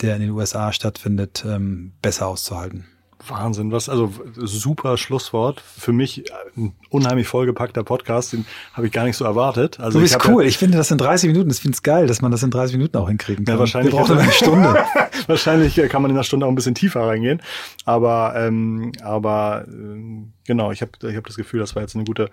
der 0.00 0.16
in 0.16 0.22
den 0.22 0.30
USA 0.30 0.72
stattfindet, 0.72 1.44
ähm, 1.46 1.92
besser 2.02 2.26
auszuhalten. 2.26 2.86
Wahnsinn, 3.28 3.72
was, 3.72 3.88
also 3.88 4.12
super 4.36 4.96
Schlusswort. 4.96 5.60
Für 5.60 5.92
mich 5.92 6.24
ein 6.56 6.74
unheimlich 6.90 7.26
vollgepackter 7.26 7.84
Podcast, 7.84 8.32
den 8.32 8.46
habe 8.72 8.86
ich 8.86 8.92
gar 8.92 9.04
nicht 9.04 9.16
so 9.16 9.24
erwartet. 9.24 9.80
Also 9.80 9.98
du 9.98 10.02
bist 10.02 10.16
ich 10.16 10.28
cool. 10.28 10.42
Ja, 10.42 10.48
ich 10.48 10.58
finde 10.58 10.78
das 10.78 10.90
in 10.90 10.98
30 10.98 11.28
Minuten, 11.30 11.50
ich 11.50 11.60
finde 11.60 11.74
es 11.74 11.82
geil, 11.82 12.06
dass 12.06 12.20
man 12.20 12.30
das 12.30 12.42
in 12.42 12.50
30 12.50 12.76
Minuten 12.76 12.96
auch 12.96 13.08
hinkriegen 13.08 13.44
kann. 13.44 13.54
Ja, 13.54 13.58
wahrscheinlich. 13.58 13.92
Wir 13.92 14.00
brauchen 14.00 14.18
eine 14.18 14.32
Stunde. 14.32 14.84
wahrscheinlich 15.26 15.76
kann 15.88 16.02
man 16.02 16.10
in 16.10 16.16
einer 16.16 16.24
Stunde 16.24 16.46
auch 16.46 16.50
ein 16.50 16.54
bisschen 16.54 16.74
tiefer 16.74 17.00
reingehen. 17.06 17.42
Aber, 17.84 18.34
ähm, 18.36 18.92
aber 19.02 19.64
äh, 19.68 20.26
genau, 20.46 20.70
ich 20.72 20.82
habe 20.82 20.92
ich 21.02 21.16
hab 21.16 21.26
das 21.26 21.36
Gefühl, 21.36 21.60
das 21.60 21.74
war 21.74 21.82
jetzt 21.82 21.94
eine 21.94 22.04
gute 22.04 22.30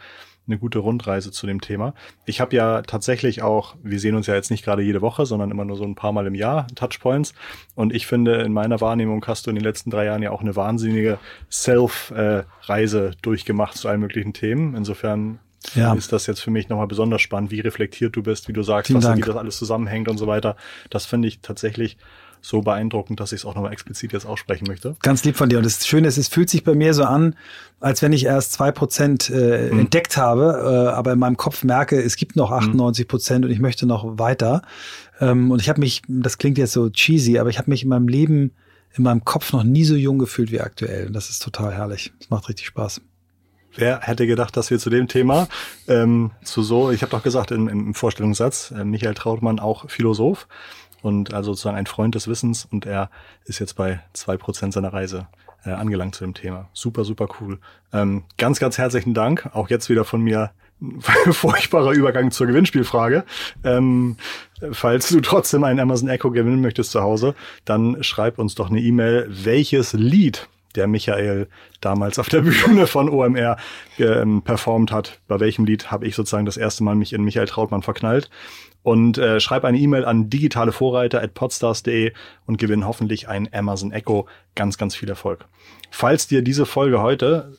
eine 0.51 0.59
gute 0.59 0.79
Rundreise 0.79 1.31
zu 1.31 1.47
dem 1.47 1.61
Thema. 1.61 1.93
Ich 2.25 2.41
habe 2.41 2.55
ja 2.55 2.81
tatsächlich 2.81 3.41
auch, 3.41 3.75
wir 3.81 3.99
sehen 3.99 4.15
uns 4.15 4.27
ja 4.27 4.35
jetzt 4.35 4.51
nicht 4.51 4.63
gerade 4.63 4.81
jede 4.81 5.01
Woche, 5.01 5.25
sondern 5.25 5.49
immer 5.49 5.65
nur 5.65 5.77
so 5.77 5.83
ein 5.83 5.95
paar 5.95 6.11
Mal 6.11 6.27
im 6.27 6.35
Jahr 6.35 6.67
Touchpoints. 6.75 7.33
Und 7.75 7.93
ich 7.93 8.05
finde, 8.05 8.41
in 8.41 8.53
meiner 8.53 8.81
Wahrnehmung 8.81 9.25
hast 9.25 9.45
du 9.45 9.49
in 9.49 9.55
den 9.55 9.63
letzten 9.63 9.89
drei 9.89 10.05
Jahren 10.05 10.21
ja 10.21 10.31
auch 10.31 10.41
eine 10.41 10.55
wahnsinnige 10.55 11.17
Self-Reise 11.49 13.11
durchgemacht 13.21 13.77
zu 13.77 13.87
allen 13.87 14.01
möglichen 14.01 14.33
Themen. 14.33 14.75
Insofern 14.75 15.39
ja. 15.73 15.93
ist 15.93 16.11
das 16.11 16.27
jetzt 16.27 16.41
für 16.41 16.51
mich 16.51 16.69
nochmal 16.69 16.87
besonders 16.87 17.21
spannend, 17.21 17.51
wie 17.51 17.59
reflektiert 17.59 18.15
du 18.15 18.23
bist, 18.23 18.47
wie 18.47 18.53
du 18.53 18.63
sagst, 18.63 18.93
was, 18.93 19.15
wie 19.15 19.21
das 19.21 19.35
alles 19.35 19.57
zusammenhängt 19.57 20.09
und 20.09 20.17
so 20.17 20.27
weiter. 20.27 20.55
Das 20.89 21.05
finde 21.05 21.27
ich 21.27 21.39
tatsächlich 21.41 21.97
so 22.41 22.61
beeindruckend, 22.61 23.19
dass 23.19 23.31
ich 23.31 23.41
es 23.41 23.45
auch 23.45 23.55
nochmal 23.55 23.71
explizit 23.71 24.13
jetzt 24.13 24.25
aussprechen 24.25 24.65
möchte. 24.67 24.95
Ganz 25.01 25.23
lieb 25.23 25.37
von 25.37 25.49
dir. 25.49 25.57
Und 25.57 25.65
das 25.65 25.85
Schöne 25.85 26.07
ist, 26.07 26.17
es 26.17 26.27
fühlt 26.27 26.49
sich 26.49 26.63
bei 26.63 26.73
mir 26.73 26.93
so 26.93 27.03
an, 27.03 27.35
als 27.79 28.01
wenn 28.01 28.13
ich 28.13 28.25
erst 28.25 28.53
zwei 28.53 28.71
Prozent 28.71 29.29
äh, 29.29 29.69
mhm. 29.71 29.79
entdeckt 29.79 30.17
habe, 30.17 30.89
äh, 30.91 30.95
aber 30.95 31.13
in 31.13 31.19
meinem 31.19 31.37
Kopf 31.37 31.63
merke, 31.63 32.01
es 32.01 32.15
gibt 32.15 32.35
noch 32.35 32.51
98 32.51 33.07
Prozent 33.07 33.45
und 33.45 33.51
ich 33.51 33.59
möchte 33.59 33.85
noch 33.85 34.17
weiter. 34.17 34.63
Ähm, 35.19 35.51
und 35.51 35.61
ich 35.61 35.69
habe 35.69 35.79
mich, 35.79 36.01
das 36.07 36.37
klingt 36.37 36.57
jetzt 36.57 36.73
so 36.73 36.89
cheesy, 36.89 37.37
aber 37.37 37.49
ich 37.49 37.59
habe 37.59 37.69
mich 37.69 37.83
in 37.83 37.89
meinem 37.89 38.07
Leben, 38.07 38.51
in 38.93 39.03
meinem 39.03 39.23
Kopf 39.23 39.53
noch 39.53 39.63
nie 39.63 39.83
so 39.83 39.95
jung 39.95 40.17
gefühlt 40.17 40.51
wie 40.51 40.61
aktuell. 40.61 41.07
Und 41.07 41.13
das 41.13 41.29
ist 41.29 41.41
total 41.41 41.73
herrlich. 41.73 42.11
Das 42.19 42.29
macht 42.29 42.49
richtig 42.49 42.65
Spaß. 42.65 43.01
Wer 43.75 44.01
hätte 44.01 44.27
gedacht, 44.27 44.57
dass 44.57 44.69
wir 44.69 44.79
zu 44.79 44.89
dem 44.89 45.07
Thema 45.07 45.47
ähm, 45.87 46.31
zu 46.43 46.61
so, 46.61 46.91
ich 46.91 47.03
habe 47.03 47.11
doch 47.11 47.23
gesagt 47.23 47.51
im, 47.51 47.69
im 47.69 47.93
Vorstellungssatz, 47.93 48.71
äh, 48.71 48.83
Michael 48.83 49.13
Trautmann 49.13 49.59
auch 49.59 49.89
Philosoph, 49.89 50.47
und 51.01 51.33
also 51.33 51.51
sozusagen 51.53 51.77
ein 51.77 51.85
Freund 51.85 52.15
des 52.15 52.27
Wissens 52.27 52.65
und 52.65 52.85
er 52.85 53.09
ist 53.45 53.59
jetzt 53.59 53.73
bei 53.75 54.01
zwei 54.13 54.37
Prozent 54.37 54.73
seiner 54.73 54.93
Reise 54.93 55.27
äh, 55.65 55.71
angelangt 55.71 56.15
zu 56.15 56.23
dem 56.23 56.33
Thema. 56.33 56.69
Super, 56.73 57.03
super 57.03 57.27
cool. 57.39 57.59
Ähm, 57.93 58.23
ganz, 58.37 58.59
ganz 58.59 58.77
herzlichen 58.77 59.13
Dank. 59.13 59.49
Auch 59.53 59.69
jetzt 59.69 59.89
wieder 59.89 60.05
von 60.05 60.21
mir 60.21 60.51
furchtbarer 61.31 61.91
Übergang 61.91 62.31
zur 62.31 62.47
Gewinnspielfrage. 62.47 63.23
Ähm, 63.63 64.17
falls 64.71 65.09
du 65.09 65.21
trotzdem 65.21 65.63
einen 65.63 65.79
Amazon 65.79 66.09
Echo 66.09 66.31
gewinnen 66.31 66.61
möchtest 66.61 66.91
zu 66.91 67.01
Hause, 67.01 67.35
dann 67.65 68.03
schreib 68.03 68.39
uns 68.39 68.55
doch 68.55 68.69
eine 68.69 68.79
E-Mail, 68.79 69.27
welches 69.29 69.93
Lied 69.93 70.47
der 70.75 70.87
Michael 70.87 71.47
damals 71.81 72.17
auf 72.17 72.29
der 72.29 72.41
Bühne 72.41 72.87
von 72.87 73.09
OMR 73.09 73.57
ähm, 73.99 74.41
performt 74.41 74.91
hat. 74.91 75.19
Bei 75.27 75.39
welchem 75.39 75.65
Lied 75.65 75.91
habe 75.91 76.07
ich 76.07 76.15
sozusagen 76.15 76.45
das 76.45 76.57
erste 76.57 76.83
Mal 76.83 76.95
mich 76.95 77.13
in 77.13 77.23
Michael 77.23 77.47
Trautmann 77.47 77.83
verknallt? 77.83 78.29
Und 78.83 79.17
äh, 79.17 79.39
schreib 79.39 79.63
eine 79.63 79.77
E-Mail 79.77 80.05
an 80.05 80.29
digitalevorreiter.podstars.de 80.29 82.13
und 82.45 82.57
gewinn 82.57 82.87
hoffentlich 82.87 83.27
ein 83.27 83.49
Amazon 83.53 83.91
Echo. 83.91 84.27
Ganz, 84.55 84.77
ganz 84.77 84.95
viel 84.95 85.09
Erfolg. 85.09 85.45
Falls 85.91 86.27
dir 86.27 86.41
diese 86.41 86.65
Folge 86.65 87.01
heute 87.01 87.57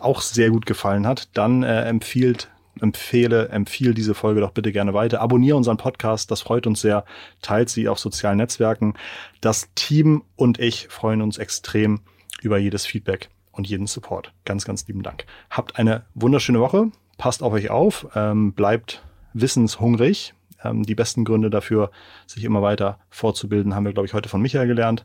auch 0.00 0.20
sehr 0.20 0.50
gut 0.50 0.66
gefallen 0.66 1.06
hat, 1.06 1.28
dann 1.34 1.62
äh, 1.62 1.82
empfiehlt 1.84 2.48
empfehle, 2.80 3.48
empfiehl 3.50 3.94
diese 3.94 4.14
Folge 4.14 4.40
doch 4.40 4.52
bitte 4.52 4.72
gerne 4.72 4.94
weiter. 4.94 5.20
Abonniere 5.20 5.56
unseren 5.56 5.76
Podcast, 5.76 6.30
das 6.30 6.40
freut 6.40 6.66
uns 6.66 6.80
sehr. 6.80 7.04
Teilt 7.42 7.68
sie 7.68 7.88
auf 7.88 7.98
sozialen 7.98 8.38
Netzwerken. 8.38 8.94
Das 9.40 9.68
Team 9.74 10.22
und 10.36 10.58
ich 10.58 10.88
freuen 10.88 11.22
uns 11.22 11.38
extrem 11.38 12.00
über 12.40 12.58
jedes 12.58 12.86
Feedback 12.86 13.28
und 13.52 13.68
jeden 13.68 13.86
Support. 13.86 14.32
Ganz, 14.44 14.64
ganz 14.64 14.86
lieben 14.88 15.02
Dank. 15.02 15.26
Habt 15.50 15.78
eine 15.78 16.06
wunderschöne 16.14 16.60
Woche. 16.60 16.90
Passt 17.18 17.42
auf 17.42 17.52
euch 17.52 17.70
auf. 17.70 18.08
Ähm, 18.14 18.52
bleibt 18.54 19.04
wissenshungrig. 19.34 20.34
Ähm, 20.64 20.82
die 20.82 20.94
besten 20.94 21.24
Gründe 21.24 21.50
dafür, 21.50 21.90
sich 22.26 22.44
immer 22.44 22.62
weiter 22.62 22.98
fortzubilden, 23.10 23.74
haben 23.74 23.84
wir, 23.84 23.92
glaube 23.92 24.06
ich, 24.06 24.14
heute 24.14 24.28
von 24.28 24.42
Michael 24.42 24.66
gelernt. 24.66 25.04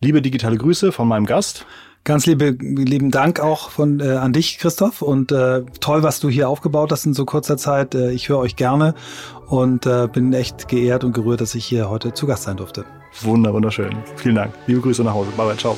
Liebe 0.00 0.22
digitale 0.22 0.56
Grüße 0.56 0.92
von 0.92 1.08
meinem 1.08 1.26
Gast. 1.26 1.66
Ganz 2.04 2.24
liebe, 2.24 2.56
lieben 2.58 3.10
Dank 3.10 3.40
auch 3.40 3.68
von 3.68 4.00
äh, 4.00 4.12
an 4.12 4.32
dich, 4.32 4.58
Christoph. 4.58 5.02
Und 5.02 5.32
äh, 5.32 5.62
toll, 5.80 6.02
was 6.02 6.18
du 6.18 6.30
hier 6.30 6.48
aufgebaut 6.48 6.90
hast 6.92 7.04
in 7.04 7.12
so 7.12 7.26
kurzer 7.26 7.58
Zeit. 7.58 7.94
Äh, 7.94 8.12
ich 8.12 8.30
höre 8.30 8.38
euch 8.38 8.56
gerne 8.56 8.94
und 9.48 9.84
äh, 9.84 10.08
bin 10.10 10.32
echt 10.32 10.68
geehrt 10.68 11.04
und 11.04 11.12
gerührt, 11.12 11.42
dass 11.42 11.54
ich 11.54 11.66
hier 11.66 11.90
heute 11.90 12.14
zu 12.14 12.26
Gast 12.26 12.44
sein 12.44 12.56
durfte. 12.56 12.86
Wunder, 13.20 13.52
wunderschön. 13.52 13.94
Vielen 14.16 14.36
Dank. 14.36 14.54
Liebe 14.66 14.80
Grüße 14.80 15.04
nach 15.04 15.12
Hause. 15.12 15.30
Bye 15.36 15.46
bye. 15.46 15.56
Ciao. 15.58 15.76